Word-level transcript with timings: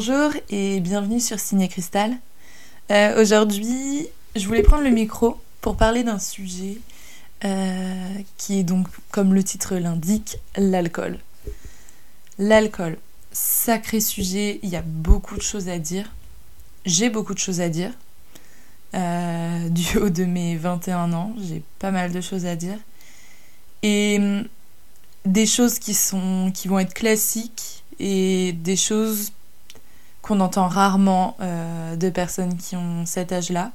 Bonjour 0.00 0.30
et 0.48 0.78
bienvenue 0.78 1.18
sur 1.18 1.40
Signé 1.40 1.66
Cristal. 1.66 2.12
Euh, 2.92 3.20
aujourd'hui, 3.20 4.06
je 4.36 4.46
voulais 4.46 4.62
prendre 4.62 4.84
le 4.84 4.90
micro 4.90 5.40
pour 5.60 5.76
parler 5.76 6.04
d'un 6.04 6.20
sujet 6.20 6.78
euh, 7.44 8.14
qui 8.36 8.60
est 8.60 8.62
donc, 8.62 8.86
comme 9.10 9.34
le 9.34 9.42
titre 9.42 9.74
l'indique, 9.74 10.38
l'alcool. 10.56 11.18
L'alcool, 12.38 12.96
sacré 13.32 13.98
sujet, 13.98 14.60
il 14.62 14.68
y 14.68 14.76
a 14.76 14.82
beaucoup 14.82 15.34
de 15.34 15.42
choses 15.42 15.68
à 15.68 15.80
dire. 15.80 16.14
J'ai 16.86 17.10
beaucoup 17.10 17.34
de 17.34 17.40
choses 17.40 17.60
à 17.60 17.68
dire. 17.68 17.90
Euh, 18.94 19.68
du 19.70 19.98
haut 19.98 20.10
de 20.10 20.26
mes 20.26 20.56
21 20.56 21.12
ans, 21.12 21.34
j'ai 21.42 21.60
pas 21.80 21.90
mal 21.90 22.12
de 22.12 22.20
choses 22.20 22.46
à 22.46 22.54
dire. 22.54 22.78
Et 23.82 24.18
hum, 24.20 24.44
des 25.24 25.46
choses 25.46 25.80
qui, 25.80 25.92
sont, 25.92 26.52
qui 26.54 26.68
vont 26.68 26.78
être 26.78 26.94
classiques 26.94 27.82
et 27.98 28.52
des 28.52 28.76
choses 28.76 29.32
qu'on 30.28 30.40
entend 30.40 30.68
rarement 30.68 31.38
euh, 31.40 31.96
de 31.96 32.10
personnes 32.10 32.58
qui 32.58 32.76
ont 32.76 33.06
cet 33.06 33.32
âge-là. 33.32 33.72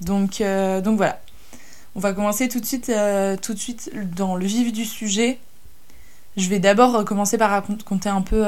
Donc, 0.00 0.40
euh, 0.40 0.80
donc 0.80 0.96
voilà. 0.96 1.20
On 1.94 2.00
va 2.00 2.12
commencer 2.12 2.48
tout 2.48 2.58
de, 2.58 2.66
suite, 2.66 2.88
euh, 2.88 3.36
tout 3.36 3.54
de 3.54 3.58
suite 3.58 3.92
dans 4.16 4.34
le 4.34 4.46
vif 4.46 4.72
du 4.72 4.84
sujet. 4.84 5.38
Je 6.36 6.48
vais 6.48 6.58
d'abord 6.58 7.04
commencer 7.04 7.38
par 7.38 7.50
raconter 7.50 8.08
un 8.08 8.22
peu 8.22 8.44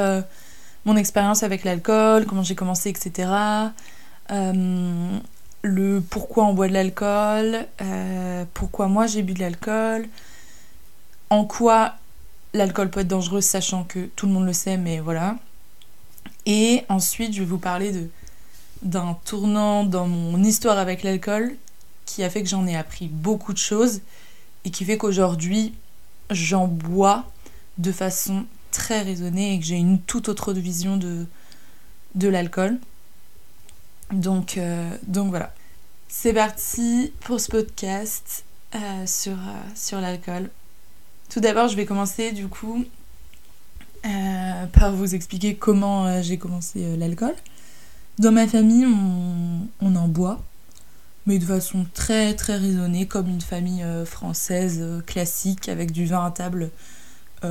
mon 0.85 0.97
expérience 0.97 1.43
avec 1.43 1.65
l'alcool, 1.65 2.27
comment 2.27 2.43
j'ai 2.45 2.55
commencé, 2.55 2.89
etc. 2.89 3.29
le 4.31 6.01
pourquoi 6.01 6.45
on 6.47 6.55
boit 6.55 6.69
de 6.69 6.73
l'alcool, 6.73 7.67
pourquoi 8.55 8.87
moi 8.87 9.09
j'ai 9.09 9.23
bu 9.23 9.35
de 9.35 9.41
l'alcool, 9.41 10.09
en 11.29 11.45
quoi 11.45 11.95
l'alcool 12.55 12.89
peut 12.89 13.01
être 13.01 13.09
dangereux, 13.09 13.41
sachant 13.41 13.83
que 13.83 14.07
tout 14.15 14.27
le 14.27 14.33
monde 14.33 14.47
le 14.47 14.53
sait, 14.53 14.77
mais 14.77 15.01
voilà. 15.01 15.35
Et 16.47 16.85
ensuite, 16.89 17.33
je 17.33 17.41
vais 17.41 17.47
vous 17.47 17.59
parler 17.59 17.93
de 17.93 18.09
d'un 18.83 19.17
tournant 19.25 19.85
dans 19.85 20.09
mon 20.09 20.43
histoire 20.43 20.79
avec 20.79 21.03
l'alcool 21.03 21.57
qui 22.05 22.25
a 22.25 22.31
fait 22.31 22.43
que 22.43 22.49
j'en 22.49 22.67
ai 22.67 22.77
appris 22.77 23.07
beaucoup 23.07 23.53
de 23.53 23.59
choses 23.59 24.01
et 24.65 24.71
qui 24.71 24.85
fait 24.85 24.99
qu'aujourd'hui, 24.99 25.73
j'en 26.31 26.67
bois 26.67 27.31
de 27.79 27.93
façon 27.93 28.45
très 28.71 29.03
raisonnée 29.03 29.55
et 29.55 29.61
que 29.61 29.65
j'ai 29.65 29.77
une 29.77 30.01
toute 30.01 30.29
autre 30.29 30.53
vision 30.53 30.97
de, 30.97 31.27
de 32.15 32.29
l'alcool. 32.29 32.79
Donc, 34.13 34.59
euh, 34.59 34.91
donc 35.07 35.31
voilà. 35.31 35.55
C'est 36.09 36.35
parti 36.35 37.13
pour 37.21 37.41
ce 37.41 37.51
podcast 37.51 38.45
euh, 38.75 39.07
sur, 39.07 39.33
euh, 39.33 39.61
sur 39.75 40.01
l'alcool. 40.01 40.51
Tout 41.31 41.41
d'abord, 41.41 41.69
je 41.69 41.77
vais 41.77 41.87
commencer 41.87 42.33
du 42.33 42.49
coup 42.49 42.85
par 44.73 44.93
vous 44.93 45.15
expliquer 45.15 45.55
comment 45.55 46.07
euh, 46.07 46.23
j'ai 46.23 46.39
commencé 46.39 46.85
euh, 46.85 46.97
l'alcool. 46.97 47.35
Dans 48.19 48.33
ma 48.33 48.47
famille, 48.47 48.87
on, 49.81 49.97
en 49.97 50.09
boit, 50.09 50.43
mais 51.27 51.39
de 51.39 51.45
façon 51.45 51.87
très 51.95 52.35
très 52.35 52.57
raisonnée, 52.57 53.07
comme 53.07 53.29
une 53.29 53.41
famille 53.41 53.85
française 54.05 54.85
classique 55.07 55.69
avec 55.69 55.93
du 55.93 56.05
vin 56.05 56.27
à 56.27 56.31
table, 56.31 56.71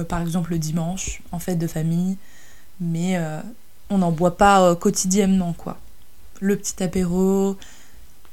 par 0.07 0.21
exemple 0.21 0.51
le 0.51 0.59
dimanche, 0.59 1.23
en 1.31 1.39
fête 1.39 1.57
de 1.57 1.65
famille. 1.65 2.17
Mais 2.79 3.19
on 3.89 3.97
n'en 3.97 4.11
boit 4.11 4.37
pas 4.37 4.75
quotidiennement, 4.75 5.53
quoi. 5.53 5.79
Le 6.41 6.55
petit 6.55 6.83
apéro, 6.83 7.57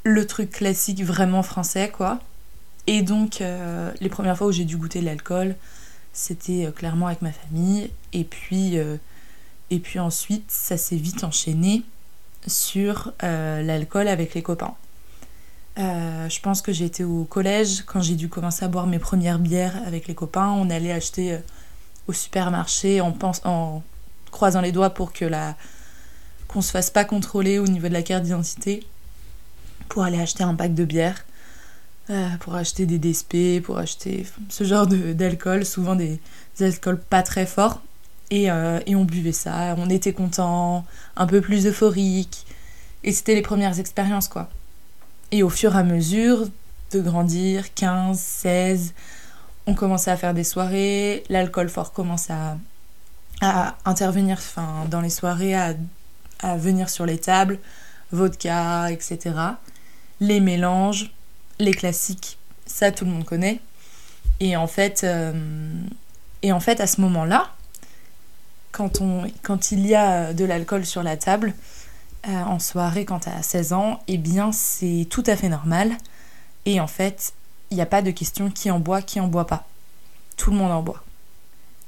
le 0.04 0.26
truc 0.26 0.50
classique 0.50 1.02
vraiment 1.02 1.42
français, 1.42 1.90
quoi. 1.90 2.18
Et 2.86 3.00
donc, 3.00 3.42
les 4.00 4.08
premières 4.10 4.36
fois 4.36 4.48
où 4.48 4.52
j'ai 4.52 4.66
dû 4.66 4.76
goûter 4.76 5.00
l'alcool, 5.00 5.56
c'était 6.18 6.66
euh, 6.66 6.72
clairement 6.72 7.06
avec 7.06 7.22
ma 7.22 7.32
famille. 7.32 7.90
Et 8.12 8.24
puis, 8.24 8.76
euh, 8.76 8.96
et 9.70 9.78
puis 9.78 10.00
ensuite, 10.00 10.50
ça 10.50 10.76
s'est 10.76 10.96
vite 10.96 11.22
enchaîné 11.22 11.84
sur 12.46 13.12
euh, 13.22 13.62
l'alcool 13.62 14.08
avec 14.08 14.34
les 14.34 14.42
copains. 14.42 14.74
je 15.76 16.40
pense 16.40 16.60
que 16.60 16.72
j'étais 16.72 17.04
au 17.04 17.24
collège 17.24 17.82
quand 17.82 18.00
j'ai 18.00 18.16
dû 18.16 18.28
commencer 18.28 18.64
à 18.64 18.68
boire 18.68 18.86
mes 18.86 18.98
premières 18.98 19.38
bières 19.38 19.80
avec 19.86 20.08
les 20.08 20.14
copains. 20.14 20.50
On 20.50 20.70
allait 20.70 20.92
acheter 20.92 21.38
au 22.08 22.12
supermarché 22.12 23.00
en 23.00 23.82
croisant 24.32 24.60
les 24.60 24.72
doigts 24.72 24.90
pour 24.90 25.12
que 25.12 25.24
la 25.24 25.56
qu'on 26.48 26.62
se 26.62 26.70
fasse 26.70 26.90
pas 26.90 27.04
contrôler 27.04 27.58
au 27.58 27.66
niveau 27.66 27.88
de 27.88 27.92
la 27.92 28.02
carte 28.02 28.24
d'identité 28.24 28.86
pour 29.88 30.02
aller 30.02 30.18
acheter 30.18 30.42
un 30.42 30.54
pack 30.54 30.74
de 30.74 30.84
bière. 30.84 31.24
Euh, 32.10 32.26
pour 32.40 32.54
acheter 32.54 32.86
des 32.86 32.98
DSP, 32.98 33.62
pour 33.62 33.76
acheter 33.76 34.24
ce 34.48 34.64
genre 34.64 34.86
d'alcool, 34.86 35.66
souvent 35.66 35.94
des, 35.94 36.18
alcools 36.58 36.98
pas 36.98 37.22
très 37.22 37.44
forts. 37.44 37.82
Et, 38.30 38.50
euh, 38.50 38.80
et, 38.86 38.96
on 38.96 39.04
buvait 39.04 39.32
ça, 39.32 39.74
on 39.76 39.90
était 39.90 40.14
content, 40.14 40.86
un 41.16 41.26
peu 41.26 41.42
plus 41.42 41.66
euphorique. 41.66 42.46
Et 43.04 43.12
c'était 43.12 43.34
les 43.34 43.42
premières 43.42 43.78
expériences, 43.78 44.28
quoi. 44.28 44.48
Et 45.32 45.42
au 45.42 45.50
fur 45.50 45.74
et 45.76 45.78
à 45.78 45.82
mesure 45.82 46.48
de 46.92 47.00
grandir, 47.00 47.74
15, 47.74 48.18
16, 48.18 48.94
on 49.66 49.74
commençait 49.74 50.10
à 50.10 50.16
faire 50.16 50.32
des 50.32 50.44
soirées, 50.44 51.24
l'alcool 51.28 51.68
fort 51.68 51.92
commence 51.92 52.30
à, 52.30 52.56
intervenir 53.84 54.38
enfin, 54.38 54.86
dans 54.90 55.02
les 55.02 55.10
soirées, 55.10 55.54
à, 55.54 55.74
à 56.40 56.56
venir 56.56 56.88
sur 56.88 57.04
les 57.04 57.18
tables, 57.18 57.58
vodka, 58.12 58.90
etc. 58.90 59.34
Les 60.20 60.40
mélanges, 60.40 61.12
les 61.58 61.72
classiques, 61.72 62.38
ça 62.66 62.92
tout 62.92 63.04
le 63.04 63.10
monde 63.10 63.24
connaît. 63.24 63.60
Et 64.40 64.56
en 64.56 64.66
fait, 64.66 65.02
euh, 65.04 65.32
à 66.42 66.86
ce 66.86 67.00
moment-là, 67.00 67.50
quand, 68.72 69.00
il 69.72 69.86
y 69.86 69.94
a 69.94 70.32
de 70.32 70.44
l'alcool 70.44 70.86
sur 70.86 71.02
la 71.02 71.16
table, 71.16 71.54
euh, 72.28 72.42
en 72.42 72.58
soirée 72.58 73.04
quand 73.04 73.20
tu 73.20 73.28
as 73.28 73.42
16 73.42 73.72
ans, 73.72 74.00
eh 74.06 74.18
bien 74.18 74.52
c'est 74.52 75.06
tout 75.10 75.24
à 75.26 75.36
fait 75.36 75.48
normal. 75.48 75.96
Et 76.64 76.80
en 76.80 76.86
fait, 76.86 77.32
il 77.70 77.76
n'y 77.76 77.82
a 77.82 77.86
pas 77.86 78.02
de 78.02 78.10
question 78.10 78.50
qui 78.50 78.70
en 78.70 78.78
boit, 78.78 79.02
qui 79.02 79.20
en 79.20 79.26
boit 79.26 79.46
pas. 79.46 79.66
Tout 80.36 80.50
le 80.50 80.56
monde 80.56 80.70
en 80.70 80.82
boit. 80.82 81.02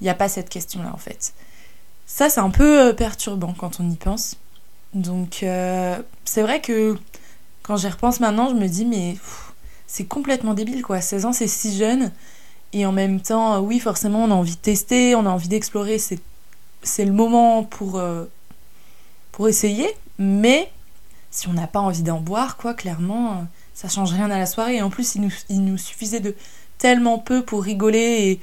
Il 0.00 0.04
n'y 0.04 0.10
a 0.10 0.14
pas 0.14 0.28
cette 0.28 0.48
question-là 0.48 0.91
en 0.92 0.98
fait. 0.98 1.32
Ça, 2.06 2.28
c'est 2.28 2.41
un 2.41 2.50
peu 2.50 2.88
euh, 2.88 2.92
perturbant 2.92 3.52
quand 3.52 3.78
on 3.78 3.88
y 3.88 3.97
pense. 3.97 4.37
Donc, 4.94 5.44
c'est 6.25 6.42
vrai 6.42 6.60
que 6.60 6.98
quand 7.62 7.76
j'y 7.76 7.87
repense 7.87 8.19
maintenant, 8.19 8.48
je 8.48 8.54
me 8.56 8.66
dis, 8.66 8.84
mais 8.84 9.16
c'est 9.90 10.04
complètement 10.04 10.54
débile 10.54 10.82
quoi. 10.82 11.00
16 11.00 11.26
ans, 11.26 11.32
c'est 11.32 11.48
si 11.48 11.76
jeune. 11.76 12.12
Et 12.72 12.86
en 12.86 12.92
même 12.92 13.20
temps, 13.20 13.58
oui, 13.58 13.80
forcément, 13.80 14.22
on 14.22 14.30
a 14.30 14.34
envie 14.34 14.54
de 14.54 14.60
tester, 14.60 15.16
on 15.16 15.26
a 15.26 15.30
envie 15.30 15.48
d'explorer. 15.48 15.98
C'est, 15.98 16.20
c'est 16.84 17.04
le 17.04 17.12
moment 17.12 17.64
pour, 17.64 17.98
euh, 17.98 18.26
pour 19.32 19.48
essayer. 19.48 19.88
Mais 20.18 20.70
si 21.32 21.48
on 21.48 21.54
n'a 21.54 21.66
pas 21.66 21.80
envie 21.80 22.04
d'en 22.04 22.20
boire, 22.20 22.56
quoi, 22.56 22.72
clairement, 22.72 23.44
ça 23.74 23.88
change 23.88 24.12
rien 24.12 24.30
à 24.30 24.38
la 24.38 24.46
soirée. 24.46 24.76
Et 24.76 24.82
en 24.82 24.90
plus, 24.90 25.16
il 25.16 25.22
nous, 25.22 25.32
il 25.48 25.64
nous 25.64 25.76
suffisait 25.76 26.20
de 26.20 26.36
tellement 26.78 27.18
peu 27.18 27.42
pour 27.42 27.64
rigoler 27.64 28.40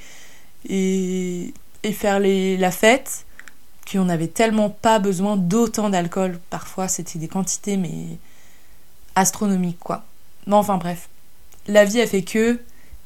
et, 0.67 1.53
et, 1.83 1.93
faire 1.93 2.19
la 2.19 2.71
fête 2.71 3.25
qu'on 3.89 4.03
n'avait 4.03 4.27
tellement 4.27 4.69
pas 4.69 4.99
besoin 4.99 5.37
d'autant 5.37 5.89
d'alcool. 5.89 6.41
Parfois, 6.49 6.89
c'était 6.89 7.19
des 7.19 7.29
quantités, 7.29 7.77
mais 7.77 8.17
astronomiques, 9.15 9.79
quoi. 9.79 10.03
Mais 10.45 10.55
enfin, 10.55 10.75
bref 10.75 11.07
la 11.67 11.85
vie 11.85 12.01
a 12.01 12.07
fait 12.07 12.23
que, 12.23 12.59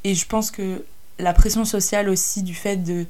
et 0.04 0.16
je 0.16 0.26
pense 0.26 0.52
que 0.52 0.84
la 1.20 1.34
pression 1.34 1.66
sociale 1.66 2.10
aussi 2.10 2.42
du 2.44 2.56
fait 2.56 2.78
de 2.78 3.06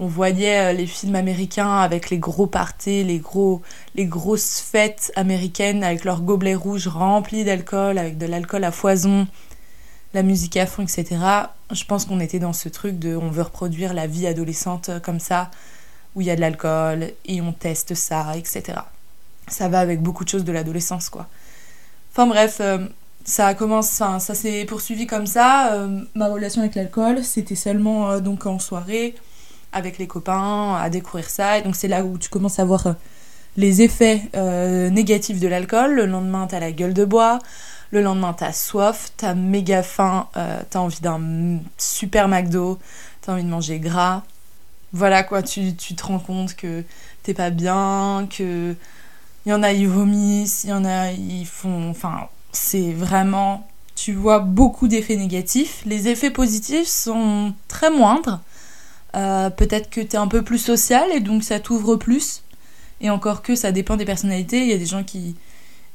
on 0.00 0.06
voyait 0.06 0.58
euh, 0.58 0.72
les 0.72 0.86
films 0.86 1.16
américains 1.16 1.78
avec 1.78 2.10
les 2.10 2.18
gros 2.18 2.46
parties, 2.46 3.02
les, 3.02 3.18
gros, 3.18 3.62
les 3.96 4.06
grosses 4.06 4.60
fêtes 4.60 5.10
américaines 5.16 5.82
avec 5.82 6.04
leurs 6.04 6.20
gobelets 6.20 6.54
rouges 6.54 6.86
remplis 6.86 7.44
d'alcool, 7.44 7.98
avec 7.98 8.16
de 8.16 8.26
l'alcool 8.26 8.62
à 8.62 8.70
foison, 8.70 9.26
la 10.14 10.22
musique 10.22 10.56
à 10.56 10.66
fond, 10.66 10.82
etc. 10.82 11.16
Je 11.72 11.84
pense 11.84 12.04
qu'on 12.04 12.20
était 12.20 12.38
dans 12.38 12.52
ce 12.52 12.68
truc 12.68 12.98
de 12.98 13.16
on 13.16 13.30
veut 13.30 13.42
reproduire 13.42 13.92
la 13.92 14.06
vie 14.06 14.26
adolescente 14.26 14.90
comme 15.02 15.20
ça, 15.20 15.50
où 16.14 16.20
il 16.20 16.28
y 16.28 16.30
a 16.30 16.36
de 16.36 16.40
l'alcool 16.40 17.10
et 17.26 17.40
on 17.40 17.52
teste 17.52 17.94
ça, 17.94 18.36
etc. 18.36 18.78
Ça 19.48 19.68
va 19.68 19.80
avec 19.80 20.00
beaucoup 20.00 20.24
de 20.24 20.28
choses 20.28 20.44
de 20.44 20.52
l'adolescence, 20.52 21.10
quoi. 21.10 21.26
Enfin 22.12 22.26
bref, 22.26 22.58
euh, 22.60 22.86
ça 23.28 23.48
a 23.48 23.54
commencé, 23.54 24.02
ça 24.20 24.34
s'est 24.34 24.64
poursuivi 24.64 25.06
comme 25.06 25.26
ça. 25.26 25.74
Euh, 25.74 26.00
ma 26.14 26.28
relation 26.28 26.62
avec 26.62 26.74
l'alcool, 26.74 27.22
c'était 27.22 27.56
seulement 27.56 28.10
euh, 28.10 28.20
donc 28.20 28.46
en 28.46 28.58
soirée, 28.58 29.14
avec 29.72 29.98
les 29.98 30.06
copains, 30.06 30.76
à 30.76 30.88
découvrir 30.88 31.28
ça. 31.28 31.58
Et 31.58 31.62
donc 31.62 31.76
c'est 31.76 31.88
là 31.88 32.04
où 32.04 32.16
tu 32.16 32.30
commences 32.30 32.58
à 32.58 32.64
voir 32.64 32.86
euh, 32.86 32.92
les 33.58 33.82
effets 33.82 34.22
négatifs 34.90 35.40
de 35.40 35.48
l'alcool. 35.48 35.94
Le 35.94 36.06
lendemain, 36.06 36.46
t'as 36.46 36.60
la 36.60 36.72
gueule 36.72 36.94
de 36.94 37.04
bois. 37.04 37.38
Le 37.90 38.02
lendemain, 38.02 38.32
t'as 38.32 38.52
soif, 38.52 39.12
t'as 39.16 39.34
méga 39.34 39.82
faim, 39.82 40.28
t'as 40.70 40.78
envie 40.78 41.00
d'un 41.00 41.58
super 41.76 42.28
McDo, 42.28 42.78
t'as 43.20 43.32
envie 43.32 43.42
de 43.44 43.48
manger 43.48 43.78
gras. 43.80 44.22
Voilà 44.92 45.22
quoi, 45.22 45.42
tu, 45.42 45.74
tu 45.74 45.94
te 45.94 46.04
rends 46.04 46.20
compte 46.20 46.54
que 46.54 46.84
t'es 47.24 47.34
pas 47.34 47.50
bien, 47.50 48.28
que 48.30 48.76
il 49.44 49.50
y 49.50 49.52
en 49.52 49.62
a 49.62 49.72
ils 49.72 49.88
vomissent, 49.88 50.64
il 50.64 50.70
y 50.70 50.72
en 50.72 50.84
a 50.84 51.10
ils 51.10 51.46
font 51.46 51.90
enfin 51.90 52.28
c'est 52.52 52.92
vraiment, 52.92 53.68
tu 53.94 54.12
vois 54.12 54.38
beaucoup 54.40 54.88
d'effets 54.88 55.16
négatifs. 55.16 55.82
Les 55.86 56.08
effets 56.08 56.30
positifs 56.30 56.88
sont 56.88 57.54
très 57.68 57.90
moindres. 57.90 58.40
Euh, 59.16 59.50
peut-être 59.50 59.90
que 59.90 60.00
tu 60.00 60.14
es 60.14 60.16
un 60.16 60.28
peu 60.28 60.42
plus 60.42 60.58
social 60.58 61.08
et 61.12 61.20
donc 61.20 61.44
ça 61.44 61.60
t'ouvre 61.60 61.96
plus. 61.96 62.42
Et 63.00 63.10
encore 63.10 63.42
que 63.42 63.54
ça 63.54 63.72
dépend 63.72 63.96
des 63.96 64.04
personnalités, 64.04 64.62
il 64.62 64.68
y 64.68 64.72
a 64.72 64.78
des 64.78 64.86
gens 64.86 65.04
qui, 65.04 65.36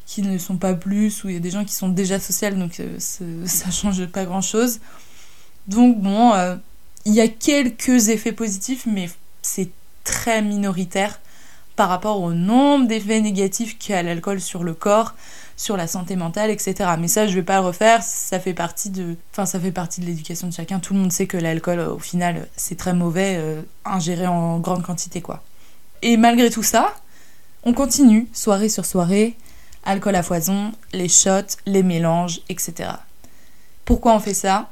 qui 0.05 0.21
ne 0.21 0.37
sont 0.37 0.57
pas 0.57 0.73
plus, 0.73 1.23
ou 1.23 1.29
il 1.29 1.33
y 1.33 1.37
a 1.37 1.41
des 1.41 1.51
gens 1.51 1.65
qui 1.65 1.73
sont 1.73 1.89
déjà 1.89 2.19
sociales, 2.19 2.57
donc 2.57 2.81
ça 2.99 3.71
change 3.71 4.05
pas 4.07 4.25
grand 4.25 4.41
chose. 4.41 4.79
Donc 5.67 5.99
bon, 5.99 6.33
euh, 6.33 6.55
il 7.05 7.13
y 7.13 7.21
a 7.21 7.27
quelques 7.27 8.09
effets 8.09 8.31
positifs, 8.31 8.85
mais 8.85 9.09
c'est 9.41 9.69
très 10.03 10.41
minoritaire 10.41 11.19
par 11.75 11.89
rapport 11.89 12.21
au 12.21 12.33
nombre 12.33 12.87
d'effets 12.87 13.21
négatifs 13.21 13.77
qu'a 13.77 14.03
l'alcool 14.03 14.39
sur 14.39 14.63
le 14.63 14.73
corps, 14.73 15.13
sur 15.55 15.77
la 15.77 15.87
santé 15.87 16.15
mentale, 16.15 16.49
etc. 16.49 16.91
Mais 16.99 17.07
ça, 17.07 17.27
je 17.27 17.33
vais 17.35 17.43
pas 17.43 17.59
le 17.59 17.67
refaire, 17.67 18.03
ça 18.03 18.39
fait 18.39 18.53
partie 18.53 18.89
de, 18.89 19.15
enfin, 19.31 19.45
ça 19.45 19.59
fait 19.59 19.71
partie 19.71 20.01
de 20.01 20.05
l'éducation 20.05 20.47
de 20.47 20.53
chacun. 20.53 20.79
Tout 20.79 20.93
le 20.93 20.99
monde 20.99 21.11
sait 21.11 21.27
que 21.27 21.37
l'alcool, 21.37 21.79
au 21.79 21.99
final, 21.99 22.47
c'est 22.55 22.77
très 22.77 22.93
mauvais, 22.93 23.35
euh, 23.37 23.61
ingéré 23.85 24.27
en 24.27 24.59
grande 24.59 24.83
quantité, 24.83 25.21
quoi. 25.21 25.43
Et 26.01 26.17
malgré 26.17 26.49
tout 26.49 26.63
ça, 26.63 26.93
on 27.63 27.73
continue, 27.73 28.27
soirée 28.33 28.69
sur 28.69 28.85
soirée, 28.85 29.35
alcool 29.85 30.15
à 30.15 30.23
foison, 30.23 30.71
les 30.91 31.09
shots, 31.09 31.57
les 31.65 31.83
mélanges, 31.83 32.41
etc. 32.49 32.89
Pourquoi 33.85 34.13
on 34.13 34.19
fait 34.19 34.33
ça? 34.33 34.69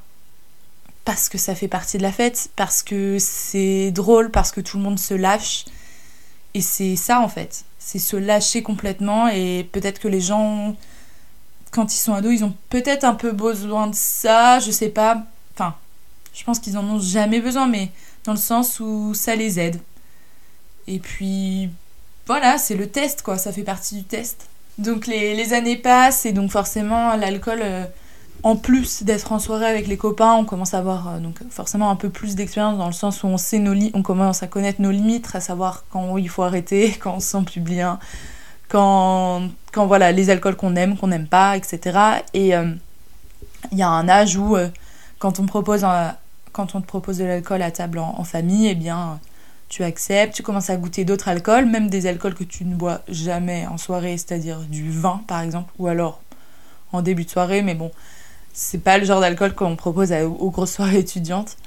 Parce 1.06 1.30
que 1.30 1.38
ça 1.38 1.56
fait 1.56 1.68
partie 1.68 1.98
de 1.98 2.04
la 2.04 2.12
fête, 2.12 2.50
parce 2.56 2.84
que 2.84 3.18
c'est 3.20 3.92
drôle, 3.92 4.30
parce 4.30 4.52
que 4.52 4.62
tout 4.62 4.78
le 4.78 4.84
monde 4.84 5.00
se 5.00 5.14
lâche. 5.14 5.66
Et 6.54 6.62
c'est 6.62 6.96
ça 6.96 7.22
en 7.22 7.30
fait, 7.30 7.64
c'est 7.80 8.00
se 8.00 8.16
lâcher 8.18 8.62
complètement 8.62 9.28
et 9.30 9.68
peut-être 9.72 10.00
que 10.00 10.08
les 10.08 10.22
gens, 10.22 10.76
quand 11.72 11.94
ils 11.94 11.98
sont 12.00 12.14
ados, 12.14 12.34
ils 12.34 12.44
ont 12.44 12.56
peut-être 12.70 13.04
un 13.06 13.16
peu 13.16 13.32
besoin 13.32 13.88
de 13.88 13.96
ça, 13.96 14.60
je 14.60 14.72
sais 14.72 14.90
pas. 14.90 15.24
Enfin, 15.54 15.76
je 16.34 16.44
pense 16.44 16.60
qu'ils 16.60 16.78
en 16.78 16.84
ont 16.84 17.00
jamais 17.00 17.40
besoin, 17.40 17.68
mais 17.68 17.92
dans 18.26 18.34
le 18.34 18.38
sens 18.38 18.80
où 18.80 19.14
ça 19.14 19.36
les 19.36 19.60
aide. 19.60 19.80
Et 20.88 21.00
puis, 21.00 21.70
voilà, 22.28 22.58
c'est 22.58 22.76
le 22.76 22.90
test 22.90 23.22
quoi, 23.22 23.38
ça 23.38 23.52
fait 23.54 23.64
partie 23.64 23.96
du 23.96 24.04
test. 24.04 24.48
Donc 24.78 25.08
les, 25.08 25.54
années 25.54 25.78
passent 25.78 26.26
et 26.26 26.32
donc 26.32 26.52
forcément 26.52 27.16
l'alcool, 27.16 27.60
euh, 27.62 27.86
en 28.44 28.56
plus 28.56 29.04
d'être 29.04 29.32
en 29.32 29.40
soirée 29.40 29.68
avec 29.68 29.88
les 29.88 29.98
copains, 29.98 30.34
on 30.34 30.46
commence 30.46 30.74
à 30.74 30.80
avoir 30.80 31.10
euh, 31.10 31.20
forcément 31.50 31.90
un 31.90 31.96
peu 31.96 32.10
plus 32.10 32.36
d'expérience 32.36 32.78
dans 32.78 32.88
le 32.88 32.94
sens 32.94 33.24
où 33.24 33.28
on 33.28 33.38
sait 33.38 33.60
nos 33.60 33.76
on 33.94 34.02
commence 34.02 34.44
à 34.44 34.48
connaître 34.48 34.82
nos 34.82 34.92
limites, 34.92 35.30
à 35.34 35.40
savoir 35.40 35.86
quand 35.90 36.18
il 36.18 36.30
faut 36.30 36.44
arrêter, 36.44 36.92
quand 37.00 37.16
on 37.16 37.20
se 37.20 37.28
sent 37.28 37.44
plus 37.46 37.62
bien, 37.62 38.00
quand, 38.70 39.50
voilà 39.76 40.12
les 40.12 40.30
alcools 40.30 40.56
qu'on 40.56 40.76
aime, 40.76 40.98
qu'on 40.98 41.08
n'aime 41.08 41.28
pas, 41.28 41.58
etc. 41.58 42.00
Et 42.34 42.56
euh, 42.56 42.72
il 43.72 43.78
y 43.78 43.84
a 43.84 43.90
un 43.90 44.10
âge 44.10 44.38
où 44.38 44.58
quand 45.20 45.40
on 45.40 45.46
propose 45.46 45.82
te 46.54 46.78
propose 46.80 47.18
de 47.20 47.26
l'alcool 47.26 47.62
à 47.62 47.72
table 47.72 48.00
en, 48.00 48.16
en 48.18 48.24
famille, 48.24 48.68
eh 48.68 48.76
bien 48.76 49.20
tu 49.70 49.84
acceptes, 49.86 50.36
tu 50.36 50.44
commences 50.44 50.70
à 50.70 50.76
goûter 50.76 51.06
d'autres 51.06 51.30
alcools, 51.30 51.66
même 51.66 51.90
des 51.90 52.06
alcools 52.06 52.34
que 52.34 52.44
tu 52.44 52.66
ne 52.66 52.76
bois 52.76 53.02
jamais 53.08 53.66
en 53.68 53.78
soirée, 53.78 54.18
c'est-à-dire 54.18 54.60
du 54.60 54.92
vin 54.92 55.22
par 55.28 55.42
exemple, 55.42 55.72
ou 55.80 55.88
alors 55.88 56.20
en 56.92 57.02
début 57.02 57.24
de 57.24 57.30
soirée, 57.30 57.62
mais 57.62 57.74
bon, 57.74 57.90
c'est 58.54 58.84
pas 58.84 58.98
le 58.98 59.06
genre 59.06 59.22
d'alcool 59.22 59.54
qu'on 59.54 59.76
propose 59.76 60.12
aux 60.12 60.52
grosses 60.52 60.74
soirées 60.74 61.00
étudiantes. 61.00 61.58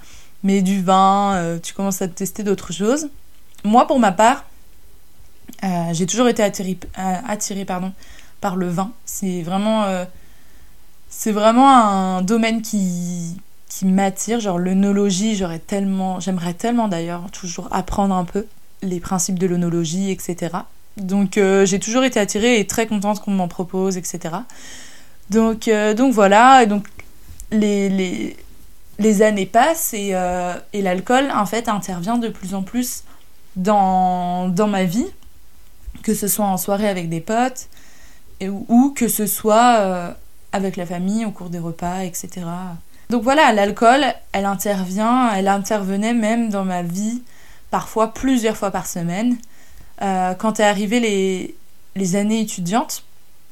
Mais 0.43 0.61
du 0.61 0.83
vin, 0.83 1.35
euh, 1.35 1.59
tu 1.59 1.73
commences 1.73 2.03
à 2.03 2.09
tester 2.09 2.43
d'autres 2.43 2.73
choses. 2.73 3.09
Moi, 3.65 3.87
pour 3.87 3.99
ma 3.99 4.13
part, 4.13 4.45
euh, 5.65 5.69
j'ai 5.93 6.07
toujours 6.07 6.29
été 6.29 6.43
attirée, 6.43 6.79
euh, 6.99 7.91
par 8.41 8.57
le 8.57 8.69
vin. 8.69 8.93
C'est 9.07 9.41
vraiment, 9.43 9.87
un 11.71 12.21
domaine 12.21 12.61
qui, 12.61 13.41
m'attire, 13.83 14.39
genre 14.39 14.59
l'œnologie, 14.59 15.35
j'aurais 15.35 15.59
tellement, 15.59 16.21
j'aimerais 16.21 16.55
tellement 16.55 16.89
d'ailleurs 16.89 17.31
toujours 17.33 17.69
apprendre 17.73 18.15
un 18.15 18.25
peu 18.25 18.47
les 18.83 19.01
principes 19.01 19.39
de 19.39 19.47
l'œnologie, 19.47 20.11
etc. 20.11 20.57
Donc 20.99 21.41
j'ai 21.65 21.81
toujours 21.81 22.05
été 22.05 22.21
attirée 22.21 22.61
et 22.61 22.67
très 22.67 22.87
contente 22.87 23.21
qu'on 23.21 23.33
m'en 23.33 23.49
propose, 23.49 23.97
etc. 23.97 24.37
Donc, 25.31 25.69
euh, 25.69 25.94
donc 25.94 26.12
voilà, 26.12 26.67
donc 26.67 26.87
les, 27.50 27.88
les, 27.88 28.37
les 28.99 29.23
années 29.23 29.47
passent 29.47 29.94
et, 29.94 30.11
euh, 30.12 30.55
et 30.73 30.82
l'alcool 30.82 31.31
en 31.35 31.47
fait 31.47 31.69
intervient 31.69 32.19
de 32.19 32.29
plus 32.29 32.55
en 32.55 32.62
plus 32.62 33.05
dans, 33.56 34.49
dans 34.49 34.67
ma 34.67 34.85
vie, 34.85 35.06
que 36.03 36.15
ce 36.15 36.29
soit 36.29 36.44
en 36.44 36.56
soirée 36.56 36.88
avec 36.88 37.09
des 37.09 37.21
potes 37.21 37.69
ou 38.43 38.93
que 38.94 39.09
ce 39.09 39.26
soit 39.26 40.15
avec 40.53 40.76
la 40.76 40.85
famille 40.85 41.25
au 41.25 41.31
cours 41.31 41.49
des 41.49 41.59
repas, 41.59 42.00
etc. 42.00 42.43
Donc 43.11 43.23
voilà, 43.23 43.53
l'alcool, 43.53 44.05
elle 44.32 44.47
intervient, 44.47 45.31
elle 45.32 45.49
intervenait 45.49 46.15
même 46.15 46.50
dans 46.50 46.65
ma 46.65 46.82
vie 46.82 47.23
parfois 47.71 48.12
plusieurs 48.12 48.56
fois 48.56 48.71
par 48.71 48.87
semaine. 48.87 49.37
Euh, 50.03 50.35
quand 50.35 50.61
est 50.61 50.65
arrivé 50.65 51.00
les, 51.00 51.56
les 51.97 52.17
années 52.17 52.41
étudiantes, 52.41 53.05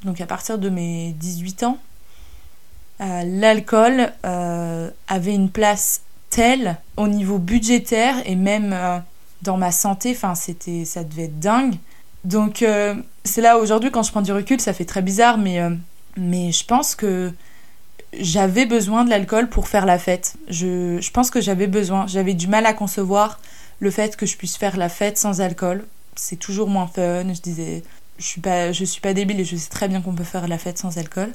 donc 0.03 0.21
à 0.21 0.25
partir 0.25 0.57
de 0.57 0.69
mes 0.69 1.13
18 1.13 1.63
ans, 1.63 1.77
euh, 3.01 3.23
l'alcool 3.25 4.11
euh, 4.25 4.89
avait 5.07 5.33
une 5.33 5.49
place 5.49 6.01
telle 6.29 6.77
au 6.97 7.07
niveau 7.07 7.37
budgétaire 7.37 8.15
et 8.25 8.35
même 8.35 8.75
dans 9.41 9.57
ma 9.57 9.71
santé, 9.71 10.11
enfin 10.15 10.35
c'était 10.35 10.85
ça 10.85 11.03
devait 11.03 11.25
être 11.25 11.39
dingue. 11.39 11.75
Donc 12.23 12.65
c'est 13.23 13.41
là 13.41 13.57
aujourd'hui 13.57 13.91
quand 13.91 14.01
je 14.01 14.11
prends 14.11 14.21
du 14.21 14.31
recul, 14.31 14.59
ça 14.59 14.73
fait 14.73 14.85
très 14.85 15.03
bizarre 15.03 15.37
mais 15.37 15.59
mais 16.17 16.51
je 16.51 16.65
pense 16.65 16.95
que 16.95 17.31
j'avais 18.19 18.65
besoin 18.65 19.03
de 19.03 19.09
l'alcool 19.09 19.49
pour 19.49 19.67
faire 19.67 19.85
la 19.85 19.97
fête. 19.97 20.35
Je, 20.47 20.99
je 20.99 21.11
pense 21.11 21.29
que 21.29 21.41
j'avais 21.41 21.67
besoin. 21.67 22.07
J'avais 22.07 22.33
du 22.33 22.47
mal 22.47 22.65
à 22.65 22.73
concevoir 22.73 23.39
le 23.79 23.91
fait 23.91 24.15
que 24.15 24.25
je 24.25 24.37
puisse 24.37 24.57
faire 24.57 24.77
la 24.77 24.89
fête 24.89 25.17
sans 25.17 25.41
alcool. 25.41 25.85
C'est 26.15 26.37
toujours 26.37 26.69
moins 26.69 26.87
fun. 26.87 27.33
Je 27.33 27.41
disais, 27.41 27.83
je 28.17 28.25
suis 28.25 28.41
pas, 28.41 28.73
suis 28.73 29.01
pas 29.01 29.13
débile 29.13 29.39
et 29.39 29.45
je 29.45 29.55
sais 29.55 29.69
très 29.69 29.87
bien 29.87 30.01
qu'on 30.01 30.13
peut 30.13 30.23
faire 30.23 30.47
la 30.47 30.57
fête 30.57 30.77
sans 30.77 30.97
alcool. 30.97 31.31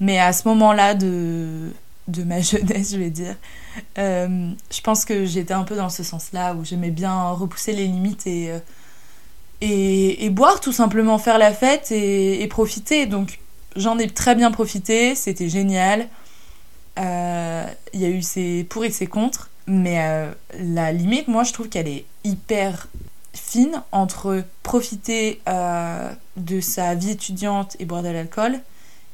Mais 0.00 0.18
à 0.18 0.32
ce 0.32 0.48
moment-là 0.48 0.94
de, 0.94 1.70
de 2.08 2.24
ma 2.24 2.40
jeunesse, 2.40 2.92
je 2.92 2.98
vais 2.98 3.10
dire, 3.10 3.36
euh, 3.98 4.50
je 4.70 4.80
pense 4.80 5.04
que 5.04 5.24
j'étais 5.24 5.54
un 5.54 5.64
peu 5.64 5.76
dans 5.76 5.90
ce 5.90 6.02
sens-là 6.02 6.54
où 6.54 6.64
j'aimais 6.64 6.90
bien 6.90 7.30
repousser 7.30 7.72
les 7.72 7.86
limites 7.86 8.26
et, 8.26 8.50
euh, 9.62 10.30
boire 10.30 10.60
tout 10.60 10.72
simplement, 10.72 11.18
faire 11.18 11.38
la 11.38 11.52
fête 11.52 11.92
et, 11.92 12.46
profiter. 12.48 13.06
Donc 13.06 13.38
j'en 13.76 13.98
ai 13.98 14.08
très 14.08 14.34
bien 14.34 14.50
profité, 14.50 15.14
c'était 15.14 15.48
génial. 15.48 16.08
Euh, 16.98 17.64
il 17.94 18.00
y 18.00 18.04
a 18.04 18.08
eu 18.08 18.22
ses 18.22 18.64
pour 18.64 18.84
et 18.84 18.90
ses 18.90 19.06
contre, 19.06 19.50
mais 19.66 20.02
euh, 20.02 20.30
la 20.58 20.92
limite, 20.92 21.28
moi, 21.28 21.44
je 21.44 21.52
trouve 21.52 21.68
qu'elle 21.68 21.88
est 21.88 22.04
hyper 22.24 22.88
fine 23.34 23.82
entre 23.92 24.44
profiter 24.62 25.40
euh, 25.48 26.12
de 26.36 26.60
sa 26.60 26.94
vie 26.94 27.10
étudiante 27.10 27.76
et 27.78 27.84
boire 27.84 28.02
de 28.02 28.08
l'alcool 28.08 28.60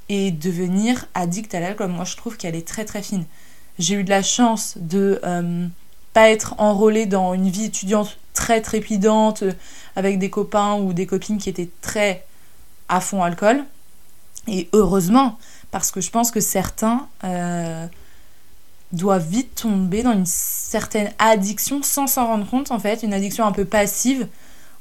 et 0.09 0.31
devenir 0.31 1.07
addict 1.15 1.55
à 1.55 1.61
l'alcool. 1.61 1.91
Moi, 1.91 2.05
je 2.05 2.17
trouve 2.17 2.37
qu'elle 2.37 2.57
est 2.57 2.67
très 2.67 2.85
très 2.85 3.03
fine. 3.03 3.25
J'ai 3.79 3.95
eu 3.95 4.05
de 4.05 4.11
la 4.11 4.23
chance 4.23 4.77
de 4.79 5.21
pas 6.13 6.31
être 6.31 6.55
enrôlée 6.59 7.07
dans 7.07 7.35
une 7.35 7.49
vie 7.49 7.67
étudiante 7.67 8.19
très 8.33 8.61
trépidante 8.61 9.45
avec 9.95 10.19
des 10.19 10.31
copains 10.31 10.75
ou 10.77 10.93
des 10.93 11.07
copines 11.07 11.39
qui 11.39 11.49
étaient 11.49 11.69
très 11.81 12.25
à 12.89 13.01
fond 13.01 13.23
alcool. 13.23 13.65
Et 14.47 14.69
heureusement, 14.73 15.39
parce 15.71 15.91
que 15.91 16.01
je 16.01 16.11
pense 16.11 16.31
que 16.31 16.41
certains 16.41 17.07
euh, 17.25 17.87
doivent 18.93 19.27
vite 19.27 19.55
tomber 19.55 20.03
dans 20.03 20.13
une 20.13 20.27
certaine 20.27 21.13
addiction 21.19 21.83
sans 21.83 22.07
s'en 22.07 22.27
rendre 22.27 22.49
compte, 22.49 22.71
en 22.71 22.79
fait, 22.79 23.03
une 23.03 23.13
addiction 23.13 23.45
un 23.45 23.53
peu 23.53 23.65
passive, 23.65 24.29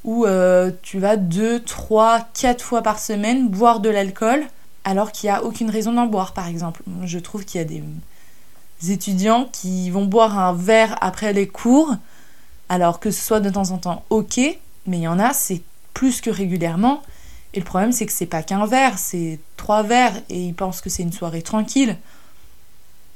où 0.03 0.25
euh, 0.25 0.71
tu 0.81 0.99
vas 0.99 1.17
deux, 1.17 1.61
trois, 1.61 2.27
quatre 2.33 2.63
fois 2.63 2.81
par 2.81 2.99
semaine 2.99 3.49
boire 3.49 3.79
de 3.79 3.89
l'alcool, 3.89 4.45
alors 4.85 5.11
qu'il 5.11 5.29
n'y 5.29 5.35
a 5.35 5.43
aucune 5.43 5.69
raison 5.69 5.91
d'en 5.91 6.05
boire, 6.05 6.33
par 6.33 6.47
exemple. 6.47 6.81
Je 7.03 7.19
trouve 7.19 7.43
qu'il 7.43 7.59
y 7.59 7.63
a 7.63 7.67
des 7.67 7.83
étudiants 8.89 9.49
qui 9.51 9.89
vont 9.89 10.05
boire 10.05 10.39
un 10.39 10.53
verre 10.53 10.97
après 11.01 11.33
les 11.33 11.47
cours, 11.47 11.95
alors 12.69 12.99
que 12.99 13.11
ce 13.11 13.21
soit 13.21 13.39
de 13.39 13.49
temps 13.49 13.71
en 13.71 13.77
temps 13.77 14.05
ok, 14.09 14.39
mais 14.85 14.97
il 14.97 15.01
y 15.01 15.07
en 15.07 15.19
a, 15.19 15.33
c'est 15.33 15.61
plus 15.93 16.21
que 16.21 16.29
régulièrement. 16.29 17.01
Et 17.53 17.59
le 17.59 17.65
problème, 17.65 17.91
c'est 17.91 18.05
que 18.05 18.11
c'est 18.11 18.25
pas 18.25 18.43
qu'un 18.43 18.65
verre, 18.65 18.97
c'est 18.97 19.39
trois 19.57 19.83
verres 19.83 20.15
et 20.29 20.39
ils 20.39 20.53
pensent 20.53 20.79
que 20.79 20.89
c'est 20.89 21.03
une 21.03 21.11
soirée 21.11 21.41
tranquille. 21.41 21.97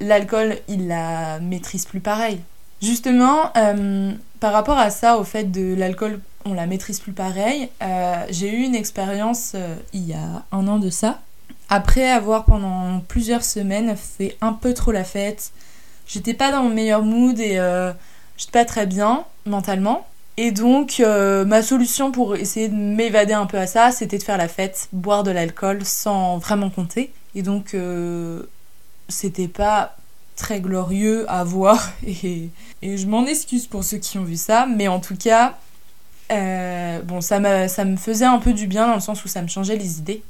L'alcool, 0.02 0.58
il 0.68 0.88
la 0.88 1.40
maîtrise 1.40 1.86
plus 1.86 2.00
pareil. 2.00 2.42
Justement, 2.82 3.52
euh, 3.56 4.12
par 4.40 4.52
rapport 4.52 4.80
à 4.80 4.90
ça, 4.90 5.18
au 5.18 5.24
fait 5.24 5.52
de 5.52 5.76
l'alcool, 5.76 6.20
on 6.46 6.56
la 6.56 6.66
maîtrise 6.66 7.00
plus 7.00 7.12
pareil, 7.12 7.70
euh, 7.84 8.26
j'ai 8.32 8.52
eu 8.52 8.64
une 8.64 8.74
expérience 8.74 9.52
euh, 9.54 9.76
il 9.94 10.08
y 10.08 10.14
a 10.14 10.44
un 10.52 10.68
an 10.68 10.80
de 10.80 10.90
ça. 10.90 11.20
Après 11.70 12.10
avoir 12.10 12.46
pendant 12.46 13.00
plusieurs 13.08 13.44
semaines 13.44 13.96
fait 13.96 14.36
un 14.42 14.54
peu 14.54 14.74
trop 14.74 14.92
la 14.92 15.04
fête, 15.04 15.52
j'étais 16.08 16.34
pas 16.34 16.52
dans 16.52 16.64
mon 16.64 16.72
meilleur 16.72 17.04
mood 17.04 17.40
et 17.40 17.60
j'étais 18.38 18.52
pas 18.52 18.66
très 18.66 18.86
bien 18.86 19.24
mentalement. 19.46 20.06
Et 20.36 20.52
donc, 20.52 21.00
ma 21.00 21.62
solution 21.62 22.12
pour 22.12 22.36
essayer 22.36 22.68
de 22.68 22.76
m'évader 22.76 23.32
un 23.32 23.46
peu 23.46 23.58
à 23.58 23.68
ça, 23.68 23.92
c'était 23.92 24.18
de 24.18 24.24
faire 24.24 24.38
la 24.38 24.50
fête, 24.50 24.90
boire 24.92 25.24
de 25.24 25.32
l'alcool 25.32 25.86
sans 25.86 26.40
vraiment 26.40 26.70
compter. 26.70 27.14
Et 27.36 27.42
donc, 27.42 27.74
c'était 29.12 29.48
pas 29.48 29.96
très 30.36 30.60
glorieux 30.60 31.26
à 31.30 31.44
voir. 31.44 31.92
Et, 32.06 32.50
je 32.82 33.06
m'en 33.06 33.26
excuse 33.26 33.68
pour 33.68 33.84
ceux 33.84 33.98
qui 33.98 34.18
ont 34.18 34.24
vu 34.24 34.36
ça. 34.36 34.66
Mais 34.66 34.88
en 34.88 35.00
tout 35.00 35.16
cas, 35.16 35.58
bon, 36.30 37.22
ça, 37.22 37.68
ça 37.68 37.86
me 37.86 37.98
faisait 37.98 38.26
un 38.26 38.40
peu 38.40 38.54
du 38.54 38.68
bien 38.68 38.88
dans 38.88 38.96
le 38.96 39.02
sens 39.02 39.24
où 39.24 39.28
ça 39.28 39.42
me 39.42 39.48
changeait 39.48 39.78
les 39.78 40.00
idées. 40.00 40.24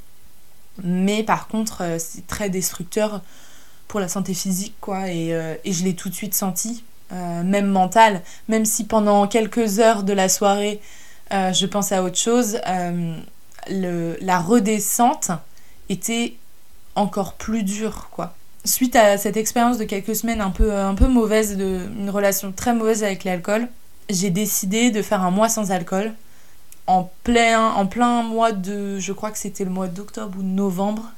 Mais 0.83 1.23
par 1.23 1.47
contre, 1.47 1.97
c'est 1.99 2.27
très 2.27 2.49
destructeur 2.49 3.21
pour 3.87 3.99
la 3.99 4.07
santé 4.07 4.33
physique, 4.33 4.75
quoi. 4.81 5.09
Et, 5.09 5.29
et 5.63 5.73
je 5.73 5.83
l'ai 5.83 5.95
tout 5.95 6.09
de 6.09 6.15
suite 6.15 6.33
senti, 6.33 6.83
même 7.11 7.67
mental. 7.67 8.21
Même 8.47 8.65
si 8.65 8.85
pendant 8.85 9.27
quelques 9.27 9.79
heures 9.79 10.03
de 10.03 10.13
la 10.13 10.29
soirée, 10.29 10.81
je 11.31 11.65
pensais 11.65 11.95
à 11.95 12.03
autre 12.03 12.17
chose, 12.17 12.59
la 13.67 14.39
redescente 14.39 15.31
était 15.89 16.35
encore 16.95 17.33
plus 17.33 17.63
dure, 17.63 18.09
quoi 18.11 18.33
suite 18.63 18.95
à 18.95 19.17
cette 19.17 19.37
expérience 19.37 19.77
de 19.77 19.85
quelques 19.85 20.15
semaines 20.15 20.41
un 20.41 20.51
peu, 20.51 20.73
un 20.73 20.95
peu 20.95 21.07
mauvaise, 21.07 21.57
de, 21.57 21.87
une 21.97 22.09
relation 22.09 22.51
très 22.51 22.73
mauvaise 22.73 23.03
avec 23.03 23.23
l'alcool, 23.23 23.67
j'ai 24.09 24.29
décidé 24.29 24.91
de 24.91 25.01
faire 25.01 25.21
un 25.21 25.31
mois 25.31 25.49
sans 25.49 25.71
alcool. 25.71 26.13
En 26.87 27.09
plein, 27.23 27.69
en 27.69 27.85
plein 27.85 28.23
mois 28.23 28.51
de. 28.51 28.99
Je 28.99 29.13
crois 29.13 29.31
que 29.31 29.37
c'était 29.37 29.63
le 29.63 29.69
mois 29.69 29.87
d'octobre 29.87 30.37
ou 30.39 30.43
novembre 30.43 31.11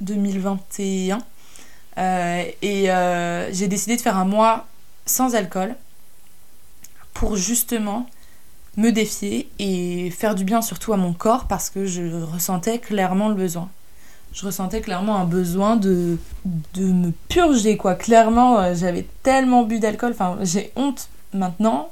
2021. 0.00 1.18
Euh, 1.98 2.44
et 2.62 2.90
euh, 2.90 3.52
j'ai 3.52 3.68
décidé 3.68 3.96
de 3.96 4.00
faire 4.00 4.16
un 4.16 4.24
mois 4.24 4.66
sans 5.06 5.34
alcool 5.34 5.76
pour 7.12 7.36
justement 7.36 8.06
me 8.76 8.90
défier 8.90 9.50
et 9.58 10.10
faire 10.10 10.34
du 10.34 10.44
bien 10.44 10.62
surtout 10.62 10.92
à 10.92 10.96
mon 10.96 11.12
corps 11.12 11.46
parce 11.46 11.70
que 11.70 11.84
je 11.84 12.22
ressentais 12.22 12.78
clairement 12.78 13.28
le 13.28 13.34
besoin 13.34 13.68
je 14.32 14.46
ressentais 14.46 14.80
clairement 14.80 15.16
un 15.16 15.24
besoin 15.24 15.76
de, 15.76 16.18
de 16.74 16.84
me 16.84 17.12
purger, 17.28 17.76
quoi. 17.76 17.94
Clairement, 17.94 18.58
euh, 18.58 18.74
j'avais 18.74 19.06
tellement 19.22 19.64
bu 19.64 19.78
d'alcool, 19.78 20.12
enfin, 20.12 20.38
j'ai 20.42 20.72
honte 20.76 21.08
maintenant, 21.32 21.90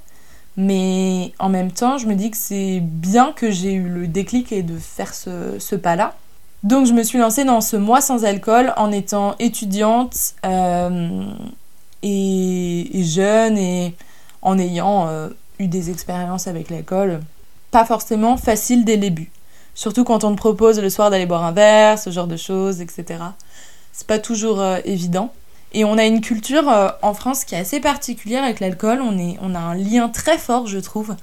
mais 0.57 1.33
en 1.39 1.49
même 1.49 1.73
temps, 1.73 1.99
je 1.99 2.07
me 2.07 2.15
dis 2.15 2.31
que 2.31 2.37
c'est 2.37 2.81
bien 2.81 3.33
que 3.33 3.51
j'ai 3.51 3.73
eu 3.73 3.89
le 3.89 4.07
déclic 4.07 4.53
et 4.53 4.63
de 4.63 4.79
faire 4.79 5.15
ce, 5.15 5.59
ce 5.59 5.77
pas-là. 5.77 6.15
Donc, 6.63 6.87
je 6.87 6.93
me 6.93 7.03
suis 7.03 7.19
lancée 7.19 7.45
dans 7.45 7.61
ce 7.61 7.77
mois 7.77 8.01
sans 8.01 8.25
alcool 8.25 8.73
en 8.77 8.91
étant 8.91 9.37
étudiante 9.39 10.35
euh, 10.45 11.25
et, 12.03 12.91
jeune 13.05 13.59
et 13.59 13.95
en 14.43 14.59
ayant 14.59 15.09
euh, 15.09 15.29
eu 15.59 15.69
des 15.69 15.91
expériences 15.91 16.47
avec 16.47 16.71
l'alcool. 16.71 17.21
Pas 17.71 17.85
forcément 17.85 18.37
facile 18.37 18.85
dès 18.85 18.95
le 18.95 19.03
début. 19.03 19.31
Surtout 19.77 20.05
quand 20.05 20.25
on 20.25 20.33
te 20.33 20.39
propose 20.39 20.81
le 20.81 20.89
soir 20.89 21.11
d'aller 21.11 21.27
boire 21.27 21.45
un 21.45 21.53
verre, 21.53 21.99
ce 21.99 22.09
genre 22.09 22.27
de 22.27 22.39
choses, 22.39 22.81
etc. 22.81 23.21
C'est 23.93 24.07
pas 24.07 24.19
toujours 24.19 24.59
euh, 24.59 24.79
évident. 24.87 25.33
Et 25.75 25.85
on 25.85 25.99
a 25.99 26.05
une 26.05 26.23
culture 26.23 26.67
euh, 26.71 26.89
en 27.03 27.13
France 27.13 27.45
qui 27.45 27.55
est 27.55 27.59
assez 27.59 27.79
particulière 27.79 28.43
avec 28.43 28.61
l'alcool. 28.61 29.03
On, 29.03 29.15
on 29.43 29.55
a 29.55 29.59
un 29.59 29.75
lien 29.75 30.09
très 30.09 30.39
fort, 30.39 30.67
je 30.67 30.79
trouve. 30.79 31.15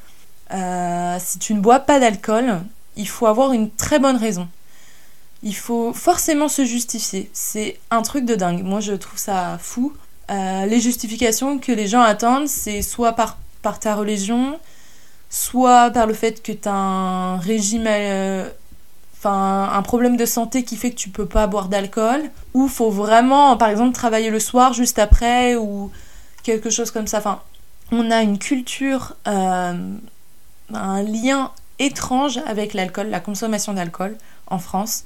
Euh, 0.54 1.18
si 1.20 1.40
tu 1.40 1.56
ne 1.56 1.62
bois 1.62 1.80
pas 1.80 2.00
d'alcool, 2.00 2.62
il 2.96 3.08
faut 3.08 3.26
avoir 3.26 3.54
une 3.54 3.72
très 3.72 3.98
bonne 3.98 4.18
raison. 4.18 4.48
Il 5.42 5.56
faut 5.56 5.92
forcément 5.92 6.48
se 6.48 6.64
justifier. 6.64 7.32
C'est 7.34 7.80
un 7.90 8.04
truc 8.04 8.24
de 8.24 8.36
dingue. 8.36 8.64
Moi, 8.64 8.82
je 8.82 8.94
trouve 8.94 9.18
ça 9.18 9.58
fou. 9.60 9.94
les 10.30 10.80
justifications 10.80 11.58
que 11.58 11.72
les 11.72 11.88
gens 11.88 12.02
attendent, 12.02 12.48
c'est 12.48 12.84
soit 12.84 13.14
par, 13.14 13.38
par 13.64 13.80
ta 13.80 13.96
religion, 13.96 14.60
soit 15.34 15.90
par 15.90 16.06
le 16.06 16.14
fait 16.14 16.44
que 16.44 16.52
tu 16.52 16.70
as 16.70 16.76
un 16.76 17.38
régime, 17.38 17.86
euh, 17.88 18.48
un 19.26 19.82
problème 19.82 20.16
de 20.16 20.28
santé 20.28 20.64
qui 20.64 20.78
fait 20.78 20.92
que 20.92 20.96
tu 20.96 21.10
peux 21.10 21.26
pas 21.26 21.48
boire 21.48 21.70
d'alcool, 21.70 22.22
ou 22.54 22.68
faut 22.68 22.92
vraiment, 22.92 23.58
par 23.58 23.70
exemple, 23.70 23.94
travailler 23.94 24.30
le 24.30 24.40
soir 24.40 24.74
juste 24.74 25.00
après, 25.00 25.56
ou 25.56 25.92
quelque 26.44 26.70
chose 26.70 26.92
comme 26.92 27.08
ça. 27.08 27.18
Enfin, 27.18 27.42
on 27.92 28.12
a 28.12 28.22
une 28.22 28.38
culture, 28.38 29.16
euh, 29.28 29.74
un 30.72 31.02
lien 31.02 31.52
étrange 31.80 32.40
avec 32.46 32.76
l'alcool, 32.76 33.08
la 33.08 33.20
consommation 33.20 33.74
d'alcool 33.74 34.16
en 34.46 34.60
France, 34.60 35.04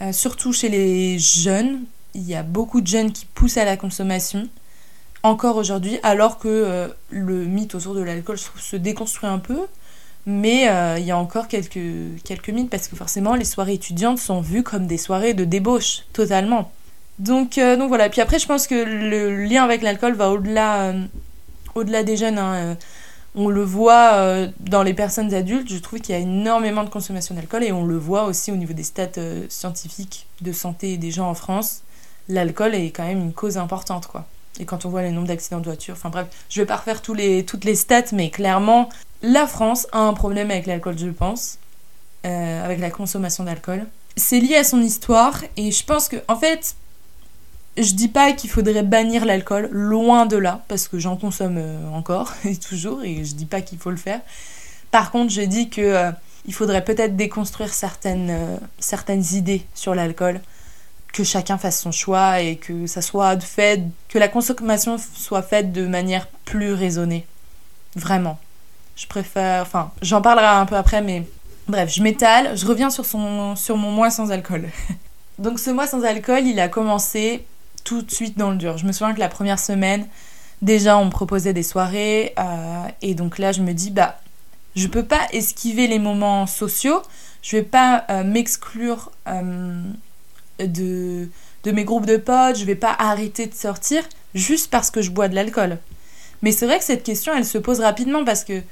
euh, 0.00 0.12
surtout 0.12 0.54
chez 0.54 0.70
les 0.70 1.18
jeunes. 1.18 1.80
Il 2.14 2.22
y 2.22 2.34
a 2.34 2.42
beaucoup 2.42 2.80
de 2.80 2.86
jeunes 2.86 3.12
qui 3.12 3.26
poussent 3.26 3.58
à 3.58 3.66
la 3.66 3.76
consommation 3.76 4.48
encore 5.26 5.56
aujourd'hui, 5.56 5.98
alors 6.02 6.38
que 6.38 6.48
euh, 6.48 6.88
le 7.10 7.44
mythe 7.44 7.74
autour 7.74 7.94
de 7.94 8.00
l'alcool 8.00 8.38
se 8.38 8.76
déconstruit 8.76 9.28
un 9.28 9.38
peu. 9.38 9.60
Mais 10.28 10.68
euh, 10.68 10.98
il 10.98 11.04
y 11.04 11.12
a 11.12 11.18
encore 11.18 11.46
quelques, 11.46 11.78
quelques 12.24 12.48
mythes 12.48 12.68
parce 12.68 12.88
que 12.88 12.96
forcément 12.96 13.36
les 13.36 13.44
soirées 13.44 13.74
étudiantes 13.74 14.18
sont 14.18 14.40
vues 14.40 14.64
comme 14.64 14.88
des 14.88 14.98
soirées 14.98 15.34
de 15.34 15.44
débauche, 15.44 16.02
totalement. 16.12 16.72
Donc, 17.20 17.58
euh, 17.58 17.76
donc 17.76 17.88
voilà, 17.88 18.08
puis 18.08 18.20
après 18.20 18.40
je 18.40 18.46
pense 18.46 18.66
que 18.66 18.74
le 18.74 19.44
lien 19.44 19.62
avec 19.62 19.82
l'alcool 19.82 20.14
va 20.14 20.30
au-delà 20.30 20.94
au-delà 21.76 22.02
des 22.02 22.16
jeunes. 22.16 22.38
Hein, 22.38 22.76
on 23.36 23.48
le 23.50 23.62
voit 23.62 24.48
dans 24.60 24.82
les 24.82 24.94
personnes 24.94 25.32
adultes, 25.34 25.70
je 25.70 25.78
trouve 25.78 26.00
qu'il 26.00 26.14
y 26.14 26.18
a 26.18 26.20
énormément 26.20 26.82
de 26.82 26.88
consommation 26.88 27.34
d'alcool 27.34 27.62
et 27.62 27.70
on 27.70 27.84
le 27.84 27.98
voit 27.98 28.24
aussi 28.24 28.50
au 28.50 28.56
niveau 28.56 28.72
des 28.72 28.82
stats 28.82 29.20
scientifiques 29.48 30.26
de 30.40 30.52
santé 30.52 30.96
des 30.96 31.10
gens 31.10 31.28
en 31.28 31.34
France. 31.34 31.82
L'alcool 32.28 32.74
est 32.74 32.90
quand 32.90 33.04
même 33.04 33.20
une 33.20 33.34
cause 33.34 33.58
importante. 33.58 34.08
Et 34.60 34.64
quand 34.64 34.84
on 34.84 34.88
voit 34.88 35.02
les 35.02 35.10
nombres 35.10 35.28
d'accidents 35.28 35.60
de 35.60 35.64
voiture, 35.64 35.94
enfin 35.94 36.10
bref, 36.10 36.26
je 36.48 36.60
vais 36.60 36.66
pas 36.66 36.76
refaire 36.76 37.02
toutes 37.02 37.18
les 37.18 37.74
stats, 37.74 38.12
mais 38.12 38.30
clairement, 38.30 38.88
la 39.22 39.46
France 39.46 39.86
a 39.92 39.98
un 39.98 40.14
problème 40.14 40.50
avec 40.50 40.66
l'alcool, 40.66 40.98
je 40.98 41.08
pense, 41.08 41.58
euh, 42.24 42.64
avec 42.64 42.80
la 42.80 42.90
consommation 42.90 43.44
d'alcool. 43.44 43.86
C'est 44.16 44.40
lié 44.40 44.56
à 44.56 44.64
son 44.64 44.80
histoire, 44.80 45.42
et 45.56 45.70
je 45.70 45.84
pense 45.84 46.08
que, 46.08 46.16
en 46.28 46.36
fait, 46.36 46.76
je 47.76 47.92
dis 47.92 48.08
pas 48.08 48.32
qu'il 48.32 48.50
faudrait 48.50 48.82
bannir 48.82 49.24
l'alcool, 49.24 49.68
loin 49.70 50.26
de 50.26 50.36
là, 50.36 50.64
parce 50.68 50.88
que 50.88 50.98
j'en 50.98 51.16
consomme 51.16 51.56
euh, 51.58 51.88
encore 51.92 52.32
et 52.44 52.56
toujours, 52.56 53.02
et 53.04 53.24
je 53.24 53.34
dis 53.34 53.46
pas 53.46 53.60
qu'il 53.60 53.78
faut 53.78 53.90
le 53.90 53.96
faire. 53.96 54.20
Par 54.90 55.10
contre, 55.10 55.32
je 55.32 55.42
dis 55.42 55.68
que 55.68 55.80
euh, 55.80 56.10
il 56.46 56.54
faudrait 56.54 56.84
peut-être 56.84 57.16
déconstruire 57.16 57.74
certaines 57.74 59.24
idées 59.32 59.66
sur 59.74 59.94
l'alcool 59.94 60.40
que 61.16 61.24
chacun 61.24 61.56
fasse 61.56 61.80
son 61.80 61.92
choix 61.92 62.42
et 62.42 62.56
que 62.56 62.86
ça 62.86 63.00
soit 63.00 63.40
fait, 63.40 63.82
que 64.10 64.18
la 64.18 64.28
consommation 64.28 64.98
soit 64.98 65.40
faite 65.40 65.72
de 65.72 65.86
manière 65.86 66.26
plus 66.44 66.74
raisonnée. 66.74 67.26
Vraiment. 67.94 68.38
Je 68.96 69.06
préfère, 69.06 69.62
enfin, 69.62 69.92
j'en 70.02 70.20
parlerai 70.20 70.46
un 70.46 70.66
peu 70.66 70.76
après, 70.76 71.00
mais 71.00 71.26
bref, 71.68 71.90
je 71.90 72.02
m'étale. 72.02 72.54
Je 72.58 72.66
reviens 72.66 72.90
sur, 72.90 73.06
son, 73.06 73.56
sur 73.56 73.78
mon 73.78 73.90
mois 73.90 74.10
sans 74.10 74.30
alcool. 74.30 74.68
Donc 75.38 75.58
ce 75.58 75.70
mois 75.70 75.86
sans 75.86 76.04
alcool, 76.04 76.44
il 76.44 76.60
a 76.60 76.68
commencé 76.68 77.46
tout 77.82 78.02
de 78.02 78.10
suite 78.10 78.36
dans 78.36 78.50
le 78.50 78.56
dur. 78.58 78.76
Je 78.76 78.84
me 78.84 78.92
souviens 78.92 79.14
que 79.14 79.20
la 79.20 79.30
première 79.30 79.58
semaine, 79.58 80.06
déjà, 80.60 80.98
on 80.98 81.06
me 81.06 81.10
proposait 81.10 81.54
des 81.54 81.62
soirées. 81.62 82.34
Euh, 82.38 82.88
et 83.00 83.14
donc 83.14 83.38
là, 83.38 83.52
je 83.52 83.62
me 83.62 83.72
dis, 83.72 83.90
bah, 83.90 84.18
je 84.74 84.86
peux 84.86 85.04
pas 85.04 85.26
esquiver 85.32 85.86
les 85.86 85.98
moments 85.98 86.46
sociaux. 86.46 87.00
Je 87.40 87.56
vais 87.56 87.62
pas 87.62 88.04
euh, 88.10 88.22
m'exclure 88.22 89.12
euh, 89.28 89.80
de, 90.58 91.28
de 91.64 91.72
mes 91.72 91.84
groupes 91.84 92.06
de 92.06 92.16
potes, 92.16 92.56
je 92.56 92.64
vais 92.64 92.74
pas 92.74 92.94
arrêter 92.98 93.46
de 93.46 93.54
sortir 93.54 94.02
juste 94.34 94.70
parce 94.70 94.90
que 94.90 95.02
je 95.02 95.10
bois 95.10 95.28
de 95.28 95.34
l'alcool. 95.34 95.78
Mais 96.42 96.52
c'est 96.52 96.66
vrai 96.66 96.78
que 96.78 96.84
cette 96.84 97.02
question, 97.02 97.34
elle 97.34 97.44
se 97.44 97.58
pose 97.58 97.80
rapidement 97.80 98.24
parce 98.24 98.44
que 98.44 98.62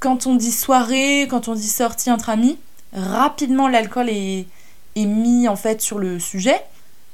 quand 0.00 0.26
on 0.26 0.34
dit 0.34 0.52
soirée, 0.52 1.28
quand 1.30 1.48
on 1.48 1.54
dit 1.54 1.68
sortie 1.68 2.10
entre 2.10 2.30
amis, 2.30 2.58
rapidement 2.92 3.68
l'alcool 3.68 4.08
est, 4.08 4.46
est 4.96 5.06
mis 5.06 5.48
en 5.48 5.56
fait 5.56 5.80
sur 5.80 5.98
le 5.98 6.18
sujet. 6.18 6.60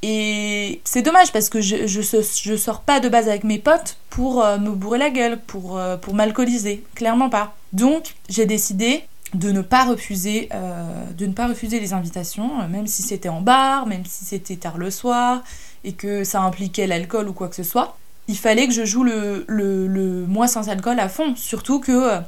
Et 0.02 0.80
c'est 0.84 1.02
dommage 1.02 1.32
parce 1.32 1.48
que 1.48 1.60
je, 1.60 1.86
je, 1.88 2.00
je, 2.00 2.56
sors 2.56 2.82
pas 2.82 3.00
de 3.00 3.08
base 3.08 3.28
avec 3.28 3.42
mes 3.42 3.58
potes 3.58 3.96
pour 4.10 4.44
euh, 4.44 4.56
me 4.56 4.70
bourrer 4.70 4.98
la 4.98 5.10
gueule, 5.10 5.40
pour, 5.40 5.76
euh, 5.76 5.96
pour 5.96 6.14
m'alcooliser. 6.14 6.84
Clairement 6.94 7.28
pas. 7.28 7.56
Donc 7.72 8.14
j'ai 8.28 8.46
décidé 8.46 9.02
de 9.34 9.52
ne 9.52 9.60
pas 9.60 9.84
refuser 9.84 10.48
euh, 10.54 11.04
de 11.16 11.26
ne 11.26 11.32
pas 11.32 11.48
refuser 11.48 11.80
les 11.80 11.92
invitations 11.92 12.60
euh, 12.60 12.68
même 12.68 12.86
si 12.86 13.02
c'était 13.02 13.28
en 13.28 13.42
bar 13.42 13.86
même 13.86 14.04
si 14.06 14.24
c'était 14.24 14.56
tard 14.56 14.78
le 14.78 14.90
soir 14.90 15.42
et 15.84 15.92
que 15.92 16.24
ça 16.24 16.40
impliquait 16.40 16.86
l'alcool 16.86 17.28
ou 17.28 17.32
quoi 17.32 17.48
que 17.48 17.56
ce 17.56 17.62
soit 17.62 17.96
il 18.28 18.36
fallait 18.36 18.66
que 18.66 18.74
je 18.74 18.84
joue 18.84 19.04
le, 19.04 19.44
le, 19.48 19.86
le 19.86 20.26
mois 20.26 20.48
sans 20.48 20.68
alcool 20.68 21.00
à 21.00 21.08
fond. 21.08 21.34
Surtout 21.34 21.80
que 21.80 21.92
euh, 21.92 22.20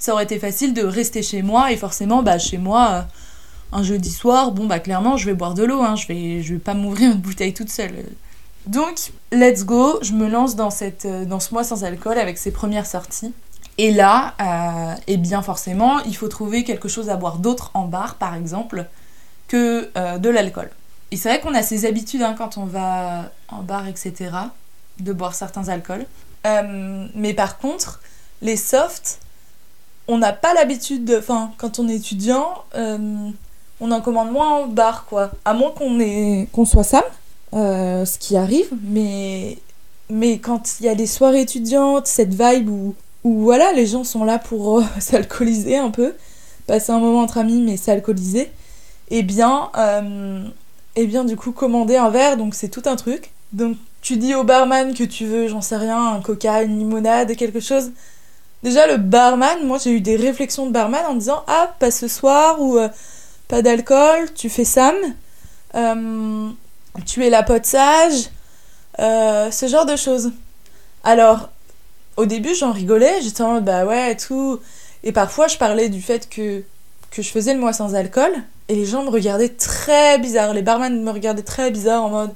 ça 0.00 0.12
aurait 0.12 0.24
été 0.24 0.40
facile 0.40 0.74
de 0.74 0.82
rester 0.82 1.22
chez 1.22 1.42
moi 1.42 1.70
et 1.70 1.76
forcément 1.76 2.22
bah 2.22 2.38
chez 2.38 2.58
moi 2.58 3.06
un 3.72 3.82
jeudi 3.82 4.10
soir 4.10 4.50
bon 4.50 4.66
bah 4.66 4.80
clairement 4.80 5.16
je 5.16 5.26
vais 5.26 5.34
boire 5.34 5.54
de 5.54 5.62
l'eau 5.64 5.80
hein, 5.80 5.94
je 5.96 6.08
vais 6.08 6.42
je 6.42 6.54
vais 6.54 6.58
pas 6.58 6.74
m'ouvrir 6.74 7.12
une 7.12 7.18
bouteille 7.18 7.54
toute 7.54 7.70
seule. 7.70 8.04
Donc 8.66 9.12
let's 9.32 9.64
go 9.64 9.98
je 10.02 10.12
me 10.12 10.28
lance 10.28 10.56
dans 10.56 10.70
cette 10.70 11.06
dans 11.06 11.40
ce 11.40 11.54
mois 11.54 11.64
sans 11.64 11.84
alcool 11.84 12.18
avec 12.18 12.36
ses 12.36 12.50
premières 12.50 12.86
sorties 12.86 13.32
et 13.76 13.92
là, 13.92 14.34
euh, 14.40 14.94
eh 15.06 15.16
bien 15.16 15.42
forcément, 15.42 15.98
il 16.00 16.16
faut 16.16 16.28
trouver 16.28 16.64
quelque 16.64 16.88
chose 16.88 17.10
à 17.10 17.16
boire 17.16 17.38
d'autre 17.38 17.70
en 17.74 17.86
bar, 17.86 18.16
par 18.16 18.34
exemple, 18.34 18.86
que 19.48 19.90
euh, 19.96 20.18
de 20.18 20.28
l'alcool. 20.28 20.70
Et 21.10 21.16
c'est 21.16 21.28
vrai 21.28 21.40
qu'on 21.40 21.54
a 21.54 21.62
ces 21.62 21.84
habitudes 21.84 22.22
hein, 22.22 22.34
quand 22.36 22.56
on 22.56 22.64
va 22.64 23.30
en 23.48 23.62
bar, 23.62 23.86
etc., 23.88 24.30
de 25.00 25.12
boire 25.12 25.34
certains 25.34 25.68
alcools. 25.68 26.06
Euh, 26.46 27.06
mais 27.14 27.34
par 27.34 27.58
contre, 27.58 28.00
les 28.42 28.56
softs, 28.56 29.18
on 30.06 30.18
n'a 30.18 30.32
pas 30.32 30.54
l'habitude 30.54 31.04
de... 31.04 31.18
Enfin, 31.18 31.52
quand 31.58 31.78
on 31.78 31.88
est 31.88 31.96
étudiant, 31.96 32.64
on 32.74 33.90
en 33.90 34.00
commande 34.00 34.30
moins 34.30 34.58
en 34.58 34.66
bar, 34.66 35.06
quoi. 35.06 35.30
À 35.44 35.52
moins 35.54 35.72
qu'on 35.72 36.64
soit 36.64 36.84
Sam, 36.84 37.02
ce 37.52 38.18
qui 38.18 38.36
arrive, 38.36 38.70
mais... 38.82 39.58
Mais 40.10 40.38
quand 40.38 40.80
il 40.80 40.86
y 40.86 40.88
a 40.90 40.94
des 40.94 41.06
soirées 41.06 41.40
étudiantes, 41.40 42.06
cette 42.06 42.34
vibe 42.34 42.68
où 42.68 42.94
où 43.24 43.40
voilà, 43.40 43.72
les 43.72 43.86
gens 43.86 44.04
sont 44.04 44.24
là 44.24 44.38
pour 44.38 44.78
euh, 44.78 44.84
s'alcooliser 45.00 45.78
un 45.78 45.90
peu, 45.90 46.14
passer 46.66 46.92
un 46.92 47.00
moment 47.00 47.22
entre 47.22 47.38
amis 47.38 47.62
mais 47.62 47.76
s'alcooliser, 47.76 48.52
et 49.10 49.18
eh 49.18 49.22
bien, 49.22 49.70
euh, 49.76 50.44
eh 50.96 51.06
bien 51.06 51.24
du 51.24 51.36
coup 51.36 51.52
commander 51.52 51.96
un 51.96 52.10
verre, 52.10 52.36
donc 52.36 52.54
c'est 52.54 52.68
tout 52.68 52.82
un 52.86 52.96
truc. 52.96 53.30
Donc 53.52 53.76
tu 54.00 54.16
dis 54.16 54.34
au 54.34 54.44
barman 54.44 54.94
que 54.94 55.04
tu 55.04 55.26
veux, 55.26 55.48
j'en 55.48 55.60
sais 55.60 55.76
rien, 55.76 56.14
un 56.14 56.20
coca, 56.20 56.62
une 56.62 56.78
limonade, 56.78 57.34
quelque 57.36 57.60
chose. 57.60 57.90
Déjà 58.62 58.86
le 58.86 58.96
barman, 58.96 59.66
moi 59.66 59.78
j'ai 59.82 59.90
eu 59.90 60.00
des 60.00 60.16
réflexions 60.16 60.66
de 60.66 60.72
barman 60.72 61.04
en 61.06 61.14
disant 61.14 61.44
ah 61.48 61.74
pas 61.78 61.90
ce 61.90 62.08
soir 62.08 62.60
ou 62.60 62.78
euh, 62.78 62.88
pas 63.48 63.60
d'alcool, 63.60 64.32
tu 64.34 64.48
fais 64.48 64.64
Sam, 64.64 64.94
tu 67.06 67.24
es 67.24 67.30
la 67.30 67.42
pote 67.42 67.66
sage, 67.66 68.30
ce 68.98 69.66
genre 69.68 69.84
de 69.84 69.96
choses. 69.96 70.32
Alors 71.04 71.50
au 72.16 72.26
début, 72.26 72.54
j'en 72.54 72.72
rigolais, 72.72 73.20
j'étais 73.22 73.42
en 73.42 73.54
mode 73.54 73.64
bah 73.64 73.84
ouais, 73.84 74.16
tout. 74.16 74.60
Et 75.02 75.12
parfois, 75.12 75.48
je 75.48 75.56
parlais 75.56 75.88
du 75.88 76.00
fait 76.00 76.28
que, 76.28 76.62
que 77.10 77.22
je 77.22 77.28
faisais 77.28 77.54
le 77.54 77.60
mois 77.60 77.72
sans 77.72 77.94
alcool, 77.94 78.32
et 78.68 78.74
les 78.74 78.86
gens 78.86 79.04
me 79.04 79.10
regardaient 79.10 79.50
très 79.50 80.18
bizarre. 80.18 80.54
Les 80.54 80.62
barman 80.62 81.02
me 81.02 81.10
regardaient 81.10 81.42
très 81.42 81.70
bizarre 81.70 82.04
en 82.04 82.10
mode 82.10 82.30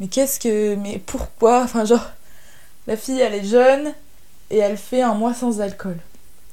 mais 0.00 0.08
qu'est-ce 0.08 0.40
que. 0.40 0.74
Mais 0.74 1.00
pourquoi? 1.04 1.62
Enfin, 1.62 1.84
genre, 1.84 2.10
la 2.86 2.96
fille, 2.96 3.20
elle 3.20 3.34
est 3.34 3.44
jeune, 3.44 3.92
et 4.50 4.58
elle 4.58 4.78
fait 4.78 5.02
un 5.02 5.14
mois 5.14 5.34
sans 5.34 5.60
alcool. 5.60 5.98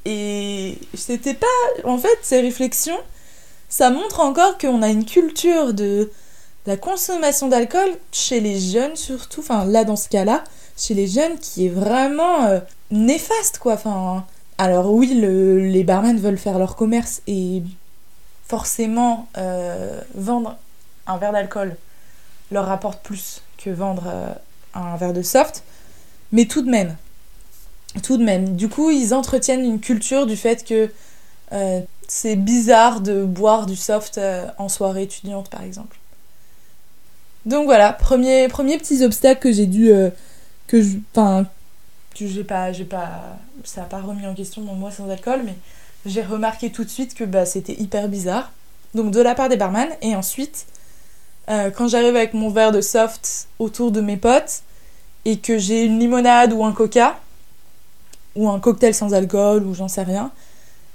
Et 0.05 0.77
c'était 0.93 1.33
pas. 1.33 1.47
En 1.85 1.97
fait, 1.97 2.19
ces 2.21 2.41
réflexions, 2.41 2.97
ça 3.69 3.89
montre 3.89 4.19
encore 4.19 4.57
qu'on 4.57 4.81
a 4.81 4.89
une 4.89 5.05
culture 5.05 5.73
de 5.73 6.11
la 6.65 6.77
consommation 6.77 7.47
d'alcool 7.47 7.89
chez 8.11 8.41
les 8.41 8.59
jeunes, 8.59 8.95
surtout. 8.97 9.39
Enfin, 9.39 9.65
là, 9.65 9.85
dans 9.85 9.95
ce 9.95 10.09
cas-là 10.09 10.43
chez 10.77 10.93
les 10.93 11.07
jeunes 11.07 11.37
qui 11.39 11.65
est 11.65 11.69
vraiment 11.69 12.45
euh, 12.45 12.59
néfaste, 12.91 13.57
quoi. 13.57 13.77
Alors 14.59 14.93
oui, 14.93 15.13
les 15.13 15.83
barman 15.83 16.17
veulent 16.17 16.37
faire 16.37 16.59
leur 16.59 16.75
commerce 16.75 17.21
et 17.27 17.63
forcément 18.47 19.27
euh, 19.37 19.99
vendre 20.15 20.55
un 21.07 21.17
verre 21.17 21.33
d'alcool 21.33 21.75
leur 22.51 22.65
rapporte 22.65 23.01
plus 23.03 23.41
que 23.57 23.69
vendre 23.69 24.05
euh, 24.07 24.29
un 24.73 24.95
verre 24.95 25.13
de 25.13 25.21
soft, 25.21 25.63
mais 26.31 26.45
tout 26.45 26.61
de 26.61 26.69
même, 26.69 26.95
tout 28.03 28.17
de 28.17 28.23
même. 28.23 28.55
Du 28.55 28.69
coup, 28.69 28.89
ils 28.89 29.13
entretiennent 29.13 29.65
une 29.65 29.79
culture 29.79 30.25
du 30.25 30.37
fait 30.37 30.65
que 30.65 30.89
c'est 32.09 32.35
bizarre 32.35 32.99
de 32.99 33.23
boire 33.23 33.65
du 33.65 33.77
soft 33.77 34.19
en 34.57 34.67
soirée 34.69 35.03
étudiante, 35.03 35.49
par 35.49 35.63
exemple. 35.63 35.97
Donc 37.45 37.65
voilà, 37.65 37.93
premier, 37.93 38.49
premier 38.49 38.77
petits 38.77 39.03
obstacles 39.03 39.39
que 39.39 39.51
j'ai 39.53 39.65
dû 39.65 39.91
que 40.67 40.81
je. 40.81 40.97
Enfin, 41.13 41.45
j'ai 42.15 42.43
pas, 42.43 42.71
j'ai 42.71 42.85
pas. 42.85 43.37
Ça 43.63 43.81
n'a 43.81 43.87
pas 43.87 44.01
remis 44.01 44.25
en 44.27 44.33
question 44.33 44.61
mon 44.61 44.75
mois 44.75 44.91
sans 44.91 45.09
alcool, 45.09 45.41
mais 45.45 45.55
j'ai 46.05 46.21
remarqué 46.21 46.71
tout 46.71 46.83
de 46.83 46.89
suite 46.89 47.13
que 47.13 47.23
bah, 47.23 47.45
c'était 47.45 47.79
hyper 47.79 48.07
bizarre. 48.07 48.51
Donc 48.93 49.11
de 49.11 49.21
la 49.21 49.35
part 49.35 49.49
des 49.49 49.57
barman, 49.57 49.89
et 50.01 50.15
ensuite, 50.15 50.65
euh, 51.49 51.69
quand 51.71 51.87
j'arrive 51.87 52.15
avec 52.15 52.33
mon 52.33 52.49
verre 52.49 52.71
de 52.71 52.81
soft 52.81 53.47
autour 53.59 53.91
de 53.91 54.01
mes 54.01 54.17
potes, 54.17 54.61
et 55.25 55.37
que 55.37 55.57
j'ai 55.57 55.83
une 55.83 55.99
limonade 55.99 56.53
ou 56.53 56.63
un 56.63 56.71
coca, 56.71 57.19
ou 58.35 58.49
un 58.49 58.59
cocktail 58.59 58.93
sans 58.93 59.13
alcool, 59.13 59.63
ou 59.65 59.73
j'en 59.73 59.87
sais 59.87 60.03
rien, 60.03 60.31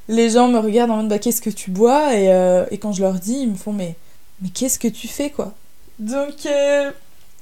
les 0.08 0.30
gens 0.30 0.48
me 0.48 0.58
regardent 0.58 0.90
en 0.90 0.96
mode 0.98 1.08
bah, 1.08 1.18
qu'est-ce 1.18 1.42
que 1.42 1.50
tu 1.50 1.70
bois? 1.70 2.14
Et, 2.14 2.32
euh, 2.32 2.64
et, 2.70 2.78
quand 2.78 2.92
je 2.92 3.02
leur 3.02 3.14
dis, 3.14 3.40
ils 3.42 3.50
me 3.50 3.56
font 3.56 3.72
mais, 3.72 3.96
mais 4.40 4.48
qu'est-ce 4.48 4.78
que 4.78 4.88
tu 4.88 5.08
fais 5.08 5.30
quoi? 5.30 5.52
Donc 5.98 6.46
euh, 6.46 6.90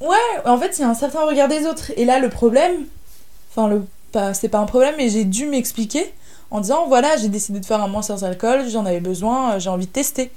Ouais, 0.01 0.17
en 0.47 0.59
fait, 0.59 0.79
il 0.79 0.81
y 0.81 0.85
a 0.85 0.89
un 0.89 0.95
certain 0.95 1.25
regard 1.27 1.49
des 1.49 1.67
autres. 1.67 1.93
Et 1.97 2.05
là, 2.05 2.19
le 2.19 2.31
problème, 2.31 2.87
enfin, 3.51 3.69
le, 3.69 3.85
c'est 4.35 4.49
pas 4.49 4.59
un 4.59 4.67
problème, 4.67 4.95
mais 4.97 5.09
j'ai 5.09 5.25
dû 5.25 5.47
m'expliquer 5.47 6.13
en 6.51 6.61
disant 6.61 6.87
voilà, 6.89 7.17
j'ai 7.17 7.29
décidé 7.29 7.61
de 7.61 7.67
faire 7.67 7.83
un 7.83 7.89
mois 7.89 8.03
sans 8.03 8.25
alcool, 8.25 8.69
j'en 8.69 8.85
avais 8.87 9.01
besoin, 9.01 9.59
j'ai 9.59 9.71
envie 9.71 9.87
de 9.87 9.93
tester. 9.93 10.31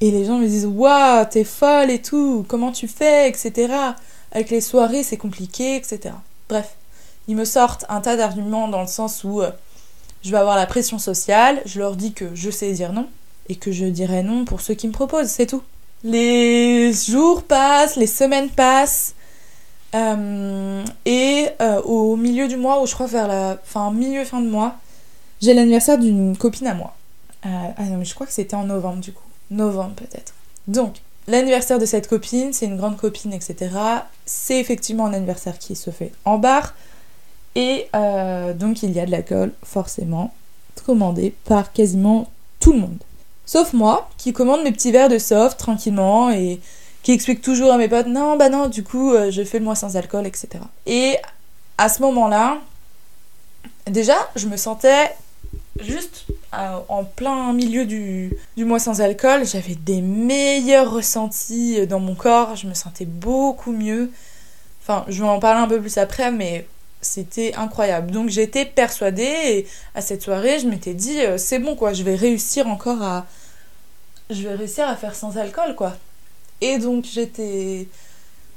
Et 0.00 0.10
les 0.10 0.24
gens 0.24 0.38
me 0.38 0.46
disent 0.46 0.66
waouh, 0.66 1.24
t'es 1.30 1.44
folle 1.44 1.90
et 1.90 2.02
tout, 2.02 2.44
comment 2.48 2.72
tu 2.72 2.88
fais, 2.88 3.28
etc. 3.28 3.72
Avec 4.32 4.50
les 4.50 4.60
soirées, 4.60 5.02
c'est 5.02 5.16
compliqué, 5.16 5.76
etc. 5.76 6.14
Bref, 6.48 6.74
ils 7.28 7.36
me 7.36 7.44
sortent 7.44 7.86
un 7.88 8.00
tas 8.00 8.16
d'arguments 8.16 8.68
dans 8.68 8.82
le 8.82 8.86
sens 8.86 9.24
où 9.24 9.40
euh, 9.40 9.50
je 10.22 10.30
vais 10.30 10.38
avoir 10.38 10.56
la 10.56 10.66
pression 10.66 10.98
sociale, 10.98 11.62
je 11.64 11.78
leur 11.78 11.96
dis 11.96 12.12
que 12.12 12.34
je 12.34 12.50
sais 12.50 12.72
dire 12.72 12.92
non 12.92 13.08
et 13.48 13.56
que 13.56 13.72
je 13.72 13.84
dirai 13.84 14.22
non 14.22 14.44
pour 14.44 14.60
ceux 14.60 14.74
qui 14.74 14.88
me 14.88 14.92
proposent, 14.92 15.28
c'est 15.28 15.46
tout. 15.46 15.62
Les 16.04 16.92
jours 16.92 17.44
passent, 17.44 17.96
les 17.96 18.06
semaines 18.06 18.50
passent. 18.50 19.14
Euh, 19.94 20.84
et 21.06 21.48
euh, 21.62 21.80
au 21.82 22.16
milieu 22.16 22.46
du 22.46 22.56
mois, 22.56 22.82
ou 22.82 22.86
je 22.86 22.92
crois 22.92 23.06
vers 23.06 23.26
la 23.26 23.58
fin, 23.64 23.90
milieu 23.90 24.24
fin 24.24 24.40
de 24.42 24.48
mois, 24.48 24.76
j'ai 25.40 25.54
l'anniversaire 25.54 25.98
d'une 25.98 26.36
copine 26.36 26.66
à 26.66 26.74
moi. 26.74 26.94
Euh, 27.46 27.48
ah 27.76 27.84
non, 27.84 27.96
mais 27.96 28.04
je 28.04 28.14
crois 28.14 28.26
que 28.26 28.32
c'était 28.32 28.54
en 28.54 28.64
novembre 28.64 29.00
du 29.00 29.12
coup. 29.12 29.24
Novembre 29.50 29.94
peut-être. 29.94 30.34
Donc, 30.68 30.96
l'anniversaire 31.26 31.78
de 31.78 31.86
cette 31.86 32.08
copine, 32.08 32.52
c'est 32.52 32.66
une 32.66 32.76
grande 32.76 32.98
copine, 32.98 33.32
etc. 33.32 33.70
C'est 34.26 34.60
effectivement 34.60 35.06
un 35.06 35.14
anniversaire 35.14 35.58
qui 35.58 35.74
se 35.74 35.90
fait 35.90 36.12
en 36.26 36.38
bar. 36.38 36.74
Et 37.54 37.86
donc, 38.56 38.82
il 38.82 38.90
y 38.90 39.00
a 39.00 39.06
de 39.06 39.12
l'alcool, 39.12 39.52
forcément, 39.62 40.34
commandé 40.84 41.34
par 41.44 41.72
quasiment 41.72 42.28
tout 42.58 42.72
le 42.72 42.80
monde. 42.80 42.98
Sauf 43.46 43.72
moi, 43.72 44.08
qui 44.16 44.32
commande 44.32 44.62
mes 44.62 44.72
petits 44.72 44.92
verres 44.92 45.08
de 45.08 45.18
soft 45.18 45.58
tranquillement 45.58 46.30
et 46.30 46.60
qui 47.02 47.12
explique 47.12 47.42
toujours 47.42 47.72
à 47.72 47.76
mes 47.76 47.88
potes 47.88 48.06
non, 48.06 48.36
bah 48.36 48.48
non, 48.48 48.68
du 48.68 48.82
coup, 48.82 49.12
euh, 49.12 49.30
je 49.30 49.44
fais 49.44 49.58
le 49.58 49.64
mois 49.64 49.74
sans 49.74 49.96
alcool, 49.96 50.26
etc. 50.26 50.48
Et 50.86 51.16
à 51.76 51.88
ce 51.88 52.00
moment-là, 52.02 52.58
déjà, 53.86 54.16
je 54.36 54.46
me 54.46 54.56
sentais 54.56 55.14
juste 55.80 56.24
euh, 56.54 56.78
en 56.88 57.04
plein 57.04 57.52
milieu 57.52 57.84
du, 57.84 58.32
du 58.56 58.64
mois 58.64 58.78
sans 58.78 59.02
alcool. 59.02 59.44
J'avais 59.44 59.74
des 59.74 60.00
meilleurs 60.00 60.90
ressentis 60.90 61.80
euh, 61.80 61.86
dans 61.86 62.00
mon 62.00 62.14
corps, 62.14 62.56
je 62.56 62.66
me 62.66 62.74
sentais 62.74 63.04
beaucoup 63.04 63.72
mieux. 63.72 64.10
Enfin, 64.82 65.04
je 65.08 65.22
vais 65.22 65.28
en 65.28 65.40
parler 65.40 65.60
un 65.60 65.68
peu 65.68 65.80
plus 65.80 65.98
après, 65.98 66.30
mais 66.30 66.66
c'était 67.04 67.54
incroyable. 67.54 68.10
Donc 68.10 68.28
j'étais 68.28 68.64
persuadée 68.64 69.22
et 69.22 69.66
à 69.94 70.00
cette 70.00 70.22
soirée, 70.22 70.58
je 70.58 70.66
m'étais 70.66 70.94
dit 70.94 71.20
euh, 71.20 71.38
c'est 71.38 71.58
bon 71.58 71.76
quoi, 71.76 71.92
je 71.92 72.02
vais 72.02 72.14
réussir 72.14 72.66
encore 72.68 73.02
à 73.02 73.26
je 74.30 74.42
vais 74.42 74.54
réussir 74.54 74.88
à 74.88 74.96
faire 74.96 75.14
sans 75.14 75.36
alcool 75.36 75.74
quoi. 75.74 75.96
Et 76.60 76.78
donc 76.78 77.04
j'étais 77.04 77.88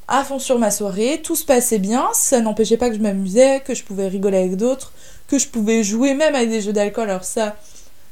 à 0.08 0.24
fond 0.24 0.40
sur 0.40 0.58
ma 0.58 0.72
soirée, 0.72 1.22
tout 1.22 1.36
se 1.36 1.46
passait 1.46 1.80
bien, 1.80 2.08
ça 2.14 2.40
n'empêchait 2.40 2.78
pas 2.78 2.90
que 2.90 2.96
je 2.96 3.02
m'amusais, 3.02 3.62
que 3.66 3.76
je 3.76 3.84
pouvais 3.84 4.08
rigoler 4.08 4.38
avec 4.38 4.56
d'autres, 4.56 4.94
que 5.28 5.38
je 5.38 5.48
pouvais 5.48 5.84
jouer 5.84 6.14
même 6.14 6.34
avec 6.36 6.50
des 6.50 6.62
jeux 6.62 6.74
d'alcool. 6.74 7.10
Alors 7.10 7.26
ça, 7.26 7.58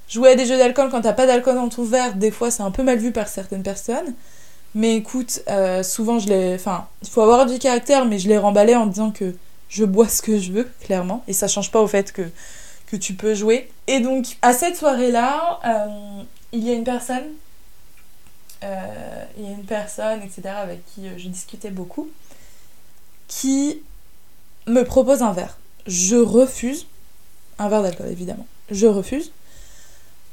jouer 0.09 0.31
à 0.31 0.35
des 0.35 0.45
jeux 0.45 0.57
d'alcool 0.57 0.89
quand 0.91 1.01
t'as 1.01 1.13
pas 1.13 1.25
d'alcool 1.25 1.55
dans 1.55 1.69
ton 1.69 1.83
verre, 1.83 2.15
des 2.15 2.31
fois 2.31 2.51
c'est 2.51 2.63
un 2.63 2.71
peu 2.71 2.83
mal 2.83 2.97
vu 2.97 3.11
par 3.11 3.27
certaines 3.29 3.63
personnes. 3.63 4.13
Mais 4.73 4.97
écoute, 4.97 5.41
euh, 5.49 5.83
souvent 5.83 6.19
je 6.19 6.27
l'ai... 6.27 6.53
Enfin, 6.55 6.87
il 7.01 7.07
faut 7.07 7.21
avoir 7.21 7.45
du 7.45 7.57
caractère, 7.59 8.03
mais 8.05 8.19
je 8.19 8.27
l'ai 8.27 8.37
remballé 8.37 8.75
en 8.75 8.87
disant 8.87 9.11
que 9.11 9.33
je 9.69 9.83
bois 9.83 10.07
ce 10.07 10.21
que 10.21 10.39
je 10.39 10.51
veux, 10.51 10.69
clairement. 10.81 11.23
Et 11.27 11.33
ça 11.33 11.47
change 11.47 11.71
pas 11.71 11.81
au 11.81 11.87
fait 11.87 12.11
que, 12.11 12.29
tu 12.97 13.13
peux 13.13 13.35
jouer. 13.35 13.69
Et 13.87 13.99
donc, 13.99 14.37
à 14.41 14.53
cette 14.53 14.77
soirée-là, 14.77 15.59
euh, 15.65 16.23
il 16.53 16.63
y 16.63 16.69
a 16.69 16.73
une 16.73 16.85
personne, 16.85 17.25
euh, 18.63 19.25
il 19.37 19.43
y 19.43 19.47
a 19.47 19.51
une 19.51 19.65
personne, 19.65 20.21
etc., 20.21 20.43
avec 20.55 20.79
qui 20.85 21.05
euh, 21.05 21.17
je 21.17 21.27
discutais 21.27 21.71
beaucoup, 21.71 22.09
qui 23.27 23.81
me 24.65 24.83
propose 24.83 25.21
un 25.23 25.33
verre. 25.33 25.57
Je 25.87 26.15
refuse. 26.15 26.87
Un 27.59 27.67
verre 27.67 27.83
d'alcool, 27.83 28.07
évidemment. 28.07 28.47
Je 28.71 28.87
refuse. 28.87 29.33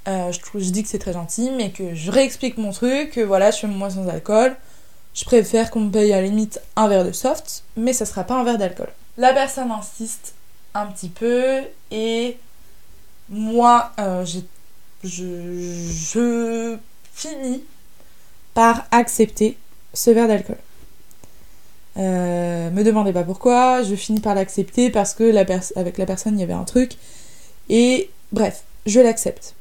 je, 0.06 0.70
dis 0.70 0.84
que 0.84 0.88
c'est 0.88 1.00
très 1.00 1.12
gentil, 1.12 1.50
mais 1.50 1.72
que 1.72 1.96
je 1.96 2.12
réexplique 2.12 2.58
mon 2.58 2.70
truc, 2.70 3.10
que 3.10 3.22
voilà, 3.22 3.50
je 3.50 3.58
fais 3.58 3.66
mois 3.66 3.90
sans 3.90 4.06
alcool. 4.06 4.54
Je 5.14 5.24
préfère 5.24 5.72
qu'on 5.72 5.80
me 5.80 5.90
paye 5.90 6.12
à 6.12 6.20
la 6.20 6.28
limite 6.28 6.60
un 6.76 6.86
verre 6.86 7.04
de 7.04 7.10
soft, 7.12 7.64
mais 7.76 7.92
ça 7.92 8.06
sera 8.06 8.22
pas 8.22 8.34
un 8.34 8.44
verre 8.44 8.58
d'alcool. 8.58 8.88
La 9.18 9.32
personne 9.34 9.70
insiste 9.70 10.34
un 10.74 10.86
petit 10.86 11.10
peu 11.10 11.60
et 11.90 12.38
moi, 13.28 13.92
euh, 13.98 14.24
je, 15.04 16.78
finis 17.12 17.64
par 18.54 18.86
accepter 18.90 19.58
ce 19.92 20.10
verre 20.10 20.28
d'alcool. 20.28 20.56
Euh, 21.98 22.70
me 22.70 22.82
demandez 22.82 23.12
pas 23.12 23.22
pourquoi, 23.22 23.82
je 23.82 23.94
finis 23.94 24.20
par 24.20 24.34
l'accepter 24.34 24.90
parce 24.90 25.12
que 25.12 25.34
avec 25.76 25.98
la 25.98 26.06
personne 26.06 26.38
il 26.38 26.40
y 26.40 26.42
avait 26.42 26.52
un 26.54 26.64
truc. 26.64 26.92
Et 27.68 28.10
bref, 28.32 28.62
je 28.86 29.00
l'accepte. 29.00 29.54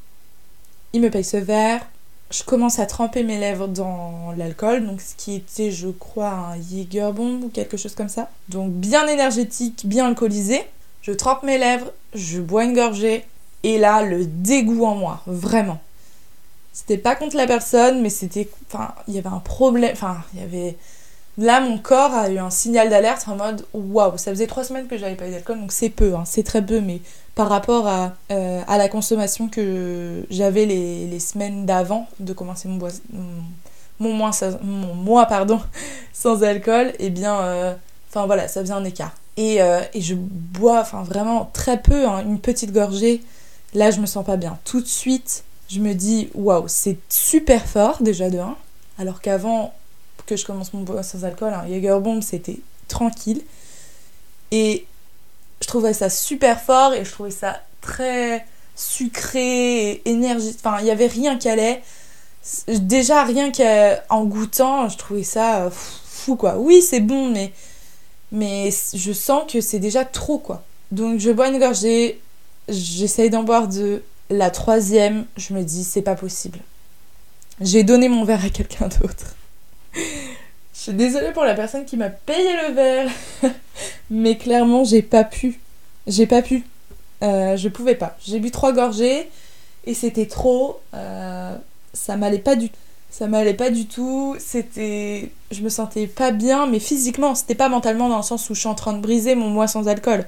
Il 0.93 1.01
me 1.01 1.09
paye 1.09 1.23
ce 1.23 1.37
verre, 1.37 1.85
je 2.31 2.43
commence 2.43 2.79
à 2.79 2.85
tremper 2.85 3.23
mes 3.23 3.37
lèvres 3.37 3.67
dans 3.67 4.33
l'alcool, 4.37 4.85
donc 4.85 5.01
ce 5.01 5.15
qui 5.15 5.35
était, 5.35 5.71
je 5.71 5.89
crois, 5.89 6.29
un 6.29 6.61
Jägerbomb 6.61 7.43
ou 7.43 7.49
quelque 7.49 7.77
chose 7.77 7.95
comme 7.95 8.09
ça. 8.09 8.29
Donc 8.49 8.71
bien 8.71 9.07
énergétique, 9.07 9.83
bien 9.85 10.07
alcoolisé. 10.07 10.61
Je 11.01 11.11
trempe 11.11 11.43
mes 11.43 11.57
lèvres, 11.57 11.91
je 12.13 12.39
bois 12.39 12.63
une 12.63 12.73
gorgée, 12.73 13.25
et 13.63 13.77
là, 13.77 14.03
le 14.03 14.25
dégoût 14.25 14.85
en 14.85 14.95
moi, 14.95 15.21
vraiment. 15.27 15.79
C'était 16.73 16.97
pas 16.97 17.15
contre 17.15 17.35
la 17.35 17.47
personne, 17.47 18.01
mais 18.01 18.09
c'était. 18.09 18.49
Enfin, 18.67 18.93
il 19.07 19.13
y 19.13 19.17
avait 19.17 19.27
un 19.27 19.39
problème. 19.39 19.91
Enfin, 19.93 20.17
il 20.33 20.39
y 20.39 20.43
avait. 20.43 20.77
Là, 21.37 21.61
mon 21.61 21.77
corps 21.77 22.13
a 22.13 22.29
eu 22.29 22.37
un 22.39 22.49
signal 22.49 22.89
d'alerte 22.89 23.25
en 23.27 23.37
mode 23.37 23.65
waouh, 23.73 24.17
ça 24.17 24.31
faisait 24.31 24.47
trois 24.47 24.65
semaines 24.65 24.87
que 24.87 24.97
j'avais 24.97 25.15
pas 25.15 25.27
eu 25.27 25.31
d'alcool, 25.31 25.59
donc 25.59 25.71
c'est 25.71 25.89
peu, 25.89 26.13
hein, 26.13 26.23
c'est 26.25 26.43
très 26.43 26.61
peu, 26.63 26.81
mais 26.81 26.99
par 27.35 27.47
rapport 27.47 27.87
à, 27.87 28.13
euh, 28.31 28.61
à 28.67 28.77
la 28.77 28.89
consommation 28.89 29.47
que 29.47 30.25
j'avais 30.29 30.65
les, 30.65 31.07
les, 31.07 31.19
semaines 31.19 31.65
d'avant 31.65 32.07
de 32.19 32.33
commencer 32.33 32.67
mon, 32.67 32.79
mon 33.99 34.93
mois 34.93 35.25
pardon, 35.25 35.61
sans 36.13 36.43
alcool, 36.43 36.87
et 36.99 37.05
eh 37.05 37.09
bien, 37.09 37.39
euh, 37.39 37.73
enfin 38.09 38.25
voilà, 38.25 38.49
ça 38.49 38.59
faisait 38.61 38.73
un 38.73 38.83
écart. 38.83 39.15
Et, 39.37 39.61
euh, 39.61 39.81
et 39.93 40.01
je 40.01 40.15
bois 40.15 40.81
enfin 40.81 41.03
vraiment 41.03 41.49
très 41.53 41.81
peu, 41.81 42.05
hein, 42.05 42.23
une 42.25 42.39
petite 42.39 42.73
gorgée, 42.73 43.21
là 43.73 43.89
je 43.89 44.01
me 44.01 44.05
sens 44.05 44.25
pas 44.25 44.35
bien. 44.35 44.59
Tout 44.65 44.81
de 44.81 44.87
suite, 44.87 45.45
je 45.69 45.79
me 45.79 45.93
dis 45.93 46.29
waouh, 46.35 46.65
c'est 46.67 46.97
super 47.07 47.65
fort 47.65 48.01
déjà 48.01 48.29
de 48.29 48.39
1, 48.39 48.57
alors 48.99 49.21
qu'avant 49.21 49.73
que 50.31 50.37
je 50.37 50.45
commence 50.45 50.73
mon 50.73 50.81
bois 50.81 51.03
sans 51.03 51.25
alcool, 51.25 51.53
un 51.53 51.67
Jägerbomb 51.67 52.21
c'était 52.21 52.59
tranquille. 52.87 53.41
Et 54.51 54.85
je 55.61 55.67
trouvais 55.67 55.93
ça 55.93 56.09
super 56.09 56.61
fort 56.61 56.93
et 56.93 57.03
je 57.03 57.11
trouvais 57.11 57.31
ça 57.31 57.61
très 57.81 58.45
sucré 58.75 60.01
énergique. 60.05 60.57
Enfin, 60.63 60.77
il 60.79 60.85
n'y 60.85 60.91
avait 60.91 61.07
rien 61.07 61.37
qui 61.37 61.49
allait. 61.49 61.81
Déjà, 62.67 63.23
rien 63.23 63.51
qu'en 63.51 64.23
goûtant, 64.23 64.87
je 64.87 64.97
trouvais 64.97 65.23
ça 65.23 65.69
fou, 65.71 66.35
quoi. 66.37 66.57
Oui, 66.57 66.81
c'est 66.81 67.01
bon, 67.01 67.29
mais, 67.29 67.51
mais 68.31 68.69
je 68.93 69.11
sens 69.11 69.43
que 69.51 69.59
c'est 69.59 69.79
déjà 69.79 70.05
trop, 70.05 70.39
quoi. 70.39 70.63
Donc, 70.91 71.19
je 71.19 71.29
bois 71.29 71.49
une 71.49 71.59
gorgée, 71.59 72.21
j'essaye 72.69 73.29
d'en 73.29 73.43
boire 73.43 73.67
deux. 73.67 74.03
La 74.29 74.49
troisième, 74.49 75.25
je 75.35 75.53
me 75.53 75.63
dis, 75.63 75.83
c'est 75.83 76.01
pas 76.01 76.15
possible. 76.15 76.59
J'ai 77.59 77.83
donné 77.83 78.07
mon 78.07 78.23
verre 78.23 78.45
à 78.45 78.49
quelqu'un 78.49 78.87
d'autre. 78.87 79.35
Je 79.93 79.99
suis 80.73 80.93
désolée 80.93 81.31
pour 81.31 81.43
la 81.43 81.53
personne 81.53 81.85
qui 81.85 81.97
m'a 81.97 82.09
payé 82.09 82.49
le 82.67 82.73
verre. 82.73 83.09
Mais 84.09 84.37
clairement, 84.37 84.83
j'ai 84.83 85.01
pas 85.01 85.23
pu. 85.23 85.59
J'ai 86.07 86.25
pas 86.25 86.41
pu. 86.41 86.63
Euh, 87.23 87.55
je 87.55 87.69
pouvais 87.69 87.95
pas. 87.95 88.17
J'ai 88.25 88.39
bu 88.39 88.51
trois 88.51 88.73
gorgées 88.73 89.29
et 89.85 89.93
c'était 89.93 90.25
trop. 90.25 90.79
Euh, 90.93 91.55
ça 91.93 92.15
m'allait 92.17 92.39
pas 92.39 92.55
du 92.55 92.69
tout. 92.69 92.77
Ça 93.09 93.27
m'allait 93.27 93.53
pas 93.53 93.69
du 93.69 93.85
tout. 93.85 94.35
C'était. 94.39 95.31
Je 95.51 95.61
me 95.61 95.69
sentais 95.69 96.07
pas 96.07 96.31
bien, 96.31 96.65
mais 96.65 96.79
physiquement. 96.79 97.35
C'était 97.35 97.55
pas 97.55 97.69
mentalement 97.69 98.09
dans 98.09 98.17
le 98.17 98.23
sens 98.23 98.49
où 98.49 98.55
je 98.55 98.59
suis 98.59 98.69
en 98.69 98.75
train 98.75 98.93
de 98.93 99.01
briser 99.01 99.35
mon 99.35 99.49
mois 99.49 99.67
sans 99.67 99.87
alcool. 99.87 100.25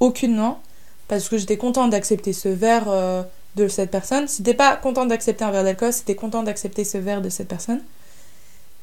Aucunement. 0.00 0.60
Parce 1.08 1.28
que 1.28 1.38
j'étais 1.38 1.56
contente 1.58 1.90
d'accepter 1.90 2.32
ce 2.32 2.48
verre 2.48 2.88
euh, 2.88 3.22
de 3.54 3.68
cette 3.68 3.90
personne. 3.90 4.26
C'était 4.28 4.54
pas 4.54 4.76
contente 4.76 5.08
d'accepter 5.08 5.44
un 5.44 5.50
verre 5.50 5.64
d'alcool, 5.64 5.92
c'était 5.92 6.14
contente 6.14 6.46
d'accepter 6.46 6.84
ce 6.84 6.98
verre 6.98 7.22
de 7.22 7.28
cette 7.28 7.48
personne. 7.48 7.80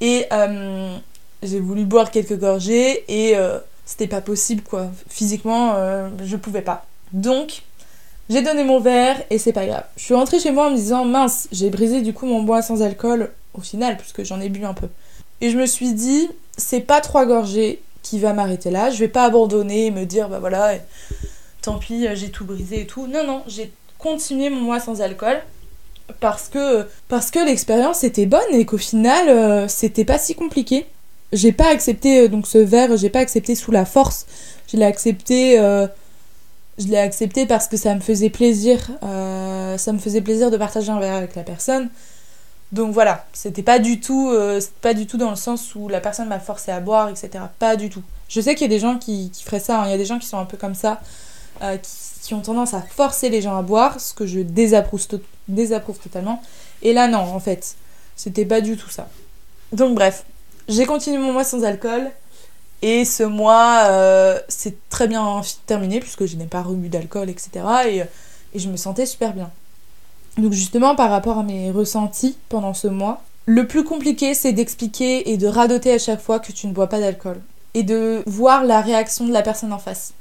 Et 0.01 0.25
euh, 0.31 0.97
j'ai 1.41 1.59
voulu 1.59 1.85
boire 1.85 2.11
quelques 2.11 2.37
gorgées 2.37 3.03
et 3.07 3.37
euh, 3.37 3.59
c'était 3.85 4.07
pas 4.07 4.21
possible 4.21 4.61
quoi. 4.61 4.87
Physiquement, 5.07 5.73
euh, 5.75 6.09
je 6.23 6.35
pouvais 6.35 6.61
pas. 6.61 6.85
Donc, 7.11 7.63
j'ai 8.29 8.41
donné 8.41 8.63
mon 8.63 8.79
verre 8.79 9.21
et 9.29 9.37
c'est 9.37 9.53
pas 9.53 9.65
grave. 9.65 9.83
Je 9.97 10.03
suis 10.03 10.13
rentrée 10.13 10.39
chez 10.39 10.51
moi 10.51 10.67
en 10.67 10.71
me 10.71 10.75
disant 10.75 11.05
mince, 11.05 11.47
j'ai 11.51 11.69
brisé 11.69 12.01
du 12.01 12.13
coup 12.13 12.25
mon 12.25 12.43
bois 12.43 12.61
sans 12.61 12.81
alcool 12.81 13.31
au 13.53 13.61
final 13.61 13.97
puisque 13.97 14.23
j'en 14.23 14.41
ai 14.41 14.49
bu 14.49 14.65
un 14.65 14.73
peu. 14.73 14.87
Et 15.41 15.49
je 15.49 15.57
me 15.57 15.65
suis 15.65 15.93
dit, 15.93 16.29
c'est 16.57 16.81
pas 16.81 17.01
trois 17.01 17.25
gorgées 17.25 17.81
qui 18.01 18.19
va 18.19 18.33
m'arrêter 18.33 18.71
là. 18.71 18.89
Je 18.89 18.97
vais 18.97 19.07
pas 19.07 19.25
abandonner 19.25 19.87
et 19.87 19.91
me 19.91 20.05
dire 20.05 20.29
bah 20.29 20.39
voilà, 20.39 20.75
tant 21.61 21.77
pis, 21.77 22.07
j'ai 22.15 22.29
tout 22.29 22.45
brisé 22.45 22.81
et 22.81 22.87
tout. 22.87 23.07
Non 23.07 23.25
non, 23.25 23.43
j'ai 23.47 23.71
continué 23.99 24.49
mon 24.49 24.61
mois 24.61 24.79
sans 24.79 25.01
alcool 25.01 25.41
parce 26.19 26.49
que, 26.49 26.87
parce 27.07 27.31
que 27.31 27.39
l'expérience 27.39 28.03
était 28.03 28.25
bonne 28.25 28.41
et 28.51 28.65
qu'au 28.65 28.77
final, 28.77 29.29
euh, 29.29 29.67
c'était 29.67 30.05
pas 30.05 30.17
si 30.17 30.35
compliqué. 30.35 30.85
J'ai 31.31 31.51
pas 31.51 31.69
accepté 31.69 32.21
euh, 32.21 32.27
donc 32.27 32.47
ce 32.47 32.57
verre, 32.57 32.95
j'ai 32.97 33.09
pas 33.09 33.19
accepté 33.19 33.55
sous 33.55 33.71
la 33.71 33.85
force. 33.85 34.25
Je 34.71 34.77
l'ai 34.77 34.85
accepté, 34.85 35.59
euh, 35.59 35.87
je 36.77 36.87
l'ai 36.87 36.97
accepté 36.97 37.45
parce 37.45 37.67
que 37.67 37.77
ça 37.77 37.95
me 37.95 37.99
faisait 37.99 38.29
plaisir. 38.29 38.79
ça 39.01 39.93
me 39.93 39.99
faisait 39.99 40.21
plaisir 40.21 40.51
de 40.51 40.57
partager 40.57 40.91
un 40.91 40.99
verre 40.99 41.15
avec 41.15 41.35
la 41.35 41.43
personne. 41.43 41.89
Donc 42.71 42.91
voilà, 42.91 43.25
c'était 43.33 43.61
pas 43.61 43.77
du 43.77 43.99
tout, 43.99 44.35
pas 44.81 44.95
du 44.95 45.05
tout 45.05 45.17
dans 45.17 45.29
le 45.29 45.35
sens 45.35 45.75
où 45.75 45.89
la 45.89 46.01
personne 46.01 46.27
m'a 46.27 46.39
forcé 46.39 46.71
à 46.71 46.79
boire, 46.79 47.09
etc. 47.09 47.29
Pas 47.59 47.75
du 47.75 47.89
tout. 47.89 48.01
Je 48.29 48.41
sais 48.41 48.55
qu'il 48.55 48.63
y 48.63 48.73
a 48.73 48.75
des 48.75 48.79
gens 48.79 48.97
qui, 48.97 49.29
qui 49.31 49.43
feraient 49.43 49.59
ça. 49.59 49.81
Hein. 49.81 49.85
Il 49.85 49.91
y 49.91 49.93
a 49.93 49.97
des 49.97 50.05
gens 50.05 50.17
qui 50.17 50.25
sont 50.25 50.39
un 50.39 50.45
peu 50.45 50.57
comme 50.57 50.73
ça, 50.73 51.01
qui 51.59 51.89
qui 52.23 52.33
ont 52.33 52.39
tendance 52.39 52.73
à 52.73 52.81
forcer 52.81 53.29
les 53.29 53.41
gens 53.41 53.57
à 53.57 53.61
boire, 53.61 53.99
ce 53.99 54.13
que 54.13 54.25
je 54.25 54.39
désapprouve, 54.39 55.01
désapprouve 55.47 55.99
totalement. 55.99 56.41
Et 56.81 56.93
là, 56.93 57.07
non, 57.07 57.19
en 57.19 57.39
fait, 57.39 57.75
c'était 58.15 58.45
pas 58.45 58.61
du 58.61 58.77
tout 58.77 58.89
ça. 58.89 59.09
Donc, 59.71 59.95
bref, 59.95 60.25
j'ai 60.67 60.85
continué 60.85 61.17
mon 61.17 61.33
mois 61.33 61.43
sans 61.43 61.63
alcool. 61.63 62.11
Et 62.81 63.05
ce 63.05 63.23
mois, 63.23 63.85
euh, 63.89 64.39
c'est 64.49 64.89
très 64.89 65.07
bien 65.07 65.41
terminé 65.65 66.01
puisque 66.01 66.25
je 66.25 66.35
n'ai 66.35 66.47
pas 66.47 66.61
rebu 66.61 66.89
d'alcool, 66.89 67.29
etc. 67.29 67.51
Et, 67.87 67.97
et, 68.53 68.59
je 68.59 68.67
me 68.67 68.75
sentais 68.75 69.05
super 69.05 69.33
bien. 69.33 69.49
Donc 70.37 70.51
justement, 70.51 70.93
par 70.93 71.09
rapport 71.09 71.37
à 71.37 71.43
mes 71.43 71.71
ressentis 71.71 72.37
pendant 72.49 72.73
ce 72.73 72.89
mois, 72.89 73.23
le 73.45 73.67
plus 73.67 73.85
compliqué, 73.85 74.33
c'est 74.33 74.51
d'expliquer 74.51 75.31
et 75.31 75.37
de 75.37 75.47
radoter 75.47 75.93
à 75.93 75.97
chaque 75.97 76.19
fois 76.19 76.39
que 76.39 76.51
tu 76.51 76.67
ne 76.67 76.73
bois 76.73 76.87
pas 76.87 76.99
d'alcool. 76.99 77.39
Et 77.73 77.83
de 77.83 78.21
voir 78.25 78.65
la 78.65 78.81
réaction 78.81 79.27
de 79.27 79.31
la 79.31 79.43
personne 79.43 79.71
en 79.71 79.79
face 79.79 80.13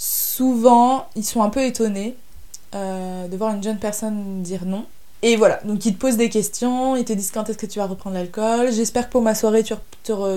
souvent, 0.00 1.06
ils 1.14 1.24
sont 1.24 1.42
un 1.42 1.50
peu 1.50 1.62
étonnés 1.62 2.16
euh, 2.74 3.28
de 3.28 3.36
voir 3.36 3.54
une 3.54 3.62
jeune 3.62 3.78
personne 3.78 4.42
dire 4.42 4.64
non. 4.64 4.86
Et 5.22 5.36
voilà, 5.36 5.60
donc 5.64 5.84
ils 5.84 5.94
te 5.94 5.98
posent 5.98 6.16
des 6.16 6.30
questions, 6.30 6.96
ils 6.96 7.04
te 7.04 7.12
disent 7.12 7.30
quand 7.30 7.48
est-ce 7.50 7.58
que 7.58 7.66
tu 7.66 7.78
vas 7.78 7.86
reprendre 7.86 8.16
l'alcool. 8.16 8.72
J'espère 8.72 9.06
que 9.06 9.12
pour 9.12 9.22
ma 9.22 9.34
soirée, 9.34 9.62
tu, 9.62 9.74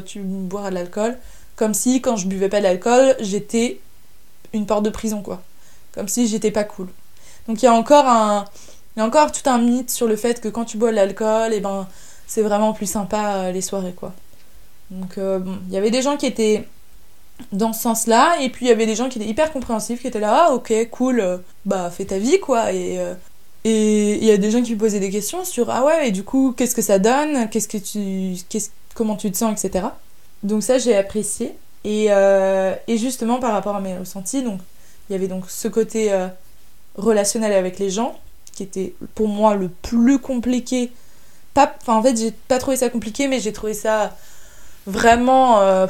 tu 0.05 0.19
boiras 0.19 0.69
de 0.69 0.75
l'alcool. 0.75 1.17
Comme 1.55 1.73
si, 1.73 2.01
quand 2.01 2.17
je 2.17 2.27
buvais 2.27 2.49
pas 2.49 2.59
d'alcool, 2.59 3.15
j'étais 3.19 3.79
une 4.51 4.65
porte 4.65 4.83
de 4.83 4.89
prison, 4.89 5.21
quoi. 5.21 5.41
Comme 5.93 6.07
si 6.07 6.27
j'étais 6.27 6.51
pas 6.51 6.63
cool. 6.63 6.87
Donc 7.47 7.61
il 7.61 7.65
y 7.65 7.67
a 7.67 7.73
encore 7.73 8.07
un... 8.07 8.45
Il 8.95 8.99
y 8.99 9.01
a 9.01 9.05
encore 9.05 9.31
tout 9.31 9.49
un 9.49 9.57
mythe 9.57 9.89
sur 9.89 10.07
le 10.07 10.15
fait 10.15 10.39
que 10.39 10.47
quand 10.49 10.65
tu 10.65 10.77
bois 10.77 10.91
de 10.91 10.95
l'alcool, 10.95 11.51
et 11.51 11.57
eh 11.57 11.59
ben, 11.61 11.87
c'est 12.27 12.43
vraiment 12.43 12.73
plus 12.73 12.85
sympa 12.85 13.35
euh, 13.35 13.51
les 13.51 13.61
soirées, 13.61 13.93
quoi. 13.93 14.13
Donc 14.91 15.17
euh, 15.17 15.39
bon, 15.39 15.57
il 15.67 15.73
y 15.73 15.77
avait 15.77 15.89
des 15.89 16.03
gens 16.03 16.15
qui 16.15 16.27
étaient 16.27 16.67
dans 17.51 17.73
ce 17.73 17.81
sens-là. 17.81 18.35
Et 18.41 18.49
puis 18.49 18.65
il 18.65 18.69
y 18.69 18.71
avait 18.71 18.85
des 18.85 18.95
gens 18.95 19.09
qui 19.09 19.19
étaient 19.19 19.29
hyper 19.29 19.51
compréhensifs, 19.51 20.01
qui 20.01 20.07
étaient 20.07 20.19
là, 20.19 20.47
ah 20.47 20.53
ok, 20.53 20.73
cool, 20.91 21.19
euh, 21.19 21.37
bah 21.65 21.89
fais 21.89 22.05
ta 22.05 22.17
vie 22.17 22.39
quoi. 22.39 22.71
Et 22.71 22.99
euh, 22.99 23.13
et 23.65 24.15
il 24.15 24.23
y 24.25 24.31
a 24.31 24.37
des 24.37 24.51
gens 24.51 24.61
qui 24.61 24.73
me 24.73 24.79
posaient 24.79 24.99
des 24.99 25.09
questions 25.09 25.45
sur 25.45 25.69
ah 25.69 25.85
ouais, 25.85 26.09
et 26.09 26.11
du 26.11 26.23
coup, 26.23 26.53
qu'est-ce 26.55 26.75
que 26.75 26.81
ça 26.81 26.99
donne? 26.99 27.49
Qu'est-ce 27.49 27.69
que 27.69 27.77
tu, 27.77 28.41
qu'est-ce, 28.49 28.69
comment 28.93 29.15
tu 29.15 29.31
te 29.31 29.37
sens, 29.37 29.63
etc. 29.63 29.87
Donc 30.43 30.63
ça 30.63 30.77
j'ai 30.77 30.95
apprécié. 30.95 31.55
Et, 31.85 32.07
euh, 32.09 32.75
et, 32.87 32.97
justement 32.97 33.39
par 33.39 33.51
rapport 33.51 33.75
à 33.75 33.81
mes 33.81 33.97
ressentis, 33.97 34.41
donc 34.41 34.59
il 35.09 35.13
y 35.13 35.15
avait 35.15 35.27
donc 35.27 35.49
ce 35.49 35.67
côté 35.67 36.11
relationnel 36.95 37.51
avec 37.53 37.77
les 37.77 37.89
gens 37.89 38.17
qui 38.53 38.63
était 38.63 38.93
pour 39.15 39.27
moi 39.27 39.55
le 39.55 39.67
plus 39.67 40.19
compliqué. 40.19 40.91
Pas, 41.53 41.75
en 41.87 42.01
fait 42.01 42.17
j'ai 42.17 42.31
pas 42.31 42.57
trouvé 42.57 42.77
ça 42.77 42.89
compliqué, 42.89 43.27
mais 43.27 43.39
j'ai 43.39 43.51
trouvé 43.51 43.73
ça 43.73 44.15
vraiment 44.87 45.87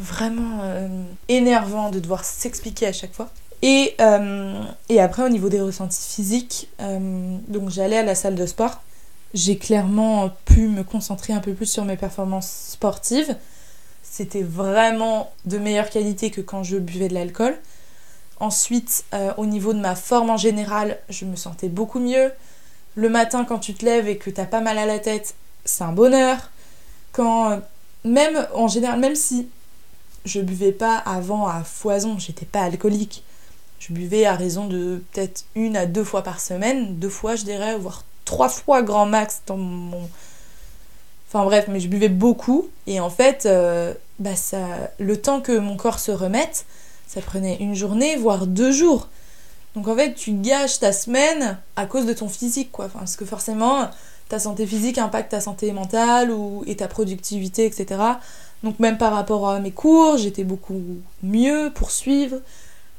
vraiment 0.00 0.60
euh, 0.62 0.88
énervant 1.28 1.90
de 1.90 1.98
devoir 2.00 2.24
s'expliquer 2.24 2.86
à 2.86 2.92
chaque 2.92 3.12
fois. 3.12 3.30
Et, 3.62 3.94
euh, 4.00 4.62
et, 4.88 5.00
après, 5.00 5.22
au 5.22 5.28
niveau 5.28 5.50
des 5.50 5.60
ressentis 5.60 6.14
physiques, 6.14 6.68
euh, 6.80 7.36
donc 7.48 7.68
j'allais 7.68 7.98
à 7.98 8.02
la 8.02 8.14
salle 8.14 8.34
de 8.34 8.46
sport. 8.46 8.80
J'ai 9.34 9.58
clairement 9.58 10.30
pu 10.46 10.66
me 10.68 10.82
concentrer 10.82 11.32
un 11.32 11.40
peu 11.40 11.52
plus 11.52 11.66
sur 11.66 11.84
mes 11.84 11.96
performances 11.96 12.70
sportives. 12.70 13.36
C'était 14.02 14.42
vraiment 14.42 15.30
de 15.44 15.58
meilleure 15.58 15.90
qualité 15.90 16.30
que 16.30 16.40
quand 16.40 16.64
je 16.64 16.78
buvais 16.78 17.08
de 17.08 17.14
l'alcool. 17.14 17.56
Ensuite, 18.40 19.04
au 19.36 19.46
niveau 19.46 19.72
de 19.72 19.78
ma 19.78 19.94
forme 19.94 20.30
en 20.30 20.38
général, 20.38 20.98
je 21.10 21.26
me 21.26 21.36
sentais 21.36 21.68
beaucoup 21.68 22.00
mieux. 22.00 22.32
Le 22.96 23.08
matin, 23.08 23.44
quand 23.44 23.58
tu 23.58 23.74
te 23.74 23.84
lèves 23.84 24.08
et 24.08 24.16
que 24.16 24.30
t'as 24.30 24.46
pas 24.46 24.60
mal 24.60 24.78
à 24.78 24.86
la 24.86 24.98
tête, 24.98 25.34
c'est 25.64 25.84
un 25.84 25.92
bonheur. 25.92 26.50
Quand, 27.12 27.60
même 28.04 28.46
en 28.54 28.68
général, 28.68 28.98
même 28.98 29.14
si 29.14 29.48
je 30.24 30.40
buvais 30.40 30.72
pas 30.72 30.96
avant 30.96 31.46
à 31.46 31.62
foison, 31.64 32.18
j'étais 32.18 32.46
pas 32.46 32.62
alcoolique. 32.62 33.24
Je 33.78 33.92
buvais 33.92 34.26
à 34.26 34.34
raison 34.34 34.66
de 34.66 35.02
peut-être 35.12 35.44
une 35.54 35.76
à 35.76 35.86
deux 35.86 36.04
fois 36.04 36.22
par 36.22 36.40
semaine, 36.40 36.96
deux 36.96 37.08
fois 37.08 37.36
je 37.36 37.44
dirais, 37.44 37.76
voire 37.78 38.04
trois 38.24 38.48
fois 38.48 38.82
grand 38.82 39.06
max 39.06 39.42
dans 39.46 39.56
mon... 39.56 40.08
Enfin 41.28 41.44
bref, 41.44 41.66
mais 41.68 41.80
je 41.80 41.88
buvais 41.88 42.08
beaucoup 42.08 42.68
et 42.86 43.00
en 43.00 43.10
fait, 43.10 43.46
euh, 43.46 43.94
bah 44.18 44.36
ça, 44.36 44.58
le 44.98 45.20
temps 45.20 45.40
que 45.40 45.56
mon 45.56 45.76
corps 45.76 46.00
se 46.00 46.10
remette, 46.10 46.66
ça 47.06 47.20
prenait 47.20 47.56
une 47.56 47.74
journée, 47.74 48.16
voire 48.16 48.46
deux 48.46 48.72
jours. 48.72 49.08
Donc 49.74 49.88
en 49.88 49.94
fait, 49.94 50.14
tu 50.14 50.32
gâches 50.32 50.80
ta 50.80 50.92
semaine 50.92 51.58
à 51.76 51.86
cause 51.86 52.04
de 52.04 52.12
ton 52.12 52.28
physique, 52.28 52.72
quoi. 52.72 52.88
parce 52.88 53.16
que 53.16 53.24
forcément, 53.24 53.88
ta 54.28 54.38
santé 54.38 54.66
physique 54.66 54.98
impacte 54.98 55.30
ta 55.30 55.40
santé 55.40 55.72
mentale 55.72 56.30
ou, 56.30 56.64
et 56.66 56.76
ta 56.76 56.88
productivité, 56.88 57.66
etc. 57.66 58.00
Donc 58.62 58.78
même 58.78 58.98
par 58.98 59.12
rapport 59.12 59.48
à 59.48 59.58
mes 59.60 59.70
cours, 59.70 60.18
j'étais 60.18 60.44
beaucoup 60.44 60.80
mieux 61.22 61.70
pour 61.74 61.90
suivre, 61.90 62.36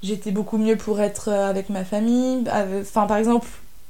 j'étais 0.02 0.32
beaucoup 0.32 0.58
mieux 0.58 0.76
pour 0.76 1.02
être 1.02 1.30
euh, 1.30 1.50
avec 1.50 1.69
ma 1.69 1.86
famille. 1.86 2.43
Enfin 2.82 3.06
par 3.06 3.17
exemple, 3.17 3.47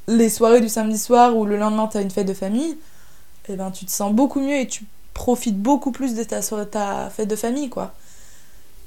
les 0.07 0.29
soirées 0.29 0.61
du 0.61 0.69
samedi 0.69 0.97
soir 0.97 1.37
ou 1.37 1.45
le 1.45 1.57
lendemain 1.57 1.87
tu 1.87 1.97
as 1.97 2.01
une 2.01 2.11
fête 2.11 2.27
de 2.27 2.33
famille, 2.33 2.71
et 3.47 3.53
eh 3.53 3.55
ben 3.55 3.71
tu 3.71 3.85
te 3.85 3.91
sens 3.91 4.13
beaucoup 4.13 4.39
mieux 4.39 4.57
et 4.59 4.67
tu 4.67 4.85
profites 5.13 5.57
beaucoup 5.61 5.91
plus 5.91 6.15
de 6.15 6.23
ta, 6.23 6.41
ta 6.41 7.09
fête 7.09 7.27
de 7.27 7.35
famille, 7.35 7.69
quoi. 7.69 7.93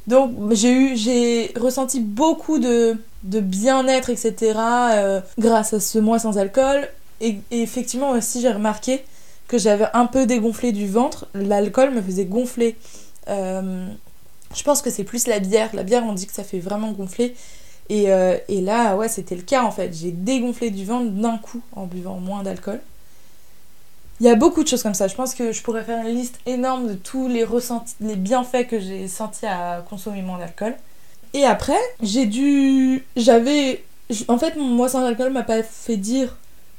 Donc 0.07 0.33
j'ai 0.53 0.73
eu, 0.73 0.97
j'ai 0.97 1.53
ressenti 1.57 2.01
beaucoup 2.01 2.59
de, 2.59 2.99
de 3.23 3.41
bien-être, 3.41 4.11
etc. 4.11 4.53
Euh, 4.93 5.21
grâce 5.39 5.73
à 5.73 5.81
ce 5.81 5.99
mois 5.99 6.19
sans 6.19 6.39
alcool. 6.39 6.89
Et, 7.21 7.39
effectivement 7.51 8.11
aussi 8.11 8.41
j'ai 8.41 8.51
remarqué 8.51 9.05
que 9.49 9.59
j'avais 9.59 9.87
un 9.93 10.07
peu 10.07 10.27
dégonflé 10.27 10.73
du 10.73 10.87
ventre. 10.89 11.27
L'alcool 11.35 11.91
me 11.91 12.03
faisait 12.03 12.25
gonfler. 12.25 12.77
Euh, 13.29 13.87
je 14.55 14.63
pense 14.63 14.83
que 14.83 14.91
c'est 14.91 15.05
plus 15.05 15.27
la 15.27 15.39
bière. 15.39 15.71
La 15.75 15.83
bière 15.83 16.05
on 16.05 16.13
dit 16.13 16.27
que 16.27 16.33
ça 16.33 16.45
fait 16.45 16.59
vraiment 16.59 16.93
gonfler. 16.93 17.35
Et, 17.91 18.11
euh, 18.11 18.39
et 18.49 18.63
là 18.63 18.97
ouais 18.97 19.09
c'était 19.09 19.37
le 19.37 19.43
cas 19.43 19.63
en 19.63 19.71
fait. 19.71 19.93
J'ai 19.95 20.11
dégonflé 20.11 20.71
du 20.71 20.85
ventre 20.85 21.11
d'un 21.11 21.39
coup 21.39 21.61
en 21.77 21.87
buvant 21.87 22.17
moins 22.17 22.43
d'alcool. 22.43 22.81
Il 24.21 24.27
y 24.27 24.31
a 24.31 24.37
beaucoup 24.37 24.63
de 24.63 24.69
choses 24.69 24.83
comme 24.83 24.95
ça. 24.95 25.09
Je 25.09 25.15
pense 25.15 25.35
que 25.35 25.53
je 25.53 25.63
pourrais 25.63 25.83
faire 25.83 26.07
une 26.07 26.15
liste 26.15 26.39
énorme 26.47 26.89
de 26.89 26.95
tous 26.95 27.29
les 27.29 27.43
ressentis, 27.45 27.95
les 28.01 28.17
bienfaits 28.17 28.69
que 28.69 28.79
j'ai 28.79 29.09
sentis 29.09 29.47
à 29.47 29.85
consommer 29.89 30.23
moins 30.23 30.39
d'alcool. 30.39 30.77
Et 31.35 31.45
après, 31.45 31.81
j'ai 32.01 32.27
dû. 32.27 33.05
J'avais. 33.17 33.85
En 34.29 34.39
fait, 34.39 34.57
mon 34.57 34.67
mois 34.67 34.89
sans 34.89 35.05
alcool 35.05 35.33
m'a 35.33 35.43
pas 35.43 35.63
fait 35.63 35.97
dire 35.97 36.37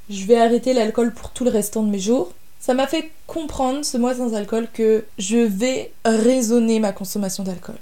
je 0.10 0.26
vais 0.26 0.38
arrêter 0.38 0.74
l'alcool 0.74 1.14
pour 1.14 1.32
tout 1.32 1.44
le 1.44 1.50
restant 1.50 1.84
de 1.84 1.90
mes 1.90 2.00
jours. 2.00 2.32
Ça 2.66 2.74
m'a 2.74 2.88
fait 2.88 3.12
comprendre, 3.28 3.86
ce 3.86 3.96
mois 3.96 4.16
sans 4.16 4.34
alcool, 4.34 4.68
que 4.74 5.06
je 5.20 5.38
vais 5.38 5.92
raisonner 6.04 6.80
ma 6.80 6.94
consommation 6.94 7.44
d'alcool. 7.44 7.76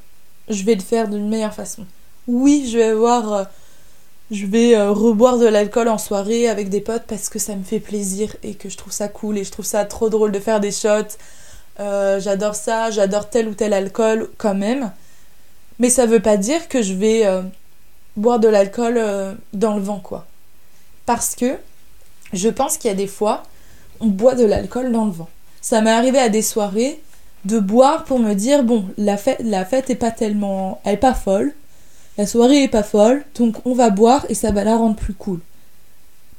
Je 0.49 0.61
vais 0.65 0.75
le 0.75 0.81
faire 0.81 1.07
d'une 1.07 1.29
meilleure 1.29 1.53
façon. 1.53 1.85
Oui, 2.27 2.67
je 2.69 2.79
vais 2.79 2.83
avoir 2.89 3.33
euh, 3.33 3.43
je 4.29 4.45
vais 4.45 4.75
euh, 4.75 4.91
reboire 4.91 5.37
de 5.37 5.45
l'alcool 5.45 5.87
en 5.87 5.97
soirée 5.97 6.49
avec 6.49 6.67
des 6.67 6.81
potes 6.81 7.05
parce 7.07 7.29
que 7.29 7.39
ça 7.39 7.55
me 7.55 7.63
fait 7.63 7.79
plaisir 7.79 8.35
et 8.43 8.55
que 8.55 8.67
je 8.67 8.75
trouve 8.75 8.91
ça 8.91 9.07
cool 9.07 9.37
et 9.37 9.45
je 9.45 9.51
trouve 9.53 9.63
ça 9.63 9.85
trop 9.85 10.09
drôle 10.09 10.33
de 10.33 10.39
faire 10.39 10.59
des 10.59 10.73
shots. 10.73 11.15
Euh, 11.79 12.19
j'adore 12.19 12.55
ça, 12.55 12.91
j'adore 12.91 13.29
tel 13.29 13.47
ou 13.47 13.53
tel 13.53 13.71
alcool 13.71 14.29
quand 14.37 14.53
même. 14.53 14.91
Mais 15.79 15.89
ça 15.89 16.05
veut 16.05 16.19
pas 16.19 16.35
dire 16.35 16.67
que 16.67 16.81
je 16.81 16.93
vais 16.93 17.25
boire 18.17 18.41
de 18.41 18.49
l'alcool 18.49 19.01
dans 19.53 19.77
le 19.77 19.81
vent 19.81 20.01
quoi. 20.01 20.25
Parce 21.05 21.35
que 21.35 21.55
je 22.33 22.49
pense 22.49 22.77
qu'il 22.77 22.89
y 22.89 22.91
a 22.91 22.97
des 22.97 23.07
fois, 23.07 23.43
on 23.99 24.08
boit 24.08 24.36
de 24.36 24.45
l'alcool 24.45 24.91
dans 24.91 25.06
le 25.06 25.12
vent. 25.12 25.29
Ça 25.62 25.82
m'est 25.82 25.91
arrivé 25.91 26.19
à 26.19 26.29
des 26.29 26.41
soirées 26.41 27.01
de 27.45 27.60
boire 27.60 28.03
pour 28.03 28.19
me 28.19 28.34
dire 28.34 28.63
bon, 28.63 28.86
la 28.97 29.17
fête, 29.17 29.41
la 29.43 29.65
fête 29.65 29.89
est 29.89 29.95
pas 29.95 30.12
tellement. 30.12 30.82
Elle 30.86 30.95
est 30.95 30.97
pas 30.97 31.13
folle 31.13 31.53
la 32.17 32.27
soirée 32.27 32.63
est 32.63 32.67
pas 32.67 32.84
folle, 32.84 33.25
donc 33.36 33.58
on 33.65 33.73
va 33.73 33.89
boire 33.89 34.25
et 34.29 34.36
ça 34.36 34.51
va 34.51 34.63
la 34.63 34.77
rendre 34.77 34.95
plus 34.95 35.15
cool. 35.15 35.39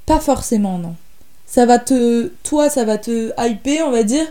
Pas 0.07 0.21
forcément, 0.21 0.79
non. 0.79 0.95
Ça 1.47 1.67
va 1.67 1.79
te. 1.81 2.29
Toi, 2.45 2.71
ça 2.71 2.85
va 2.85 2.97
te 2.97 3.33
hyper, 3.39 3.89
on 3.89 3.91
va 3.91 4.05
dire, 4.05 4.27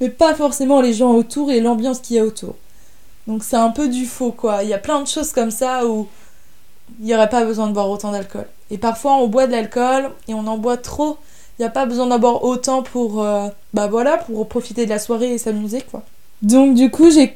mais 0.00 0.08
pas 0.08 0.34
forcément 0.34 0.80
les 0.80 0.94
gens 0.94 1.12
autour 1.12 1.50
et 1.50 1.60
l'ambiance 1.60 2.00
qu'il 2.00 2.16
y 2.16 2.18
a 2.18 2.24
autour. 2.24 2.56
Donc 3.26 3.44
c'est 3.44 3.56
un 3.56 3.70
peu 3.70 3.88
du 3.88 4.06
faux, 4.06 4.32
quoi. 4.32 4.62
Il 4.62 4.70
y 4.70 4.74
a 4.74 4.78
plein 4.78 5.02
de 5.02 5.06
choses 5.06 5.32
comme 5.32 5.50
ça 5.50 5.86
où 5.86 6.08
il 6.98 7.04
n'y 7.06 7.14
aurait 7.14 7.28
pas 7.28 7.44
besoin 7.44 7.66
de 7.66 7.72
boire 7.72 7.90
autant 7.90 8.12
d'alcool. 8.12 8.46
Et 8.70 8.78
parfois, 8.78 9.16
on 9.16 9.28
boit 9.28 9.46
de 9.46 9.52
l'alcool 9.52 10.10
et 10.28 10.34
on 10.34 10.46
en 10.46 10.56
boit 10.56 10.78
trop. 10.78 11.18
N'y 11.60 11.66
a 11.66 11.68
pas 11.68 11.84
besoin 11.84 12.06
d'en 12.06 12.18
boire 12.18 12.42
autant 12.42 12.82
pour. 12.82 13.22
Euh, 13.22 13.48
bah 13.74 13.90
pour 14.26 14.48
profiter 14.48 14.86
de 14.86 14.90
la 14.90 14.98
soirée 14.98 15.34
et 15.34 15.38
s'amuser, 15.38 15.82
quoi. 15.82 16.02
Donc 16.40 16.74
du 16.74 16.90
coup, 16.90 17.10
je 17.10 17.28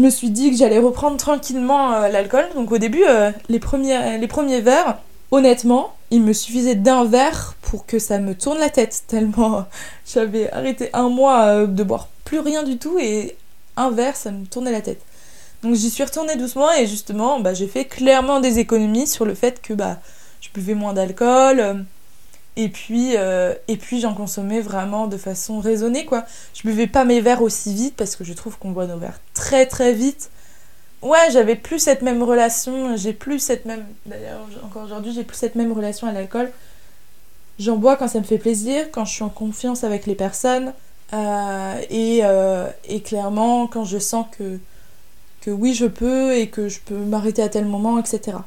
me 0.00 0.08
suis 0.08 0.30
dit 0.30 0.52
que 0.52 0.56
j'allais 0.56 0.78
reprendre 0.78 1.16
tranquillement 1.16 1.92
euh, 1.94 2.08
l'alcool. 2.08 2.44
Donc 2.54 2.70
au 2.70 2.78
début, 2.78 3.02
euh, 3.04 3.32
les, 3.48 3.58
premiers, 3.58 4.60
verres, 4.60 4.98
honnêtement, 5.32 5.94
il 6.12 6.22
me 6.22 6.32
suffisait 6.32 6.76
d'un 6.76 7.04
verre 7.04 7.56
pour 7.60 7.84
que 7.84 7.98
ça 7.98 8.20
me 8.20 8.36
tourne 8.36 8.60
la 8.60 8.70
tête, 8.70 9.02
tellement 9.08 9.66
j'avais 10.06 10.48
arrêté 10.52 10.90
un 10.92 11.08
mois 11.08 11.66
de 11.66 11.82
boire 11.82 12.06
plus 12.24 12.38
rien 12.38 12.62
du 12.62 12.78
tout 12.78 13.00
et 13.00 13.36
un 13.76 13.90
verre, 13.90 14.14
ça 14.14 14.30
me 14.30 14.46
tournait 14.46 14.70
la 14.70 14.80
tête. 14.80 15.00
Donc 15.64 15.74
j'y 15.74 15.90
suis 15.90 16.04
retournée 16.04 16.36
doucement 16.36 16.70
et 16.72 16.86
justement, 16.86 17.40
bah, 17.40 17.52
j'ai 17.52 17.66
fait 17.66 17.86
clairement 17.86 18.38
des 18.38 18.60
économies 18.60 19.08
sur 19.08 19.24
le 19.24 19.34
fait 19.34 19.60
que 19.60 19.74
bah, 19.74 19.98
je 20.40 20.50
buvais 20.54 20.74
moins 20.74 20.92
d'alcool 20.92 21.84
et 22.56 22.68
puis, 22.68 23.16
euh, 23.16 23.54
puis 23.80 24.00
j'en 24.00 24.14
consommais 24.14 24.60
vraiment 24.60 25.06
de 25.06 25.16
façon 25.16 25.60
raisonnée, 25.60 26.04
quoi. 26.04 26.24
Je 26.54 26.62
buvais 26.62 26.86
pas 26.86 27.04
mes 27.04 27.20
verres 27.20 27.42
aussi 27.42 27.74
vite 27.74 27.94
parce 27.96 28.16
que 28.16 28.24
je 28.24 28.32
trouve 28.32 28.58
qu'on 28.58 28.70
boit 28.70 28.86
nos 28.86 28.98
verres 28.98 29.20
très 29.34 29.66
très 29.66 29.94
vite. 29.94 30.30
Ouais, 31.00 31.30
j'avais 31.32 31.56
plus 31.56 31.78
cette 31.78 32.02
même 32.02 32.22
relation, 32.22 32.96
j'ai 32.96 33.12
plus 33.12 33.38
cette 33.40 33.64
même. 33.64 33.84
D'ailleurs, 34.06 34.46
encore 34.64 34.84
aujourd'hui, 34.84 35.12
j'ai 35.12 35.24
plus 35.24 35.36
cette 35.36 35.56
même 35.56 35.72
relation 35.72 36.06
à 36.06 36.12
l'alcool. 36.12 36.50
J'en 37.58 37.76
bois 37.76 37.96
quand 37.96 38.08
ça 38.08 38.18
me 38.18 38.24
fait 38.24 38.38
plaisir, 38.38 38.86
quand 38.92 39.04
je 39.04 39.12
suis 39.12 39.22
en 39.22 39.28
confiance 39.28 39.84
avec 39.84 40.06
les 40.06 40.14
personnes. 40.14 40.72
Euh, 41.12 41.80
et, 41.90 42.20
euh, 42.22 42.68
et, 42.88 43.00
clairement, 43.02 43.66
quand 43.66 43.84
je 43.84 43.98
sens 43.98 44.26
que, 44.38 44.58
que 45.42 45.50
oui, 45.50 45.74
je 45.74 45.86
peux 45.86 46.34
et 46.34 46.48
que 46.48 46.68
je 46.68 46.80
peux 46.80 46.96
m'arrêter 46.96 47.42
à 47.42 47.48
tel 47.48 47.66
moment, 47.66 47.98
etc. 47.98 48.38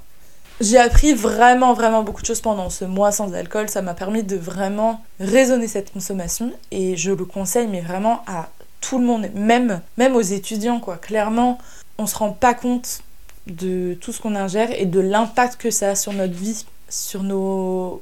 J'ai 0.62 0.78
appris 0.78 1.14
vraiment, 1.14 1.74
vraiment 1.74 2.04
beaucoup 2.04 2.22
de 2.22 2.26
choses 2.28 2.40
pendant 2.40 2.70
ce 2.70 2.86
mois 2.86 3.12
sans 3.12 3.34
alcool. 3.34 3.68
Ça 3.68 3.82
m'a 3.82 3.94
permis 3.94 4.24
de 4.24 4.38
vraiment 4.38 5.04
raisonner 5.20 5.68
cette 5.68 5.92
consommation 5.92 6.54
et 6.72 6.96
je 6.96 7.12
le 7.12 7.26
conseille, 7.26 7.68
mais 7.68 7.82
vraiment 7.82 8.24
à 8.26 8.50
tout 8.80 8.98
le 8.98 9.06
monde, 9.06 9.28
même, 9.34 9.82
même 9.98 10.16
aux 10.16 10.22
étudiants, 10.22 10.80
quoi. 10.80 10.98
Clairement, 10.98 11.60
on 11.98 12.08
se 12.08 12.16
rend 12.16 12.32
pas 12.32 12.54
compte 12.54 13.02
de 13.48 13.98
tout 14.00 14.14
ce 14.14 14.22
qu'on 14.22 14.36
ingère 14.36 14.72
et 14.72 14.86
de 14.86 15.00
l'impact 15.00 15.60
que 15.60 15.72
ça 15.72 15.90
a 15.90 15.96
sur 15.96 16.14
notre 16.14 16.34
vie, 16.34 16.66
sur 16.88 17.24
nos, 17.24 18.02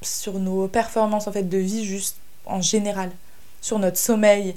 sur 0.00 0.38
nos 0.38 0.66
performances 0.66 1.28
en 1.28 1.32
fait 1.32 1.42
de 1.42 1.58
vie 1.58 1.84
juste 1.84 2.16
en 2.46 2.62
général, 2.62 3.10
sur 3.60 3.78
notre 3.78 3.98
sommeil, 3.98 4.56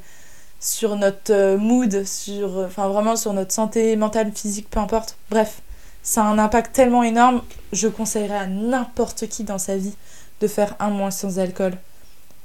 sur 0.59 0.95
notre 0.95 1.33
euh, 1.33 1.57
mood, 1.57 2.05
sur, 2.05 2.59
enfin 2.59 2.87
vraiment 2.87 3.15
sur 3.15 3.33
notre 3.33 3.51
santé 3.51 3.95
mentale, 3.97 4.31
physique, 4.33 4.69
peu 4.69 4.79
importe. 4.79 5.17
Bref, 5.29 5.61
ça 6.03 6.23
a 6.23 6.27
un 6.27 6.37
impact 6.37 6.75
tellement 6.75 7.01
énorme, 7.01 7.41
je 7.71 7.87
conseillerais 7.87 8.37
à 8.37 8.47
n'importe 8.47 9.27
qui 9.27 9.45
dans 9.45 9.57
sa 9.57 9.77
vie 9.77 9.95
de 10.41 10.47
faire 10.47 10.75
un 10.79 10.89
mois 10.89 11.11
sans 11.11 11.39
alcool, 11.39 11.77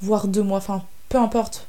voire 0.01 0.29
deux 0.29 0.43
mois, 0.43 0.59
enfin 0.59 0.85
peu 1.09 1.19
importe. 1.19 1.67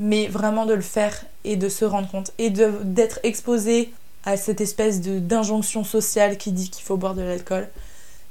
Mais 0.00 0.26
vraiment 0.26 0.66
de 0.66 0.74
le 0.74 0.82
faire 0.82 1.24
et 1.44 1.56
de 1.56 1.68
se 1.68 1.84
rendre 1.84 2.10
compte 2.10 2.32
et 2.38 2.50
d'être 2.50 3.20
exposé 3.22 3.92
à 4.24 4.36
cette 4.36 4.60
espèce 4.60 5.00
d'injonction 5.00 5.84
sociale 5.84 6.36
qui 6.36 6.50
dit 6.50 6.70
qu'il 6.70 6.84
faut 6.84 6.96
boire 6.96 7.14
de 7.14 7.22
l'alcool, 7.22 7.68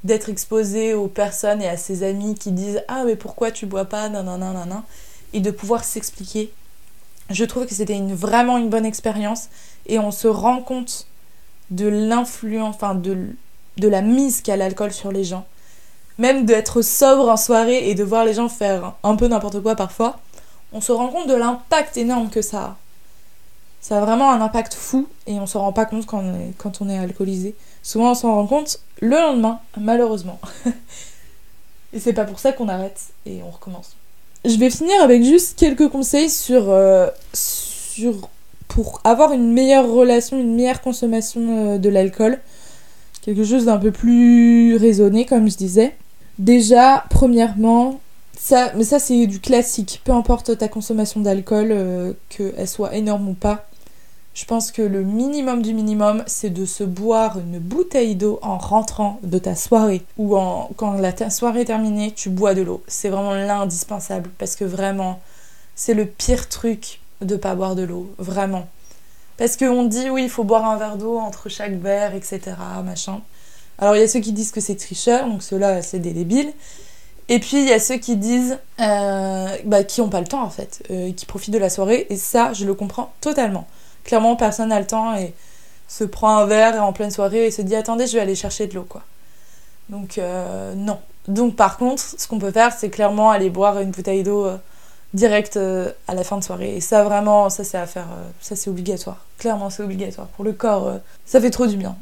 d'être 0.04 0.30
exposé 0.30 0.94
aux 0.94 1.08
personnes 1.08 1.62
et 1.62 1.70
à 1.70 1.78
ses 1.78 2.04
amis 2.04 2.36
qui 2.36 2.52
disent 2.52 2.84
ah 2.88 3.04
mais 3.06 3.16
pourquoi 3.16 3.52
tu 3.52 3.66
bois 3.66 3.86
pas? 3.86 4.10
Nanana 4.10 4.84
et 5.34 5.40
de 5.40 5.52
pouvoir 5.52 5.86
s'expliquer. 5.86 6.52
Je 7.30 7.46
trouve 7.46 7.66
que 7.66 7.74
c'était 7.74 7.96
une, 7.96 8.14
vraiment 8.14 8.58
une 8.58 8.70
bonne 8.70 8.86
expérience 8.86 9.48
et 9.86 10.00
on 10.00 10.12
se 10.12 10.28
rend 10.28 10.62
compte 10.62 11.08
de 11.71 11.88
l'influence, 11.88 12.75
enfin 12.75 12.95
de, 12.95 13.17
de 13.77 13.88
la 13.88 14.01
mise 14.01 14.41
qu'a 14.41 14.57
l'alcool 14.57 14.91
sur 14.91 15.12
les 15.12 15.23
gens. 15.23 15.45
Même 16.17 16.45
d'être 16.45 16.81
sobre 16.81 17.29
en 17.29 17.38
soirée 17.38 17.89
et 17.89 17.95
de 17.95 18.03
voir 18.03 18.25
les 18.25 18.34
gens 18.34 18.49
faire 18.49 18.93
un 19.03 19.15
peu 19.15 19.27
n'importe 19.27 19.62
quoi 19.62 19.75
parfois, 19.75 20.19
on 20.73 20.81
se 20.81 20.91
rend 20.91 21.07
compte 21.07 21.27
de 21.27 21.34
l'impact 21.34 21.97
énorme 21.97 22.29
que 22.29 22.41
ça 22.41 22.62
a. 22.62 22.77
Ça 23.81 23.97
a 23.97 24.01
vraiment 24.01 24.31
un 24.31 24.41
impact 24.41 24.75
fou 24.75 25.07
et 25.25 25.39
on 25.39 25.47
se 25.47 25.57
rend 25.57 25.73
pas 25.73 25.86
compte 25.86 26.05
quand 26.05 26.19
on 26.19 26.36
est, 26.36 26.53
quand 26.57 26.81
on 26.81 26.89
est 26.89 26.99
alcoolisé. 26.99 27.55
Souvent 27.81 28.12
on 28.12 28.15
s'en 28.15 28.36
rend 28.36 28.45
compte 28.45 28.79
le 28.99 29.17
lendemain, 29.17 29.60
malheureusement. 29.79 30.39
et 31.93 31.99
c'est 31.99 32.13
pas 32.13 32.25
pour 32.25 32.39
ça 32.39 32.51
qu'on 32.51 32.69
arrête 32.69 33.01
et 33.25 33.41
on 33.43 33.49
recommence. 33.49 33.95
Je 34.45 34.55
vais 34.57 34.69
finir 34.69 35.01
avec 35.01 35.23
juste 35.23 35.57
quelques 35.57 35.89
conseils 35.89 36.29
sur, 36.29 36.69
euh, 36.69 37.07
sur 37.34 38.29
pour 38.71 39.01
avoir 39.03 39.34
une 39.34 39.51
meilleure 39.51 39.91
relation, 39.91 40.39
une 40.39 40.55
meilleure 40.55 40.79
consommation 40.79 41.73
euh, 41.73 41.77
de 41.77 41.89
l'alcool. 41.89 42.39
Quelque 43.21 43.43
chose 43.43 43.65
d'un 43.65 43.77
peu 43.77 43.91
plus 43.91 44.77
raisonné, 44.77 45.25
comme 45.25 45.49
je 45.49 45.57
disais. 45.57 45.93
Déjà, 46.39 47.03
premièrement, 47.10 47.99
ça, 48.39 48.71
mais 48.77 48.86
ça 48.86 48.97
c'est 48.97 49.27
du 49.27 49.41
classique. 49.41 49.99
Peu 50.05 50.13
importe 50.13 50.57
ta 50.57 50.69
consommation 50.69 51.19
d'alcool, 51.19 51.67
euh, 51.71 52.13
qu'elle 52.29 52.67
soit 52.67 52.95
énorme 52.95 53.27
ou 53.27 53.34
pas. 53.34 53.65
Je 54.34 54.45
pense 54.45 54.71
que 54.71 54.81
le 54.81 55.03
minimum 55.03 55.62
du 55.62 55.73
minimum, 55.73 56.23
c'est 56.25 56.49
de 56.49 56.65
se 56.65 56.86
boire 56.86 57.39
une 57.39 57.60
bouteille 57.60 58.15
d'eau 58.15 58.39
en 58.41 58.57
rentrant 58.57 59.19
de 59.21 59.38
ta 59.38 59.53
soirée. 59.53 60.03
Ou 60.17 60.38
en, 60.38 60.69
quand 60.77 60.93
la 60.93 61.29
soirée 61.29 61.62
est 61.62 61.65
terminée, 61.65 62.13
tu 62.15 62.29
bois 62.29 62.53
de 62.53 62.62
l'eau. 62.62 62.81
C'est 62.88 63.10
vraiment 63.10 63.34
l'indispensable. 63.34 64.29
Parce 64.38 64.55
que 64.55 64.63
vraiment, 64.63 65.19
c'est 65.75 65.93
le 65.93 66.05
pire 66.05 66.47
truc 66.47 67.01
de 67.21 67.36
pas 67.36 67.55
boire 67.55 67.75
de 67.75 67.84
l'eau, 67.84 68.13
vraiment. 68.17 68.67
Parce 69.38 69.57
qu'on 69.57 69.84
dit 69.84 70.10
oui, 70.10 70.23
il 70.23 70.29
faut 70.29 70.43
boire 70.43 70.65
un 70.65 70.77
verre 70.77 70.97
d'eau 70.97 71.17
entre 71.17 71.49
chaque 71.49 71.73
verre, 71.73 72.13
etc. 72.13 72.41
Machin. 72.84 73.21
Alors 73.79 73.95
il 73.95 73.99
y 73.99 74.03
a 74.03 74.07
ceux 74.07 74.19
qui 74.19 74.34
disent 74.34 74.51
que 74.51 74.62
c'est 74.62 74.75
tricheur, 74.75 75.27
donc 75.27 75.41
ceux-là 75.41 75.81
c'est 75.81 75.99
des 75.99 76.12
débiles. 76.12 76.53
Et 77.29 77.39
puis 77.39 77.57
il 77.57 77.67
y 77.67 77.73
a 77.73 77.79
ceux 77.79 77.97
qui 77.97 78.17
disent 78.17 78.60
euh, 78.79 79.57
bah, 79.65 79.84
qui 79.84 80.01
n'ont 80.01 80.10
pas 80.10 80.19
le 80.19 80.27
temps 80.27 80.43
en 80.43 80.49
fait, 80.49 80.84
euh, 80.91 81.12
qui 81.13 81.25
profitent 81.25 81.53
de 81.53 81.60
la 81.60 81.69
soirée, 81.69 82.05
et 82.10 82.17
ça 82.17 82.53
je 82.53 82.65
le 82.65 82.73
comprends 82.73 83.13
totalement. 83.21 83.67
Clairement 84.03 84.36
personne 84.36 84.69
n'a 84.69 84.79
le 84.79 84.86
temps 84.86 85.15
et 85.15 85.34
se 85.88 86.03
prend 86.03 86.38
un 86.38 86.45
verre 86.45 86.84
en 86.84 86.93
pleine 86.93 87.12
soirée 87.12 87.47
et 87.47 87.51
se 87.51 87.62
dit 87.62 87.75
attendez 87.75 88.05
je 88.07 88.13
vais 88.13 88.19
aller 88.19 88.36
chercher 88.36 88.67
de 88.67 88.75
l'eau 88.75 88.86
quoi. 88.88 89.01
Donc 89.89 90.17
euh, 90.17 90.75
non. 90.75 90.99
Donc 91.27 91.55
par 91.55 91.77
contre 91.77 92.03
ce 92.03 92.27
qu'on 92.27 92.38
peut 92.38 92.51
faire 92.51 92.73
c'est 92.73 92.89
clairement 92.89 93.31
aller 93.31 93.49
boire 93.49 93.79
une 93.79 93.91
bouteille 93.91 94.23
d'eau 94.23 94.47
direct 95.13 95.58
euh, 95.58 95.91
à 96.08 96.15
la 96.15 96.24
fin 96.24 96.38
de 96.38 96.43
soirée. 96.43 96.76
Et 96.78 96.82
ça, 96.82 97.04
vraiment, 97.04 97.50
ça, 97.50 97.63
c'est 97.63 97.78
à 97.78 97.86
faire. 97.86 98.08
euh, 98.12 98.30
ça, 98.41 98.56
c'est 98.56 98.69
obligatoire. 98.69 99.26
Clairement, 99.38 99.69
c'est 99.69 99.84
obligatoire. 99.84 100.28
Pour 100.28 100.45
le 100.45 100.54
corps, 100.54 100.88
euh, 100.88 100.97
ça 101.26 101.41
fait 101.41 101.52
trop 101.52 101.67
du 101.67 101.78
bien. 101.78 101.95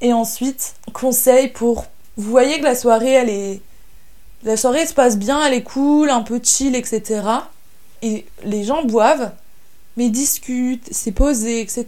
Et 0.00 0.12
ensuite, 0.12 0.74
conseil 0.92 1.48
pour. 1.48 1.86
Vous 2.16 2.30
voyez 2.30 2.58
que 2.58 2.64
la 2.64 2.74
soirée, 2.74 3.12
elle 3.12 3.30
est. 3.30 3.60
La 4.42 4.56
soirée 4.56 4.86
se 4.86 4.94
passe 4.94 5.16
bien, 5.16 5.44
elle 5.44 5.54
est 5.54 5.62
cool, 5.62 6.10
un 6.10 6.22
peu 6.22 6.40
chill, 6.42 6.76
etc. 6.76 7.22
Et 8.02 8.26
les 8.44 8.64
gens 8.64 8.84
boivent, 8.84 9.32
mais 9.96 10.10
discutent, 10.10 10.86
c'est 10.90 11.12
posé, 11.12 11.60
etc. 11.60 11.86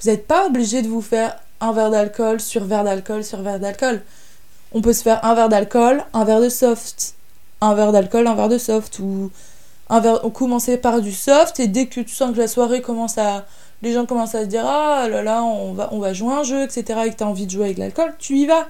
Vous 0.00 0.10
n'êtes 0.10 0.26
pas 0.26 0.46
obligé 0.46 0.82
de 0.82 0.88
vous 0.88 1.00
faire 1.00 1.38
un 1.60 1.72
verre 1.72 1.90
d'alcool 1.90 2.40
sur 2.40 2.64
verre 2.64 2.84
d'alcool 2.84 3.24
sur 3.24 3.42
verre 3.42 3.58
d'alcool. 3.58 4.02
On 4.72 4.80
peut 4.80 4.92
se 4.92 5.02
faire 5.02 5.24
un 5.24 5.34
verre 5.34 5.48
d'alcool, 5.48 6.04
un 6.12 6.24
verre 6.24 6.40
de 6.40 6.48
soft. 6.48 7.14
Un 7.60 7.74
verre 7.74 7.92
d'alcool, 7.92 8.26
un 8.26 8.34
verre 8.34 8.48
de 8.48 8.58
soft. 8.58 8.98
Ou 9.00 9.30
On 9.90 10.30
commençait 10.30 10.76
par 10.78 11.00
du 11.00 11.12
soft 11.12 11.58
et 11.58 11.66
dès 11.66 11.86
que 11.86 12.00
tu 12.00 12.14
sens 12.14 12.32
que 12.32 12.38
la 12.38 12.48
soirée 12.48 12.80
commence 12.80 13.18
à... 13.18 13.44
Les 13.82 13.92
gens 13.92 14.06
commencent 14.06 14.34
à 14.34 14.42
se 14.42 14.46
dire 14.46 14.64
Ah 14.66 15.08
là 15.10 15.22
là, 15.22 15.42
on 15.42 15.72
va, 15.72 15.88
on 15.92 15.98
va 15.98 16.12
jouer 16.12 16.32
un 16.32 16.42
jeu, 16.44 16.62
etc. 16.62 17.00
et 17.06 17.10
que 17.10 17.16
tu 17.16 17.24
as 17.24 17.26
envie 17.26 17.46
de 17.46 17.50
jouer 17.50 17.64
avec 17.64 17.78
l'alcool, 17.78 18.14
tu 18.18 18.36
y 18.36 18.46
vas. 18.46 18.68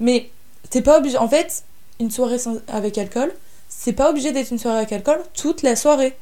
Mais 0.00 0.28
t'es 0.68 0.82
pas 0.82 0.98
obligé... 0.98 1.16
En 1.18 1.28
fait, 1.28 1.64
une 1.98 2.10
soirée 2.10 2.38
sans- 2.38 2.58
avec 2.68 2.98
alcool, 2.98 3.32
c'est 3.68 3.92
pas 3.92 4.10
obligé 4.10 4.32
d'être 4.32 4.50
une 4.50 4.58
soirée 4.58 4.78
avec 4.78 4.92
alcool 4.92 5.22
toute 5.34 5.62
la 5.62 5.76
soirée. 5.76 6.16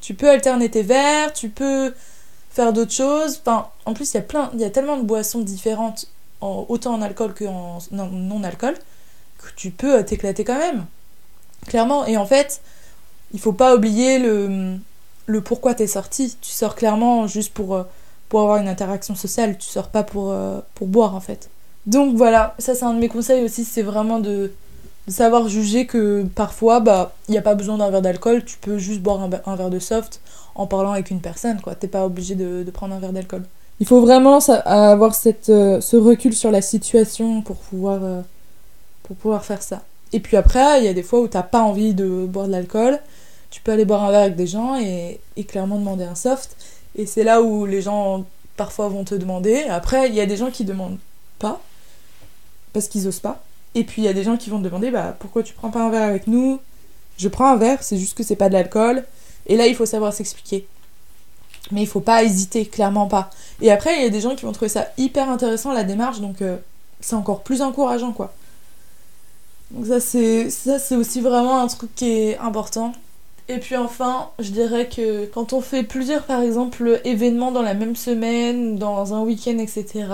Tu 0.00 0.14
peux 0.14 0.28
alterner 0.30 0.70
tes 0.70 0.82
verres, 0.82 1.32
tu 1.32 1.48
peux 1.48 1.94
faire 2.50 2.72
d'autres 2.72 2.92
choses. 2.92 3.40
Enfin, 3.44 3.68
en 3.84 3.92
plus, 3.94 4.10
il 4.12 4.14
y 4.14 4.20
a 4.20 4.22
plein, 4.22 4.50
il 4.54 4.60
y 4.60 4.64
a 4.64 4.70
tellement 4.70 4.96
de 4.96 5.02
boissons 5.02 5.40
différentes, 5.40 6.06
en, 6.40 6.64
autant 6.68 6.94
en 6.94 7.02
alcool 7.02 7.34
que 7.34 7.44
en 7.44 7.78
non- 7.92 8.08
non-alcool, 8.10 8.74
que 9.38 9.48
tu 9.54 9.70
peux 9.70 9.96
euh, 9.98 10.02
t'éclater 10.02 10.42
quand 10.44 10.58
même. 10.58 10.86
Clairement. 11.66 12.06
Et 12.06 12.16
en 12.16 12.26
fait, 12.26 12.62
il 13.36 13.38
faut 13.38 13.52
pas 13.52 13.76
oublier 13.76 14.18
le, 14.18 15.40
pourquoi 15.42 15.74
t'es 15.74 15.86
sorti. 15.86 16.38
Tu 16.40 16.50
sors 16.50 16.74
clairement 16.74 17.26
juste 17.26 17.52
pour, 17.52 17.76
euh, 17.76 17.82
avoir 18.32 18.56
une 18.56 18.68
interaction 18.68 19.14
sociale. 19.14 19.58
Tu 19.58 19.68
sors 19.68 19.88
pas 19.88 20.02
pour, 20.02 20.30
euh, 20.30 20.60
pour 20.74 20.86
boire, 20.86 21.14
en 21.14 21.20
fait. 21.20 21.50
Donc 21.84 22.16
voilà, 22.16 22.54
ça 22.58 22.74
c'est 22.74 22.84
un 22.86 22.94
de 22.94 22.98
mes 22.98 23.08
conseils 23.08 23.44
aussi, 23.44 23.64
c'est 23.64 23.82
vraiment 23.82 24.20
de, 24.20 24.52
savoir 25.06 25.48
juger 25.48 25.86
que 25.86 26.24
parfois, 26.34 26.80
bah, 26.80 27.12
il 27.28 27.32
n'y 27.32 27.38
a 27.38 27.42
pas 27.42 27.54
besoin 27.54 27.76
d'un 27.76 27.90
verre 27.90 28.02
d'alcool, 28.02 28.42
tu 28.44 28.56
peux 28.56 28.78
juste 28.78 29.02
boire 29.02 29.20
un, 29.22 29.56
verre 29.56 29.70
de 29.70 29.78
soft 29.78 30.20
en 30.54 30.66
parlant 30.66 30.92
avec 30.92 31.10
une 31.10 31.20
personne, 31.20 31.60
quoi. 31.60 31.74
T'es 31.74 31.88
pas 31.88 32.06
obligé 32.06 32.34
de, 32.34 32.64
prendre 32.72 32.94
un 32.94 32.98
verre 32.98 33.12
d'alcool. 33.12 33.42
Il 33.80 33.86
faut 33.86 34.00
vraiment 34.00 34.38
avoir 34.64 35.12
euh, 35.26 35.80
ce 35.82 35.96
recul 35.96 36.34
sur 36.34 36.50
la 36.50 36.62
situation 36.62 37.42
pour 37.42 37.56
pouvoir, 37.56 38.00
pour 39.02 39.14
pouvoir 39.16 39.44
faire 39.44 39.62
ça. 39.62 39.82
Et 40.12 40.20
puis 40.20 40.36
après, 40.36 40.80
il 40.80 40.84
y 40.84 40.88
a 40.88 40.94
des 40.94 41.02
fois 41.02 41.20
où 41.20 41.28
t'as 41.28 41.42
pas 41.42 41.60
envie 41.60 41.94
de 41.94 42.26
boire 42.26 42.46
de 42.46 42.52
l'alcool, 42.52 42.98
tu 43.56 43.62
peux 43.62 43.72
aller 43.72 43.86
boire 43.86 44.04
un 44.04 44.10
verre 44.10 44.20
avec 44.20 44.36
des 44.36 44.46
gens 44.46 44.76
et, 44.76 45.18
clairement 45.48 45.78
demander 45.78 46.04
un 46.04 46.14
soft. 46.14 46.58
Et 46.94 47.06
c'est 47.06 47.24
là 47.24 47.40
où 47.40 47.64
les 47.64 47.80
gens 47.80 48.26
parfois 48.58 48.88
vont 48.88 49.02
te 49.02 49.14
demander. 49.14 49.62
Après, 49.62 50.10
il 50.10 50.14
y 50.14 50.20
a 50.20 50.26
des 50.26 50.36
gens 50.36 50.50
qui 50.50 50.66
demandent 50.66 50.98
pas, 51.38 51.62
parce 52.74 52.86
qu'ils 52.88 53.08
osent 53.08 53.20
pas. 53.20 53.42
Et 53.74 53.84
puis 53.84 54.02
il 54.02 54.04
y 54.04 54.08
a 54.08 54.12
des 54.12 54.24
gens 54.24 54.36
qui 54.36 54.50
vont 54.50 54.58
te 54.58 54.64
demander 54.64 54.90
bah, 54.90 55.16
pourquoi 55.18 55.42
tu 55.42 55.54
prends 55.54 55.70
pas 55.70 55.82
un 55.82 55.88
verre 55.88 56.06
avec 56.06 56.26
nous? 56.26 56.60
Je 57.16 57.28
prends 57.28 57.46
un 57.46 57.56
verre, 57.56 57.82
c'est 57.82 57.96
juste 57.96 58.14
que 58.14 58.22
c'est 58.22 58.36
pas 58.36 58.48
de 58.50 58.52
l'alcool. 58.52 59.06
Et 59.46 59.56
là, 59.56 59.66
il 59.66 59.74
faut 59.74 59.86
savoir 59.86 60.12
s'expliquer. 60.12 60.66
Mais 61.70 61.80
il 61.80 61.86
faut 61.86 62.00
pas 62.00 62.24
hésiter, 62.24 62.66
clairement 62.66 63.06
pas. 63.06 63.30
Et 63.62 63.72
après, 63.72 63.96
il 63.96 64.02
y 64.02 64.06
a 64.06 64.10
des 64.10 64.20
gens 64.20 64.36
qui 64.36 64.44
vont 64.44 64.52
trouver 64.52 64.68
ça 64.68 64.88
hyper 64.98 65.30
intéressant, 65.30 65.72
la 65.72 65.84
démarche, 65.84 66.20
donc 66.20 66.42
euh, 66.42 66.58
c'est 67.00 67.16
encore 67.16 67.42
plus 67.42 67.62
encourageant, 67.62 68.12
quoi. 68.12 68.34
Donc 69.70 69.86
ça, 69.86 69.98
c'est 69.98 70.50
ça 70.50 70.78
c'est 70.78 70.94
aussi 70.94 71.22
vraiment 71.22 71.58
un 71.62 71.66
truc 71.68 71.94
qui 71.94 72.10
est 72.10 72.38
important. 72.38 72.92
Et 73.48 73.58
puis 73.58 73.76
enfin, 73.76 74.30
je 74.40 74.50
dirais 74.50 74.88
que 74.88 75.26
quand 75.26 75.52
on 75.52 75.60
fait 75.60 75.84
plusieurs, 75.84 76.24
par 76.24 76.40
exemple, 76.40 77.00
événements 77.04 77.52
dans 77.52 77.62
la 77.62 77.74
même 77.74 77.94
semaine, 77.94 78.76
dans 78.76 79.14
un 79.14 79.20
week-end, 79.20 79.58
etc., 79.58 80.06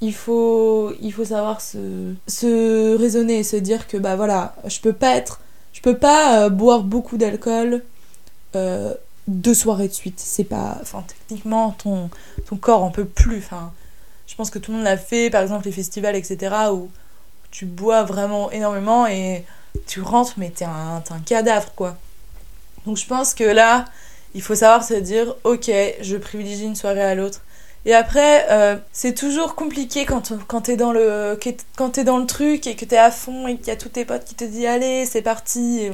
il 0.00 0.14
faut, 0.14 0.92
il 1.00 1.12
faut 1.12 1.24
savoir 1.24 1.60
se, 1.60 2.96
raisonner 2.96 3.38
et 3.38 3.42
se 3.42 3.56
dire 3.56 3.86
que 3.88 3.96
bah 3.96 4.16
voilà, 4.16 4.54
je 4.66 4.80
peux 4.80 4.92
pas 4.92 5.16
être, 5.16 5.40
je 5.72 5.80
peux 5.82 5.96
pas 5.98 6.44
euh, 6.44 6.50
boire 6.50 6.82
beaucoup 6.82 7.16
d'alcool 7.18 7.82
euh, 8.56 8.94
deux 9.26 9.54
soirées 9.54 9.88
de 9.88 9.92
suite. 9.92 10.20
C'est 10.20 10.44
pas, 10.44 10.78
enfin 10.80 11.04
techniquement 11.06 11.72
ton, 11.72 12.10
ton 12.46 12.56
corps 12.56 12.84
en 12.84 12.90
peut 12.90 13.04
plus. 13.04 13.38
Enfin, 13.38 13.72
je 14.26 14.34
pense 14.36 14.50
que 14.50 14.58
tout 14.58 14.70
le 14.70 14.78
monde 14.78 14.86
l'a 14.86 14.96
fait, 14.96 15.30
par 15.30 15.42
exemple 15.42 15.66
les 15.66 15.72
festivals, 15.72 16.16
etc. 16.16 16.54
où 16.72 16.88
tu 17.50 17.66
bois 17.66 18.04
vraiment 18.04 18.50
énormément 18.50 19.06
et 19.06 19.44
tu 19.86 20.00
rentres 20.00 20.34
mais 20.36 20.50
t'es 20.50 20.64
un, 20.64 21.02
un 21.10 21.20
cadavre 21.20 21.72
quoi. 21.74 21.96
Donc 22.88 22.96
je 22.96 23.06
pense 23.06 23.34
que 23.34 23.44
là, 23.44 23.84
il 24.34 24.40
faut 24.40 24.54
savoir 24.54 24.82
se 24.82 24.94
dire 24.94 25.34
ok, 25.44 25.70
je 26.00 26.16
privilégie 26.16 26.64
une 26.64 26.74
soirée 26.74 27.02
à 27.02 27.14
l'autre. 27.14 27.42
Et 27.84 27.94
après, 27.94 28.46
euh, 28.50 28.76
c'est 28.92 29.14
toujours 29.14 29.54
compliqué 29.54 30.06
quand, 30.06 30.32
quand 30.46 30.62
t'es 30.62 30.76
dans, 30.76 30.90
le, 30.90 31.38
quand 31.76 32.00
dans 32.00 32.16
le 32.16 32.24
truc 32.24 32.66
et 32.66 32.76
que 32.76 32.86
t'es 32.86 32.96
à 32.96 33.10
fond 33.10 33.46
et 33.46 33.56
qu'il 33.58 33.68
y 33.68 33.70
a 33.70 33.76
tous 33.76 33.90
tes 33.90 34.06
potes 34.06 34.24
qui 34.24 34.34
te 34.34 34.44
disent 34.44 34.64
allez, 34.64 35.04
c'est 35.04 35.20
parti, 35.20 35.90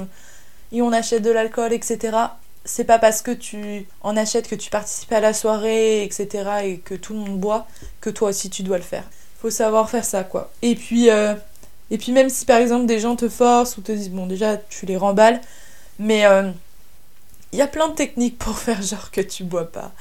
et, 0.72 0.82
on 0.82 0.92
achète 0.92 1.22
de 1.22 1.32
l'alcool, 1.32 1.72
etc. 1.72 2.16
C'est 2.64 2.84
pas 2.84 3.00
parce 3.00 3.22
que 3.22 3.32
tu 3.32 3.86
en 4.02 4.16
achètes 4.16 4.48
que 4.48 4.54
tu 4.54 4.70
participes 4.70 5.12
à 5.12 5.20
la 5.20 5.32
soirée, 5.32 6.04
etc. 6.04 6.28
et 6.62 6.78
que 6.78 6.94
tout 6.94 7.12
le 7.12 7.18
monde 7.18 7.40
boit 7.40 7.66
que 8.00 8.10
toi 8.10 8.28
aussi 8.28 8.50
tu 8.50 8.62
dois 8.62 8.78
le 8.78 8.84
faire. 8.84 9.04
Faut 9.42 9.50
savoir 9.50 9.90
faire 9.90 10.04
ça, 10.04 10.22
quoi. 10.22 10.52
Et 10.62 10.76
puis, 10.76 11.10
euh, 11.10 11.34
et 11.90 11.98
puis 11.98 12.12
même 12.12 12.28
si 12.28 12.46
par 12.46 12.58
exemple 12.58 12.86
des 12.86 13.00
gens 13.00 13.16
te 13.16 13.28
forcent 13.28 13.78
ou 13.78 13.82
te 13.82 13.90
disent 13.90 14.10
bon, 14.10 14.26
déjà 14.26 14.56
tu 14.56 14.86
les 14.86 14.96
remballes, 14.96 15.40
mais 15.98 16.26
euh, 16.26 16.50
il 16.50 16.73
y 17.56 17.62
a 17.62 17.66
plein 17.66 17.88
de 17.88 17.94
techniques 17.94 18.38
pour 18.38 18.58
faire 18.58 18.82
genre 18.82 19.10
que 19.10 19.20
tu 19.20 19.44
bois 19.44 19.70
pas. 19.70 19.92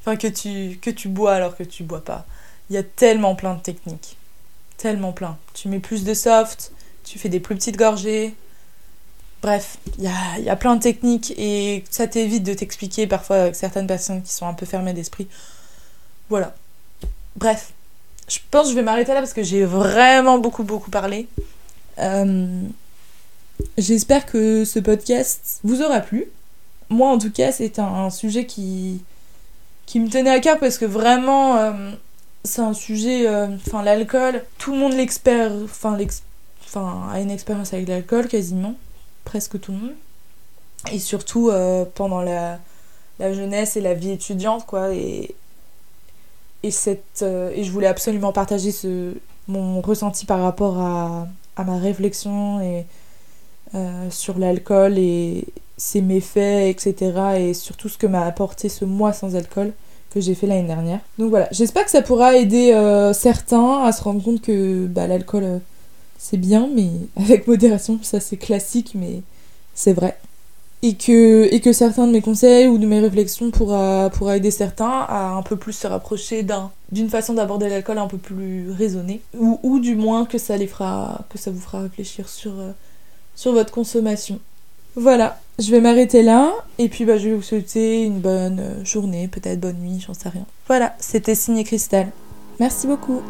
Enfin, 0.00 0.16
que 0.16 0.26
tu, 0.26 1.08
bois 1.08 1.34
alors 1.34 1.56
que 1.56 1.62
tu 1.62 1.84
bois 1.84 2.04
pas. 2.04 2.26
Il 2.70 2.74
y 2.74 2.78
a 2.78 2.82
tellement 2.82 3.34
plein 3.34 3.54
de 3.54 3.60
techniques. 3.60 4.16
Tellement 4.76 5.12
plein. 5.12 5.38
Tu 5.54 5.68
mets 5.68 5.78
plus 5.78 6.04
de 6.04 6.14
soft, 6.14 6.72
tu 7.04 7.18
fais 7.18 7.28
des 7.28 7.40
plus 7.40 7.54
petites 7.54 7.76
gorgées. 7.76 8.34
Bref, 9.42 9.76
il 9.98 10.04
y 10.04 10.08
a, 10.08 10.38
il 10.38 10.44
y 10.44 10.50
a 10.50 10.56
plein 10.56 10.76
de 10.76 10.82
techniques 10.82 11.32
et 11.36 11.84
ça 11.90 12.06
t'évite 12.06 12.44
de 12.44 12.54
t'expliquer 12.54 13.06
parfois 13.06 13.36
avec 13.36 13.56
certaines 13.56 13.86
personnes 13.86 14.22
qui 14.22 14.32
sont 14.32 14.46
un 14.46 14.54
peu 14.54 14.66
fermées 14.66 14.92
d'esprit. 14.92 15.28
Voilà. 16.28 16.54
Bref, 17.36 17.72
je 18.28 18.38
pense 18.50 18.64
que 18.64 18.70
je 18.70 18.74
vais 18.76 18.82
m'arrêter 18.82 19.12
là 19.12 19.20
parce 19.20 19.32
que 19.32 19.42
j'ai 19.42 19.64
vraiment 19.64 20.38
beaucoup 20.38 20.62
beaucoup 20.62 20.90
parlé. 20.90 21.28
Euh, 21.98 22.62
J'espère 23.78 24.26
que 24.26 24.64
ce 24.64 24.78
podcast 24.78 25.60
vous 25.64 25.82
aura 25.82 26.00
plu. 26.00 26.26
Moi 26.92 27.08
en 27.08 27.16
tout 27.16 27.30
cas 27.30 27.52
c'est 27.52 27.78
un, 27.78 28.10
sujet 28.10 28.44
qui, 28.44 29.02
qui 29.86 29.98
me 29.98 30.10
tenait 30.10 30.30
à 30.30 30.40
cœur 30.40 30.58
parce 30.58 30.76
que 30.76 30.84
vraiment 30.84 31.56
euh, 31.56 31.90
c'est 32.44 32.60
un 32.60 32.74
sujet 32.74 33.26
euh, 33.26 33.48
enfin 33.66 33.82
l'alcool 33.82 34.44
tout 34.58 34.72
le 34.72 34.78
monde 34.78 34.92
l'expert 34.92 35.50
enfin 35.64 35.96
a 37.10 37.20
une 37.20 37.30
expérience 37.30 37.72
avec 37.72 37.88
l'alcool 37.88 38.28
quasiment 38.28 38.74
presque 39.24 39.58
tout 39.58 39.72
le 39.72 39.78
monde. 39.78 39.94
Et 40.92 40.98
surtout 40.98 41.48
euh, 41.48 41.86
pendant 41.94 42.20
la, 42.20 42.58
la 43.18 43.32
jeunesse 43.32 43.76
et 43.76 43.80
la 43.80 43.94
vie 43.94 44.10
étudiante 44.10 44.66
quoi 44.66 44.92
et 44.92 45.34
et 46.62 46.70
cette 46.70 47.22
et 47.22 47.64
je 47.64 47.72
voulais 47.72 47.86
absolument 47.86 48.32
partager 48.32 48.70
ce 48.70 49.14
mon 49.48 49.80
ressenti 49.80 50.26
par 50.26 50.42
rapport 50.42 50.78
à, 50.78 51.26
à 51.56 51.64
ma 51.64 51.78
réflexion 51.78 52.60
et 52.60 52.84
sur 54.10 54.38
l'alcool 54.38 54.98
et 54.98 55.46
ses 55.76 56.00
méfaits, 56.00 56.68
etc. 56.68 57.12
Et 57.38 57.54
surtout 57.54 57.88
ce 57.88 57.98
que 57.98 58.06
m'a 58.06 58.24
apporté 58.24 58.68
ce 58.68 58.84
mois 58.84 59.12
sans 59.12 59.36
alcool 59.36 59.72
que 60.12 60.20
j'ai 60.20 60.34
fait 60.34 60.46
l'année 60.46 60.66
dernière. 60.66 61.00
Donc 61.18 61.30
voilà, 61.30 61.48
j'espère 61.52 61.84
que 61.84 61.90
ça 61.90 62.02
pourra 62.02 62.36
aider 62.36 62.72
euh, 62.72 63.12
certains 63.12 63.82
à 63.82 63.92
se 63.92 64.02
rendre 64.02 64.22
compte 64.22 64.42
que 64.42 64.86
bah, 64.86 65.06
l'alcool 65.06 65.44
euh, 65.44 65.58
c'est 66.18 66.36
bien, 66.36 66.68
mais 66.74 66.88
avec 67.16 67.46
modération, 67.46 67.98
ça 68.02 68.20
c'est 68.20 68.36
classique, 68.36 68.92
mais 68.94 69.22
c'est 69.74 69.92
vrai. 69.92 70.16
Et 70.84 70.94
que, 70.94 71.48
et 71.52 71.60
que 71.60 71.72
certains 71.72 72.08
de 72.08 72.12
mes 72.12 72.20
conseils 72.20 72.66
ou 72.66 72.76
de 72.76 72.86
mes 72.86 72.98
réflexions 72.98 73.52
pourra, 73.52 74.10
pourra 74.10 74.36
aider 74.36 74.50
certains 74.50 75.06
à 75.08 75.30
un 75.30 75.42
peu 75.42 75.56
plus 75.56 75.72
se 75.72 75.86
rapprocher 75.86 76.42
d'un, 76.42 76.72
d'une 76.90 77.08
façon 77.08 77.34
d'aborder 77.34 77.68
l'alcool 77.68 77.98
un 77.98 78.08
peu 78.08 78.18
plus 78.18 78.68
raisonnée. 78.72 79.20
Ou, 79.38 79.60
ou 79.62 79.78
du 79.78 79.94
moins 79.94 80.26
que 80.26 80.38
ça, 80.38 80.56
les 80.56 80.66
fera, 80.66 81.20
que 81.30 81.38
ça 81.38 81.52
vous 81.52 81.60
fera 81.60 81.82
réfléchir 81.82 82.28
sur, 82.28 82.58
euh, 82.58 82.72
sur 83.36 83.52
votre 83.52 83.72
consommation. 83.72 84.40
Voilà, 84.94 85.40
je 85.58 85.70
vais 85.70 85.80
m'arrêter 85.80 86.22
là 86.22 86.52
et 86.78 86.88
puis 86.88 87.04
bah, 87.04 87.16
je 87.16 87.30
vais 87.30 87.34
vous 87.34 87.42
souhaiter 87.42 88.04
une 88.04 88.20
bonne 88.20 88.60
euh, 88.60 88.84
journée, 88.84 89.26
peut-être 89.26 89.58
bonne 89.58 89.78
nuit, 89.78 90.04
j'en 90.06 90.12
sais 90.12 90.28
rien. 90.28 90.44
Voilà, 90.66 90.94
c'était 90.98 91.34
Signé 91.34 91.64
Cristal. 91.64 92.08
Merci 92.60 92.86
beaucoup. 92.86 93.22